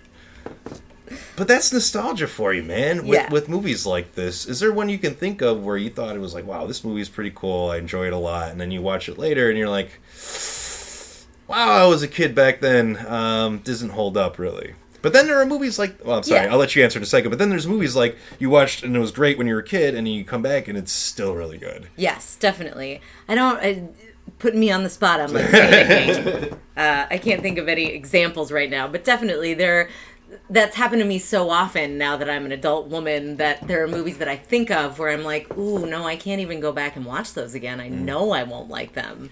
But 1.37 1.47
that's 1.47 1.73
nostalgia 1.73 2.27
for 2.27 2.53
you, 2.53 2.65
man. 2.65 3.07
With 3.07 3.21
Yeah. 3.21 3.31
with 3.31 3.49
movies 3.49 3.87
like 3.87 4.17
this, 4.17 4.45
is 4.45 4.59
there 4.59 4.73
one 4.73 4.89
you 4.89 4.99
can 4.99 5.15
think 5.15 5.41
of 5.41 5.63
where 5.63 5.77
you 5.77 5.89
thought 5.89 6.17
it 6.17 6.19
was 6.19 6.35
like, 6.35 6.45
wow, 6.45 6.67
this 6.67 6.83
movie's 6.83 7.09
pretty 7.09 7.31
cool. 7.33 7.71
I 7.71 7.77
enjoy 7.77 8.09
it 8.09 8.13
a 8.13 8.19
lot, 8.19 8.51
and 8.51 8.61
then 8.61 8.73
you 8.73 8.83
watch 8.83 9.09
it 9.09 9.19
later 9.19 9.49
and 9.49 9.57
you're 9.57 9.69
like, 9.69 10.01
wow, 11.49 11.85
I 11.85 11.87
was 11.87 12.03
a 12.03 12.09
kid 12.09 12.35
back 12.35 12.61
then. 12.61 13.05
Um, 13.07 13.59
doesn't 13.59 13.91
hold 13.91 14.17
up 14.17 14.39
really. 14.39 14.75
But 15.01 15.13
then 15.13 15.27
there 15.27 15.41
are 15.41 15.47
movies 15.47 15.79
like, 15.79 16.05
well, 16.05 16.17
I'm 16.17 16.23
sorry, 16.25 16.45
Yeah. 16.45 16.53
I'll 16.53 16.59
let 16.59 16.75
you 16.75 16.83
answer 16.83 16.99
in 16.99 17.03
a 17.05 17.07
second. 17.07 17.31
But 17.31 17.39
then 17.39 17.51
there's 17.51 17.69
movies 17.69 17.95
like 17.95 18.17
you 18.39 18.51
watched 18.51 18.83
and 18.83 18.97
it 18.97 18.99
was 18.99 19.13
great 19.13 19.39
when 19.39 19.47
you 19.47 19.55
were 19.55 19.61
a 19.61 19.65
kid, 19.65 19.95
and 19.95 20.09
you 20.09 20.25
come 20.25 20.43
back 20.43 20.69
and 20.69 20.77
it's 20.77 20.93
still 20.93 21.35
really 21.35 21.59
good. 21.59 21.89
Yes, 21.97 22.37
definitely. 22.37 23.01
I 23.29 23.35
don't. 23.35 23.59
I, 23.59 23.89
putting 24.39 24.61
me 24.61 24.71
on 24.71 24.83
the 24.83 24.91
spot. 24.91 25.21
I'm 25.21 25.33
like 25.33 26.53
uh, 26.77 27.07
I 27.11 27.19
can't 27.19 27.43
think 27.43 27.59
of 27.59 27.69
any 27.69 27.87
examples 27.87 28.53
right 28.53 28.71
now, 28.71 28.89
but 28.89 29.05
definitely 29.05 29.55
there. 29.55 29.89
That's 30.51 30.77
happened 30.77 31.01
to 31.01 31.09
me 31.09 31.19
so 31.19 31.49
often 31.49 31.97
now 31.97 32.17
that 32.19 32.29
I'm 32.29 32.45
an 32.45 32.53
adult 32.53 32.89
woman 32.89 33.37
that 33.37 33.67
there 33.67 33.83
are 33.83 33.89
movies 33.89 34.19
that 34.19 34.29
I 34.29 34.37
think 34.37 34.71
of 34.71 34.99
where 34.99 35.09
I'm 35.11 35.25
like, 35.25 35.57
ooh, 35.57 35.87
no, 35.87 36.05
I 36.05 36.17
can't 36.17 36.43
even 36.43 36.61
go 36.61 36.71
back 36.71 36.97
and 36.97 37.07
watch 37.07 37.33
those 37.33 37.55
again. 37.55 37.79
Mm. 37.79 37.83
I 37.83 37.89
know 37.89 38.33
I 38.33 38.43
won't 38.43 38.69
like 38.69 38.93
them. 38.93 39.31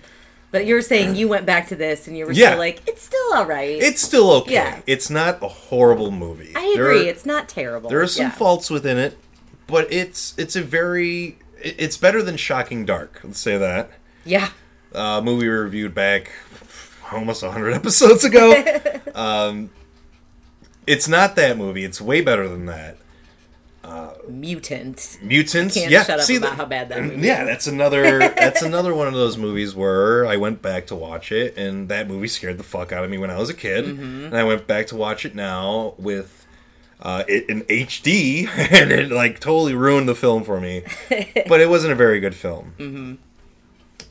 But 0.52 0.64
you're 0.66 0.80
saying 0.82 1.16
you 1.16 1.28
went 1.28 1.44
back 1.44 1.68
to 1.68 1.76
this 1.76 2.06
and 2.06 2.16
you 2.16 2.24
were 2.26 2.32
Yeah. 2.32 2.50
still 2.50 2.58
like, 2.58 2.80
it's 2.86 3.02
still 3.02 3.34
all 3.34 3.44
right. 3.46 3.70
It's 3.82 4.00
still 4.00 4.30
okay. 4.32 4.52
Yeah. 4.54 4.80
It's 4.86 5.10
not 5.10 5.42
a 5.42 5.48
horrible 5.48 6.10
movie. 6.10 6.52
I 6.54 6.72
agree. 6.74 7.06
are- 7.06 7.10
it's 7.10 7.26
not 7.26 7.48
terrible. 7.48 7.90
There 7.90 8.00
are 8.00 8.06
some 8.06 8.26
Yeah. 8.26 8.30
faults 8.32 8.70
within 8.70 8.96
it, 8.96 9.18
but 9.66 9.92
it's 9.92 10.34
it's 10.38 10.56
a 10.56 10.62
very 10.62 11.38
it's 11.60 11.96
better 11.96 12.22
than 12.22 12.36
Shocking 12.36 12.84
Dark. 12.86 13.20
Let's 13.24 13.40
say 13.40 13.58
that 13.58 13.90
Yeah. 14.24 14.50
uh, 14.94 15.20
movie 15.20 15.46
we 15.48 15.52
reviewed 15.52 15.94
back 15.94 16.30
almost 17.12 17.42
hundred 17.42 17.74
episodes 17.74 18.24
ago. 18.24 18.62
um, 19.14 19.70
it's 20.86 21.08
not 21.08 21.34
that 21.36 21.58
movie. 21.58 21.84
It's 21.84 22.00
way 22.00 22.20
better 22.20 22.48
than 22.48 22.66
that. 22.66 22.96
Mutant. 24.28 25.18
Mutants. 25.22 25.74
Can't 25.74 25.90
yeah, 25.90 26.02
shut 26.04 26.18
up 26.20 26.24
see 26.26 26.36
about 26.36 26.50
that- 26.50 26.56
how 26.56 26.64
bad 26.64 26.88
that 26.88 27.02
movie 27.02 27.26
Yeah, 27.26 27.42
is. 27.42 27.48
that's 27.48 27.66
another 27.66 28.18
that's 28.36 28.62
another 28.62 28.94
one 28.94 29.06
of 29.06 29.14
those 29.14 29.36
movies 29.36 29.74
where 29.74 30.26
I 30.26 30.36
went 30.36 30.62
back 30.62 30.86
to 30.88 30.94
watch 30.96 31.30
it, 31.32 31.56
and 31.56 31.88
that 31.88 32.08
movie 32.08 32.28
scared 32.28 32.58
the 32.58 32.64
fuck 32.64 32.92
out 32.92 33.04
of 33.04 33.10
me 33.10 33.18
when 33.18 33.30
I 33.30 33.38
was 33.38 33.50
a 33.50 33.54
kid, 33.54 33.84
Mm-hmm. 33.84 34.24
and 34.26 34.36
I 34.36 34.44
went 34.44 34.66
back 34.66 34.86
to 34.88 34.96
watch 34.96 35.24
it 35.24 35.34
now 35.34 35.94
with 35.98 36.46
uh, 37.00 37.24
it 37.28 37.48
in 37.48 37.62
HD, 37.62 38.48
and 38.72 38.90
it 38.90 39.10
like 39.10 39.38
totally 39.40 39.74
ruined 39.74 40.08
the 40.08 40.14
film 40.14 40.42
for 40.44 40.60
me. 40.60 40.82
but 41.48 41.60
it 41.60 41.68
wasn't 41.68 41.92
a 41.92 41.96
very 41.96 42.18
good 42.20 42.34
film. 42.34 42.72
Mm-hmm. 42.78 43.14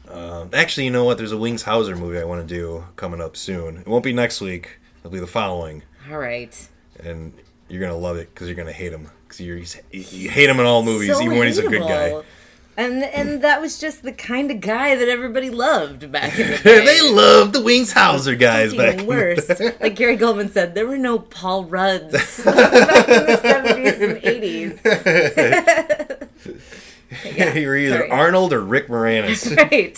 Um, 0.07 0.49
actually, 0.53 0.86
you 0.86 0.91
know 0.91 1.03
what? 1.03 1.17
There's 1.17 1.32
a 1.32 1.38
Wings 1.38 1.63
Hauser 1.63 1.95
movie 1.95 2.19
I 2.19 2.23
want 2.23 2.47
to 2.47 2.53
do 2.55 2.86
coming 2.95 3.19
up 3.19 3.36
soon. 3.36 3.78
It 3.78 3.88
won't 3.88 4.03
be 4.03 4.13
next 4.13 4.39
week. 4.39 4.78
It'll 4.99 5.11
be 5.11 5.19
the 5.19 5.28
following, 5.28 5.84
All 6.11 6.17
right. 6.17 6.55
and 7.03 7.34
you're 7.67 7.82
gonna 7.82 7.97
love 7.97 8.17
it 8.17 8.34
because 8.34 8.47
you're 8.47 8.55
gonna 8.55 8.71
hate 8.71 8.91
him 8.93 9.09
because 9.38 9.77
you 9.91 10.03
you 10.11 10.29
hate 10.29 10.49
him 10.49 10.59
in 10.59 10.65
all 10.65 10.83
movies, 10.83 11.11
So 11.13 11.21
even 11.21 11.38
when 11.38 11.47
he's 11.47 11.57
a 11.57 11.67
good 11.67 11.81
guy. 11.81 12.21
And 12.77 13.03
and 13.05 13.41
that 13.41 13.61
was 13.61 13.79
just 13.79 14.03
the 14.03 14.11
kind 14.11 14.51
of 14.51 14.59
guy 14.59 14.95
that 14.95 15.07
everybody 15.07 15.49
loved 15.49 16.11
back 16.11 16.38
in 16.38 16.51
the 16.51 16.57
day. 16.63 16.86
they 16.86 17.01
loved 17.09 17.53
the 17.53 17.61
Wings 17.61 17.93
Hauser 17.93 18.36
guys 18.36 18.73
Fucking 18.73 18.97
back. 18.97 19.07
worse. 19.07 19.49
like 19.79 19.95
Gary 19.95 20.17
Goldman 20.17 20.51
said, 20.51 20.75
there 20.75 20.86
were 20.86 20.97
no 20.97 21.17
Paul 21.19 21.63
Rudds 21.63 22.11
back 22.43 23.07
in 23.07 23.25
the 23.27 23.38
seventies 23.41 24.01
and 24.01 24.17
eighties. 24.25 24.79
you 27.55 27.67
were 27.67 27.77
either 27.77 27.97
sorry. 27.99 28.09
Arnold 28.11 28.51
or 28.51 28.59
Rick 28.61 28.88
Moranis. 28.89 29.55
Right. 29.55 29.97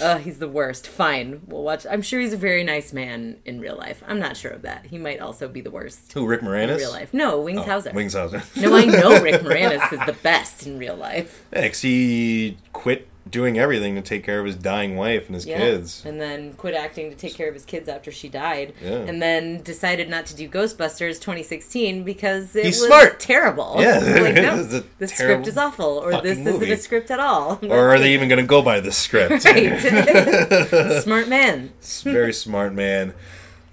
Uh, 0.00 0.18
he's 0.18 0.38
the 0.38 0.48
worst. 0.48 0.86
Fine, 0.86 1.42
we'll 1.46 1.62
watch. 1.62 1.86
I'm 1.88 2.02
sure 2.02 2.20
he's 2.20 2.32
a 2.32 2.36
very 2.38 2.64
nice 2.64 2.92
man 2.92 3.38
in 3.44 3.60
real 3.60 3.76
life. 3.76 4.02
I'm 4.06 4.18
not 4.18 4.36
sure 4.36 4.50
of 4.52 4.62
that. 4.62 4.86
He 4.86 4.98
might 4.98 5.20
also 5.20 5.48
be 5.48 5.60
the 5.60 5.70
worst 5.70 6.12
Who, 6.12 6.26
Rick 6.26 6.40
Moranis? 6.40 6.70
in 6.72 6.76
real 6.78 6.90
life. 6.92 7.12
No, 7.14 7.40
Wings 7.40 7.64
Hauser. 7.64 7.90
Oh, 7.92 7.96
Wings 7.96 8.14
Hauser. 8.14 8.42
No, 8.56 8.74
I 8.74 8.84
know 8.84 9.22
Rick 9.22 9.40
Moranis 9.42 9.92
is 9.92 10.00
the 10.06 10.16
best 10.22 10.66
in 10.66 10.78
real 10.78 10.96
life. 10.96 11.44
'cause 11.52 11.80
he 11.80 12.56
quit 12.72 13.06
doing 13.30 13.58
everything 13.58 13.94
to 13.94 14.02
take 14.02 14.24
care 14.24 14.40
of 14.40 14.46
his 14.46 14.56
dying 14.56 14.96
wife 14.96 15.26
and 15.26 15.34
his 15.34 15.46
Yeah. 15.46 15.58
kids. 15.58 16.02
And 16.04 16.20
then 16.20 16.54
quit 16.54 16.74
acting 16.74 17.10
to 17.10 17.16
take 17.16 17.34
care 17.34 17.48
of 17.48 17.54
his 17.54 17.64
kids 17.64 17.88
after 17.88 18.10
she 18.10 18.28
died. 18.28 18.72
Yeah. 18.82 18.90
And 18.98 19.20
then 19.22 19.62
decided 19.62 20.08
not 20.08 20.26
to 20.26 20.34
do 20.36 20.48
Ghostbusters 20.48 21.20
2016 21.20 22.02
because 22.04 22.56
it 22.56 22.64
He's 22.66 22.78
was 22.80 22.86
smart. 22.88 23.20
terrible. 23.20 23.76
Yeah, 23.78 23.98
like, 23.98 24.34
no, 24.36 24.82
the 24.98 25.08
script 25.08 25.46
is 25.46 25.56
awful, 25.56 25.98
or 25.98 26.20
this 26.20 26.38
isn't 26.38 26.62
a 26.70 26.76
script 26.76 27.10
at 27.10 27.20
all. 27.20 27.58
Or 27.62 27.90
are 27.94 27.98
they 27.98 28.12
even 28.14 28.28
going 28.28 28.42
to 28.42 28.46
go 28.48 28.62
by 28.62 28.80
the 28.80 28.92
script? 28.92 29.44
right? 29.44 29.78
Smart 31.02 31.28
man. 31.28 31.70
Very 32.02 32.32
smart 32.32 32.72
man. 32.74 33.14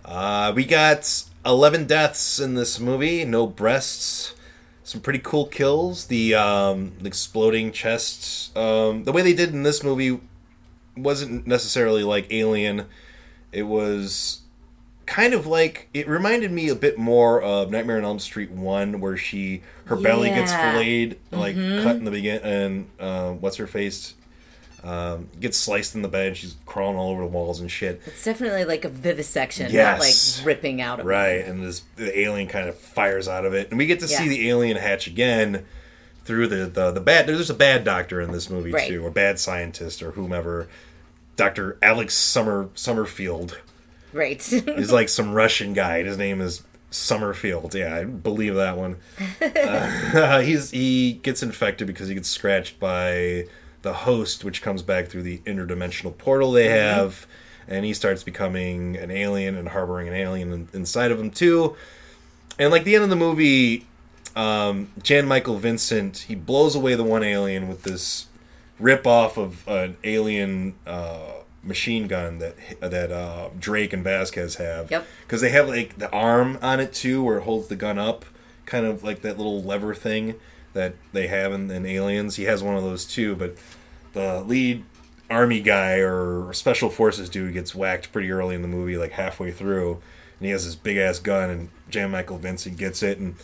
Uh, 0.05 0.53
we 0.55 0.66
got 0.66 1.24
11 1.45 1.86
deaths 1.86 2.39
in 2.39 2.55
this 2.55 2.80
movie, 2.80 3.26
no 3.26 3.45
breasts. 3.47 4.34
Some 4.88 5.02
pretty 5.02 5.20
cool 5.20 5.48
kills. 5.48 6.06
The 6.06 6.34
um, 6.36 6.94
exploding 7.04 7.74
chests. 7.74 8.56
Um, 8.56 9.04
the 9.04 9.12
way 9.12 9.22
they 9.22 9.34
did 9.34 9.50
in 9.52 9.64
this 9.64 9.84
movie 9.84 10.22
wasn't 10.96 11.46
necessarily 11.46 12.06
like 12.06 12.26
Alien. 12.32 12.86
It 13.52 13.64
was 13.64 14.44
kind 15.06 15.34
of 15.34 15.46
like 15.46 15.90
it 15.94 16.08
reminded 16.08 16.54
me 16.54 16.70
a 16.70 16.76
bit 16.76 16.98
more 16.98 17.42
of 17.42 17.70
Nightmare 17.70 17.98
on 17.98 18.06
Elm 18.06 18.20
Street 18.20 18.50
one, 18.50 19.02
where 19.02 19.18
she 19.18 19.62
her 19.88 19.98
belly 19.98 20.30
gets 20.30 20.54
Yeah. 20.54 20.72
filleted, 20.72 21.20
like 21.32 21.56
cut 21.56 21.98
in 21.98 22.06
the 22.06 22.12
begin, 22.12 22.42
and 22.42 22.90
uh, 22.98 23.32
what's 23.34 23.58
her 23.58 23.68
face 23.68 24.14
um, 24.84 25.30
gets 25.39 25.57
sliced 25.57 25.95
in 25.95 26.01
the 26.01 26.07
bed. 26.07 26.38
She's 26.38 26.55
crawling 26.65 26.97
all 26.97 27.09
over 27.11 27.21
the 27.21 27.28
walls 27.28 27.59
and 27.59 27.69
shit. 27.69 28.01
It's 28.05 28.23
definitely 28.23 28.65
like 28.65 28.86
a 28.86 28.89
vivisection, 28.89 29.71
Yes. 29.71 30.38
not 30.39 30.45
like 30.45 30.45
ripping 30.47 30.82
out 30.82 30.99
of 30.99 31.05
Right, 31.05 31.43
and 31.45 31.63
this 31.63 31.82
the 31.95 32.17
alien 32.19 32.47
kind 32.47 32.69
of 32.69 32.78
fires 32.78 33.28
out 33.28 33.45
of 33.45 33.53
it, 33.53 33.69
and 33.69 33.78
we 33.78 33.86
get 33.86 33.99
to 34.01 34.07
see 34.07 34.28
the 34.28 34.49
alien 34.49 34.78
hatch 34.78 35.07
again 35.07 35.65
through 36.25 36.47
the 36.47 36.65
the, 36.67 36.91
the 36.91 37.01
bad. 37.01 37.28
There's 37.28 37.49
a 37.49 37.53
bad 37.55 37.84
doctor 37.84 38.21
in 38.21 38.32
this 38.32 38.49
movie 38.49 38.71
Right. 38.71 38.88
too, 38.89 39.05
or 39.05 39.09
bad 39.09 39.39
scientist 39.39 40.01
or 40.03 40.11
whomever. 40.11 40.67
Doctor 41.36 41.78
Alex 41.84 42.13
Summer 42.15 42.69
Summerfield. 42.75 43.59
Right. 44.13 44.41
He's 44.43 44.91
like 44.91 45.09
some 45.09 45.34
Russian 45.34 45.73
guy. 45.73 46.03
His 46.03 46.17
name 46.17 46.41
is 46.41 46.63
Summerfield. 46.91 47.75
Yeah, 47.75 47.95
I 47.95 48.03
believe 48.05 48.55
that 48.55 48.78
one. 48.78 48.97
Uh, 49.41 50.39
he's 50.41 50.71
he 50.71 51.13
gets 51.23 51.43
infected 51.43 51.86
because 51.88 52.07
he 52.07 52.13
gets 52.15 52.30
scratched 52.30 52.80
by 52.80 53.45
the 53.88 53.94
host, 53.94 54.44
which 54.44 54.62
comes 54.62 54.82
back 54.82 55.08
through 55.08 55.24
the 55.24 55.38
interdimensional 55.40 56.16
portal 56.18 56.52
they 56.52 56.68
have, 56.68 57.26
and 57.70 57.86
he 57.86 57.94
starts 57.94 58.22
becoming 58.22 58.98
an 58.98 59.10
alien 59.10 59.56
and 59.56 59.70
harboring 59.70 60.10
an 60.10 60.14
alien 60.14 60.52
in, 60.52 60.68
inside 60.74 61.10
of 61.10 61.20
him 61.20 61.32
too. 61.32 61.76
And 62.60 62.70
like 62.70 62.84
the 62.84 62.96
end 62.96 63.06
of 63.06 63.10
the 63.10 63.16
movie, 63.16 63.86
um, 64.36 64.90
Jan 65.02 65.26
Michael 65.26 65.58
Vincent 65.58 66.18
he 66.28 66.36
blows 66.36 66.76
away 66.76 66.96
the 66.96 67.04
one 67.04 67.24
alien 67.24 67.70
with 67.70 67.84
this 67.84 68.28
rip 68.78 69.08
off 69.08 69.38
of 69.38 69.66
an 69.68 69.96
alien 70.04 70.76
uh, 70.86 71.32
machine 71.64 72.08
gun 72.08 72.40
that 72.40 72.56
that 72.82 73.12
uh, 73.12 73.50
Drake 73.58 73.94
and 73.94 74.04
Vasquez 74.04 74.56
have. 74.56 74.92
Yep. 74.92 75.08
Because 75.22 75.40
they 75.40 75.52
have 75.52 75.70
like 75.70 75.98
the 75.98 76.12
arm 76.12 76.60
on 76.62 76.82
it 76.82 76.94
too, 76.94 77.24
where 77.24 77.38
it 77.38 77.44
holds 77.44 77.70
the 77.70 77.78
gun 77.78 77.98
up, 77.98 78.26
kind 78.66 78.86
of 78.86 79.02
like 79.02 79.22
that 79.22 79.38
little 79.38 79.64
lever 79.64 79.96
thing 79.96 80.36
that 80.74 80.96
they 81.14 81.28
have 81.28 81.54
in, 81.54 81.72
in 81.72 81.86
Aliens. 81.86 82.36
He 82.36 82.44
has 82.44 82.62
one 82.62 82.76
of 82.76 82.84
those 82.84 83.06
too, 83.06 83.36
but 83.36 83.56
the 84.18 84.41
lead 84.41 84.84
army 85.30 85.61
guy 85.61 85.95
or 85.95 86.51
special 86.53 86.89
forces 86.89 87.30
dude 87.30 87.53
gets 87.53 87.76
whacked 87.76 88.11
pretty 88.11 88.32
early 88.32 88.55
in 88.55 88.61
the 88.61 88.68
movie, 88.68 88.97
like 88.97 89.11
halfway 89.11 89.51
through, 89.51 90.01
and 90.39 90.45
he 90.45 90.51
has 90.51 90.65
this 90.65 90.76
big 90.76 90.97
ass 90.97 91.20
gun, 91.20 91.49
and 91.49 91.70
Jan 91.89 92.11
Michael 92.11 92.38
Vincent 92.38 92.78
gets 92.78 93.03
it 93.03 93.18
and 93.18 93.36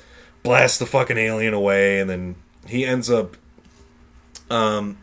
blasts 0.43 0.77
the 0.77 0.85
fucking 0.85 1.17
alien 1.17 1.53
away, 1.53 1.99
and 1.99 2.09
then 2.09 2.35
he 2.67 2.85
ends 2.85 3.09
up 3.09 3.37
um, 4.49 4.97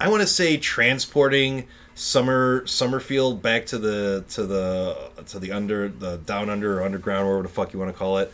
I 0.00 0.08
want 0.08 0.20
to 0.22 0.26
say 0.26 0.56
transporting 0.56 1.68
Summer 1.94 2.66
Summerfield 2.66 3.42
back 3.42 3.66
to 3.66 3.78
the 3.78 4.24
to 4.30 4.44
the 4.46 5.10
to 5.26 5.38
the 5.38 5.52
under 5.52 5.88
the 5.88 6.18
down 6.18 6.50
under 6.50 6.80
or 6.80 6.82
underground, 6.82 7.26
or 7.26 7.30
whatever 7.30 7.42
the 7.44 7.48
fuck 7.54 7.72
you 7.72 7.78
want 7.78 7.92
to 7.92 7.96
call 7.96 8.18
it. 8.18 8.32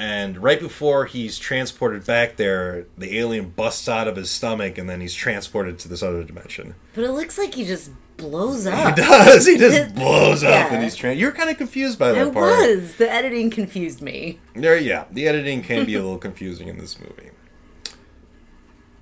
And 0.00 0.38
right 0.38 0.58
before 0.58 1.04
he's 1.04 1.38
transported 1.38 2.06
back 2.06 2.36
there, 2.36 2.86
the 2.96 3.18
alien 3.18 3.50
busts 3.50 3.86
out 3.86 4.08
of 4.08 4.16
his 4.16 4.30
stomach, 4.30 4.78
and 4.78 4.88
then 4.88 5.02
he's 5.02 5.12
transported 5.14 5.78
to 5.80 5.88
this 5.88 6.02
other 6.02 6.24
dimension. 6.24 6.74
but 6.94 7.04
it 7.04 7.10
looks 7.10 7.36
like 7.36 7.54
he 7.54 7.66
just 7.66 7.90
blows 8.16 8.66
up. 8.66 8.96
He 8.96 9.02
does. 9.02 9.46
He 9.46 9.58
just 9.58 9.94
blows 9.94 10.42
up, 10.42 10.50
Yeah. 10.70 10.74
and 10.74 10.82
he's 10.82 10.96
trans. 10.96 11.20
You're 11.20 11.32
kind 11.32 11.50
of 11.50 11.58
confused 11.58 11.98
by 11.98 12.12
that 12.12 12.28
I 12.28 12.30
part. 12.30 12.60
was. 12.60 12.94
The 12.96 13.10
editing 13.12 13.50
confused 13.50 14.00
me. 14.00 14.38
There, 14.54 14.78
yeah, 14.78 15.04
the 15.10 15.28
editing 15.28 15.60
can 15.62 15.84
be 15.84 15.94
a 15.96 16.00
little 16.02 16.16
confusing 16.28 16.68
in 16.68 16.78
this 16.78 16.98
movie. 16.98 17.30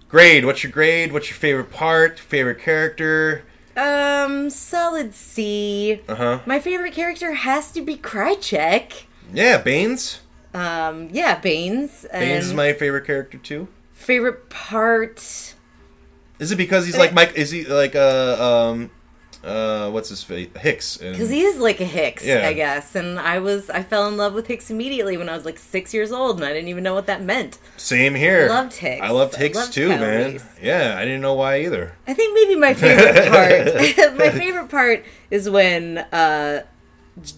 Grade. 0.09 0.44
What's 0.46 0.62
your 0.64 0.72
grade? 0.72 1.12
What's 1.12 1.28
your 1.30 1.36
favorite 1.36 1.70
part? 1.70 2.18
Favorite 2.18 2.59
character? 2.61 3.44
Um, 3.76 4.51
solid 4.51 5.14
C. 5.14 6.01
Uh 6.09 6.14
huh. 6.16 6.38
My 6.46 6.59
favorite 6.59 6.94
character 6.94 7.34
has 7.34 7.70
to 7.72 7.82
be 7.82 7.94
Krychek. 7.96 9.05
Yeah, 9.32 9.59
Baines. 9.59 10.20
Um, 10.55 11.09
yeah, 11.12 11.38
Baines. 11.38 12.07
Baines 12.12 12.46
is 12.46 12.55
my 12.55 12.72
favorite 12.72 13.05
character 13.07 13.38
too. 13.38 13.68
favorite 13.92 14.49
part. 14.51 15.55
Is 16.38 16.53
it 16.53 16.57
because 16.57 16.86
he's 16.86 16.96
like 16.96 17.12
Mike? 17.12 17.32
Is 17.36 17.51
he 17.51 17.64
like 17.64 17.94
uh 17.96 18.70
um 18.70 18.90
uh 19.44 19.90
what's 19.90 20.09
his 20.09 20.22
face 20.22 20.49
Hicks? 20.61 20.96
Because 20.96 21.30
he 21.30 21.42
is 21.42 21.59
like 21.59 21.80
a 21.80 21.84
Hicks, 21.84 22.24
Yeah. 22.24 22.46
I 22.49 22.53
guess. 22.53 22.94
And 22.94 23.18
I 23.18 23.38
was, 23.40 23.68
I 23.70 23.82
fell 23.82 24.07
in 24.09 24.16
love 24.16 24.34
with 24.34 24.46
Hicks 24.46 24.70
immediately 24.70 25.16
when 25.16 25.28
I 25.28 25.34
was 25.36 25.44
like 25.44 25.59
six 25.59 25.92
years 25.92 26.11
old, 26.12 26.36
and 26.36 26.44
I 26.44 26.53
didn't 26.53 26.68
even 26.68 26.82
know 26.84 26.94
what 26.94 27.07
that 27.07 27.22
meant. 27.22 27.59
Same 27.76 28.14
here. 28.14 28.46
I 28.51 28.55
Loved 28.55 28.74
Hicks. 28.74 29.03
I 29.03 29.11
loved 29.11 29.34
I 29.34 29.38
Hicks 29.38 29.57
loved 29.57 29.72
too, 29.74 29.88
man. 29.88 30.40
Yeah, 30.62 30.94
I 30.96 31.05
didn't 31.05 31.20
know 31.20 31.34
why 31.34 31.61
either. 31.62 31.94
I 32.07 32.14
think 32.14 32.34
maybe 32.34 32.57
my 32.59 32.72
favorite 32.74 33.28
part, 33.32 34.16
my 34.16 34.30
favorite 34.30 34.68
part 34.70 35.05
is 35.30 35.49
when 35.51 35.99
uh, 35.99 36.62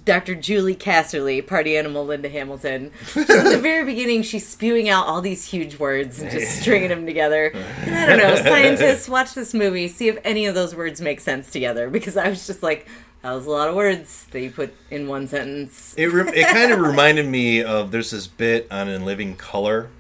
Dr. 0.05 0.35
Julie 0.35 0.75
Casserly, 0.77 1.47
party 1.47 1.77
animal 1.77 2.05
Linda 2.07 2.29
Hamilton, 2.29 2.91
just 3.15 3.31
in 3.31 3.45
the 3.45 3.59
very 3.63 3.85
beginning, 3.85 4.23
she's 4.23 4.47
spewing 4.47 4.89
out 4.89 5.07
all 5.07 5.21
these 5.21 5.45
huge 5.45 5.79
words 5.79 6.21
and 6.21 6.31
just 6.31 6.61
stringing 6.61 6.89
them 6.89 7.07
together. 7.07 7.51
And 7.55 7.95
I 7.95 8.07
don't 8.07 8.19
know, 8.19 8.37
scientists, 8.37 9.09
watch 9.09 9.35
this 9.35 9.55
movie, 9.55 9.89
see 9.89 10.09
if 10.09 10.19
any 10.25 10.47
of 10.47 10.55
those 10.55 10.75
words 10.75 11.01
make 11.01 11.21
sense 11.21 11.51
together, 11.51 11.89
because 11.91 12.17
I 12.17 12.29
was 12.29 12.47
just 12.47 12.63
like, 12.63 12.87
that 13.23 13.33
was 13.33 13.47
a 13.47 13.51
lot 13.51 13.69
of 13.69 13.75
words 13.75 14.27
that 14.31 14.41
you 14.41 14.51
put 14.51 14.73
in 14.91 15.07
one 15.07 15.29
sentence. 15.29 15.95
It 15.99 16.07
re- 16.07 16.33
it 16.35 16.47
kind 16.49 16.73
of 16.73 16.81
reminded 16.81 17.27
me 17.27 17.63
of 17.63 17.91
there's 17.91 18.11
this 18.13 18.27
bit 18.27 18.67
on 18.71 18.89
In 18.89 19.05
Living 19.05 19.37
Color 19.37 19.91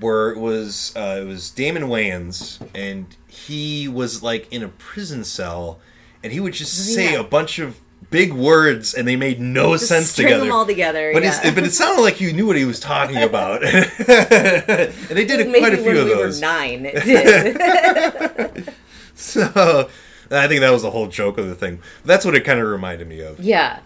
where 0.00 0.30
it 0.30 0.38
was 0.38 0.92
uh, 0.96 1.18
it 1.20 1.24
was 1.24 1.50
Damon 1.50 1.84
Wayans 1.84 2.64
and 2.74 3.06
he 3.28 3.86
was 3.88 4.22
like 4.24 4.52
in 4.52 4.62
a 4.62 4.68
prison 4.68 5.22
cell 5.24 5.78
and 6.22 6.32
he 6.32 6.40
would 6.40 6.52
just 6.52 6.72
say 6.94 7.12
Yeah. 7.12 7.20
a 7.20 7.24
bunch 7.24 7.58
of 7.60 7.78
big 8.10 8.32
words 8.32 8.94
and 8.94 9.06
they 9.08 9.16
made 9.16 9.40
no 9.40 9.74
Just 9.74 9.88
sense 9.88 10.10
string 10.10 10.26
together. 10.28 10.44
them 10.44 10.52
all 10.52 10.66
together. 10.66 11.12
But, 11.12 11.22
yeah. 11.22 11.40
it's, 11.42 11.54
but 11.54 11.64
it 11.64 11.72
sounded 11.72 12.02
like 12.02 12.20
you 12.20 12.32
knew 12.32 12.46
what 12.46 12.56
he 12.56 12.64
was 12.64 12.78
talking 12.80 13.16
about, 13.22 13.62
and 13.64 13.74
they 15.10 15.24
did 15.24 15.46
Maybe 15.46 15.58
quite 15.60 15.74
a 15.74 15.76
few 15.78 15.86
when 15.86 15.96
of 15.98 16.04
we 16.04 16.14
those. 16.14 16.36
were 16.40 16.46
nine, 16.46 16.86
it 16.86 17.04
did. 18.64 18.74
So 19.14 19.88
I 20.30 20.48
think 20.48 20.60
that 20.60 20.70
was 20.70 20.82
the 20.82 20.90
whole 20.90 21.06
joke 21.08 21.38
of 21.38 21.46
the 21.48 21.54
thing. 21.54 21.80
That's 22.04 22.24
what 22.24 22.34
it 22.34 22.42
kind 22.44 22.60
of 22.60 22.66
reminded 22.66 23.08
me 23.08 23.20
of. 23.20 23.38
yeah, 23.40 23.80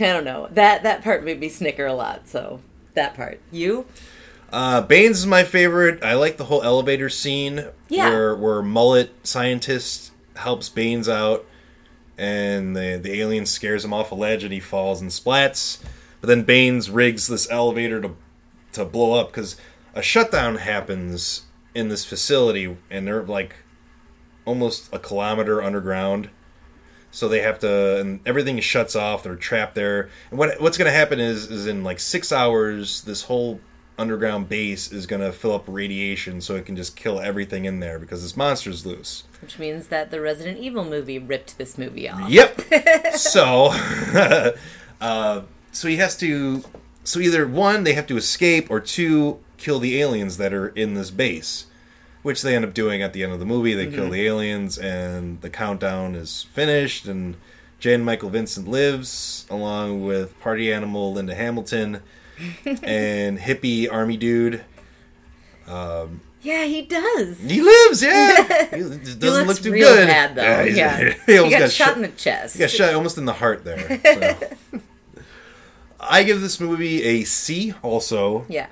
I 0.00 0.04
don't 0.12 0.24
know. 0.24 0.48
That 0.52 0.82
that 0.82 1.02
part 1.02 1.24
made 1.24 1.40
me 1.40 1.48
snicker 1.48 1.86
a 1.86 1.94
lot. 1.94 2.28
So 2.28 2.60
that 2.94 3.14
part, 3.14 3.40
you. 3.50 3.86
Uh, 4.52 4.80
Baines 4.82 5.18
is 5.18 5.26
my 5.26 5.42
favorite. 5.42 6.04
I 6.04 6.14
like 6.14 6.36
the 6.36 6.44
whole 6.44 6.62
elevator 6.62 7.08
scene 7.08 7.66
Yeah. 7.88 8.08
where 8.10 8.34
where 8.36 8.62
mullet 8.62 9.10
scientist 9.26 10.12
helps 10.36 10.68
Baines 10.68 11.08
out, 11.08 11.44
and 12.18 12.76
the 12.76 12.98
the 13.02 13.20
alien 13.20 13.46
scares 13.46 13.84
him 13.84 13.92
off 13.92 14.12
a 14.12 14.14
ledge 14.14 14.44
and 14.44 14.52
he 14.52 14.60
falls 14.60 15.00
and 15.00 15.10
splats. 15.10 15.82
But 16.20 16.28
then 16.28 16.42
Baines 16.42 16.90
rigs 16.90 17.26
this 17.26 17.50
elevator 17.50 18.00
to 18.00 18.16
to 18.72 18.84
blow 18.84 19.18
up 19.18 19.28
because 19.28 19.56
a 19.94 20.02
shutdown 20.02 20.56
happens 20.56 21.42
in 21.74 21.88
this 21.88 22.04
facility 22.04 22.76
and 22.90 23.06
they're 23.06 23.22
like 23.22 23.56
almost 24.44 24.92
a 24.92 24.98
kilometer 24.98 25.62
underground. 25.62 26.30
So 27.10 27.28
they 27.28 27.42
have 27.42 27.60
to, 27.60 28.00
and 28.00 28.20
everything 28.26 28.58
shuts 28.58 28.96
off. 28.96 29.22
They're 29.22 29.36
trapped 29.36 29.76
there. 29.76 30.08
And 30.30 30.38
what 30.38 30.60
what's 30.60 30.76
going 30.76 30.90
to 30.90 30.96
happen 30.96 31.20
is, 31.20 31.48
is 31.48 31.66
in 31.66 31.84
like 31.84 32.00
six 32.00 32.32
hours, 32.32 33.02
this 33.02 33.22
whole 33.22 33.60
underground 33.96 34.48
base 34.48 34.90
is 34.90 35.06
going 35.06 35.22
to 35.22 35.32
fill 35.32 35.54
up 35.54 35.64
radiation, 35.66 36.40
so 36.40 36.56
it 36.56 36.66
can 36.66 36.76
just 36.76 36.96
kill 36.96 37.20
everything 37.20 37.64
in 37.64 37.80
there 37.80 37.98
because 37.98 38.22
this 38.22 38.36
monster's 38.36 38.84
loose. 38.84 39.24
Which 39.40 39.58
means 39.58 39.88
that 39.88 40.10
the 40.10 40.20
Resident 40.20 40.58
Evil 40.58 40.84
movie 40.84 41.18
ripped 41.18 41.58
this 41.58 41.78
movie 41.78 42.08
off. 42.08 42.28
Yep. 42.28 42.60
so, 43.14 43.70
uh, 45.00 45.42
so 45.72 45.88
he 45.88 45.96
has 45.96 46.16
to. 46.18 46.64
So 47.04 47.20
either 47.20 47.46
one, 47.46 47.84
they 47.84 47.92
have 47.92 48.06
to 48.06 48.16
escape, 48.16 48.70
or 48.70 48.80
two, 48.80 49.38
kill 49.58 49.78
the 49.78 50.00
aliens 50.00 50.38
that 50.38 50.54
are 50.54 50.68
in 50.68 50.94
this 50.94 51.10
base, 51.10 51.66
which 52.22 52.40
they 52.40 52.56
end 52.56 52.64
up 52.64 52.72
doing 52.72 53.02
at 53.02 53.12
the 53.12 53.22
end 53.22 53.32
of 53.32 53.38
the 53.38 53.46
movie. 53.46 53.74
They 53.74 53.86
kill 53.86 54.08
the 54.08 54.26
aliens, 54.26 54.78
and 54.78 55.40
the 55.42 55.50
countdown 55.50 56.14
is 56.14 56.44
finished, 56.54 57.06
and 57.06 57.36
Jan 57.78 58.02
Michael 58.02 58.30
Vincent 58.30 58.66
lives 58.66 59.44
along 59.50 60.06
with 60.06 60.40
party 60.40 60.72
animal 60.72 61.12
Linda 61.12 61.34
Hamilton 61.34 62.00
and 62.82 63.38
hippie 63.38 63.90
army 63.90 64.16
dude. 64.16 64.64
Um, 65.66 66.20
yeah, 66.42 66.64
he 66.64 66.82
does. 66.82 67.38
He 67.40 67.62
lives, 67.62 68.02
yeah. 68.02 68.66
He 68.74 68.80
doesn't 68.80 69.06
he 69.22 69.30
looks 69.30 69.46
look 69.46 69.58
too 69.62 69.72
real 69.72 69.88
good. 69.94 70.06
bad 70.08 70.34
though. 70.34 70.64
he's- 70.64 70.76
Yeah, 70.76 70.98
he 71.26 71.32
he, 71.44 71.50
got, 71.50 71.58
got 71.60 71.70
shot 71.70 71.86
shot- 71.88 71.96
in 71.96 72.02
the 72.02 72.08
chest. 72.08 72.54
He 72.54 72.60
got 72.60 72.70
shot 72.70 72.94
almost 72.94 73.16
in 73.18 73.24
the 73.24 73.32
heart 73.32 73.64
there. 73.64 74.00
so. 74.04 74.82
I 76.00 76.22
give 76.22 76.40
this 76.42 76.60
movie 76.60 77.02
a 77.02 77.24
C. 77.24 77.72
Also, 77.82 78.44
Yeah, 78.48 78.66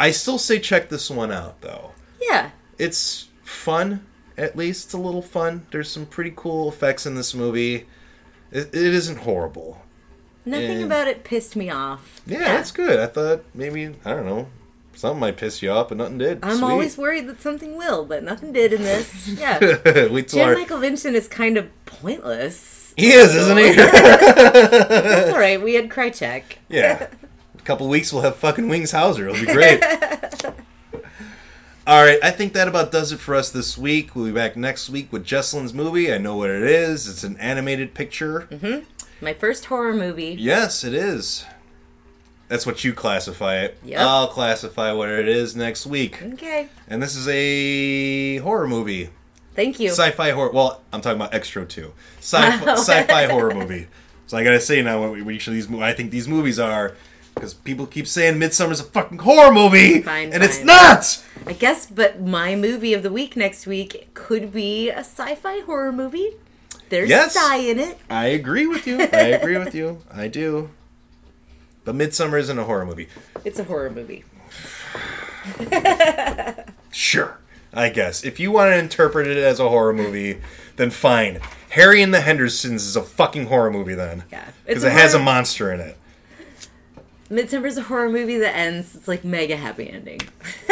I 0.00 0.10
still 0.10 0.38
say 0.38 0.58
check 0.58 0.88
this 0.88 1.08
one 1.10 1.30
out 1.30 1.60
though. 1.60 1.92
yeah. 2.20 2.50
It's 2.78 3.28
fun. 3.42 4.04
At 4.36 4.56
least 4.56 4.86
it's 4.86 4.94
a 4.94 4.98
little 4.98 5.22
fun. 5.22 5.66
There's 5.72 5.90
some 5.90 6.06
pretty 6.06 6.32
cool 6.34 6.68
effects 6.68 7.06
in 7.06 7.14
this 7.16 7.34
movie. 7.34 7.86
It, 8.52 8.68
it 8.68 8.74
isn't 8.74 9.18
horrible. 9.18 9.82
Nothing 10.48 10.80
Yeah. 10.80 10.86
about 10.86 11.08
it 11.08 11.24
pissed 11.24 11.56
me 11.56 11.70
off. 11.70 12.20
Yeah, 12.26 12.38
that's 12.40 12.70
good. 12.70 12.98
I 12.98 13.06
thought 13.06 13.44
maybe 13.54 13.94
I 14.04 14.10
don't 14.14 14.26
know 14.26 14.48
something 14.94 15.20
might 15.20 15.36
piss 15.36 15.62
you 15.62 15.70
off, 15.70 15.88
but 15.90 15.98
nothing 15.98 16.18
did. 16.18 16.40
I'm 16.42 16.56
Sweet. 16.58 16.64
always 16.70 16.98
worried 16.98 17.28
that 17.28 17.40
something 17.40 17.76
will, 17.76 18.04
but 18.04 18.24
nothing 18.24 18.52
did 18.52 18.72
in 18.72 18.82
this. 18.82 19.28
Yeah. 19.38 19.58
Jan 19.60 20.54
Michael 20.54 20.78
Vincent 20.78 21.14
is 21.14 21.28
kind 21.28 21.56
of 21.56 21.68
pointless. 21.86 22.94
he 22.96 23.10
is, 23.12 23.34
isn't 23.34 23.58
he? 23.58 23.72
That's 23.76 25.30
all 25.32 25.38
right. 25.38 25.62
We 25.62 25.74
had 25.74 25.88
Krychek. 25.88 26.42
Yeah. 26.68 27.08
A 27.56 27.62
couple 27.62 27.88
weeks 27.88 28.12
we'll 28.12 28.22
have 28.22 28.36
fucking 28.36 28.68
Wings 28.68 28.90
Hauser. 28.92 29.28
It'll 29.28 29.40
be 29.44 29.52
great. 29.52 29.82
All 31.86 32.04
right, 32.04 32.18
I 32.22 32.30
think 32.32 32.52
that 32.52 32.68
about 32.68 32.92
does 32.92 33.12
it 33.12 33.18
for 33.18 33.34
us 33.34 33.50
this 33.50 33.78
week. 33.78 34.14
We'll 34.14 34.26
be 34.26 34.32
back 34.32 34.58
next 34.58 34.90
week 34.90 35.10
with 35.10 35.24
Jesselyn's 35.24 35.72
movie. 35.72 36.12
I 36.12 36.18
know 36.18 36.36
what 36.36 36.50
it 36.50 36.62
is. 36.62 37.08
It's 37.08 37.24
an 37.24 37.38
animated 37.38 37.94
picture. 37.94 38.46
Mm-hmm. 38.50 38.84
My 39.20 39.32
first 39.32 39.66
horror 39.66 39.94
movie. 39.94 40.36
Yes, 40.38 40.84
it 40.84 40.94
is. 40.94 41.44
That's 42.48 42.64
what 42.64 42.82
you 42.82 42.92
classify 42.92 43.58
it. 43.58 43.78
Yep. 43.84 44.00
I'll 44.00 44.28
classify 44.28 44.92
what 44.92 45.08
it 45.10 45.28
is 45.28 45.54
next 45.54 45.86
week. 45.86 46.22
Okay. 46.22 46.68
And 46.88 47.02
this 47.02 47.14
is 47.14 47.28
a 47.28 48.36
horror 48.38 48.66
movie. 48.66 49.10
Thank 49.54 49.80
you. 49.80 49.90
Sci-fi 49.90 50.30
horror. 50.30 50.50
Well, 50.50 50.80
I'm 50.92 51.00
talking 51.00 51.20
about 51.20 51.32
Xtro 51.32 51.68
2. 51.68 51.92
Sci-fi, 52.20 52.64
oh. 52.70 52.76
sci-fi 52.76 53.26
horror 53.26 53.54
movie. 53.54 53.88
So 54.26 54.36
I 54.36 54.44
gotta 54.44 54.60
say 54.60 54.82
now 54.82 55.00
what 55.00 55.24
what 55.24 55.34
each 55.34 55.46
of 55.48 55.54
these 55.54 55.70
I 55.72 55.92
think 55.94 56.10
these 56.10 56.28
movies 56.28 56.58
are 56.58 56.94
because 57.34 57.54
people 57.54 57.86
keep 57.86 58.06
saying 58.06 58.38
Midsummer's 58.38 58.80
a 58.80 58.84
fucking 58.84 59.18
horror 59.18 59.52
movie, 59.52 60.02
Fine, 60.02 60.32
and 60.32 60.42
it's 60.42 60.62
not. 60.62 61.24
I 61.46 61.52
guess, 61.52 61.86
but 61.86 62.20
my 62.20 62.54
movie 62.56 62.92
of 62.94 63.02
the 63.02 63.10
week 63.10 63.36
next 63.36 63.66
week 63.66 64.10
could 64.14 64.52
be 64.52 64.90
a 64.90 64.98
sci-fi 64.98 65.60
horror 65.60 65.92
movie. 65.92 66.32
There's 66.88 67.08
Yes. 67.08 67.36
sci 67.36 67.56
in 67.70 67.78
it. 67.78 67.98
I 68.08 68.26
agree 68.26 68.66
with 68.66 68.86
you. 68.86 69.00
I 69.00 69.26
agree 69.36 69.58
with 69.58 69.74
you. 69.74 70.02
I 70.12 70.28
do. 70.28 70.70
But 71.84 71.94
Midsummer 71.94 72.38
isn't 72.38 72.58
a 72.58 72.64
horror 72.64 72.84
movie. 72.86 73.08
It's 73.44 73.58
a 73.58 73.64
horror 73.64 73.90
movie. 73.90 74.24
Sure. 76.92 77.38
I 77.72 77.90
guess. 77.90 78.24
If 78.24 78.40
you 78.40 78.50
want 78.50 78.72
to 78.72 78.78
interpret 78.78 79.26
it 79.26 79.36
as 79.36 79.60
a 79.60 79.68
horror 79.68 79.92
movie, 79.92 80.40
then 80.76 80.90
fine. 80.90 81.40
Harry 81.70 82.02
and 82.02 82.12
the 82.14 82.20
Hendersons 82.20 82.84
is 82.84 82.96
a 82.96 83.02
fucking 83.02 83.46
horror 83.46 83.70
movie 83.70 83.94
then. 83.94 84.24
Yeah. 84.32 84.44
Because 84.66 84.84
a 84.84 84.88
it 84.88 84.92
has 84.92 85.14
a 85.14 85.18
monster 85.18 85.72
in 85.72 85.80
it. 85.80 85.96
Midsummer's 87.30 87.76
a 87.76 87.82
horror 87.82 88.08
movie 88.08 88.38
that 88.38 88.56
ends. 88.56 88.96
It's 88.96 89.06
like 89.06 89.22
mega 89.22 89.56
happy 89.56 89.90
ending. 89.90 90.20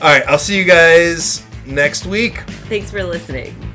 All 0.00 0.08
right, 0.08 0.22
I'll 0.28 0.38
see 0.38 0.56
you 0.58 0.64
guys 0.64 1.44
next 1.68 2.06
week. 2.06 2.40
Thanks 2.68 2.90
for 2.90 3.02
listening. 3.04 3.67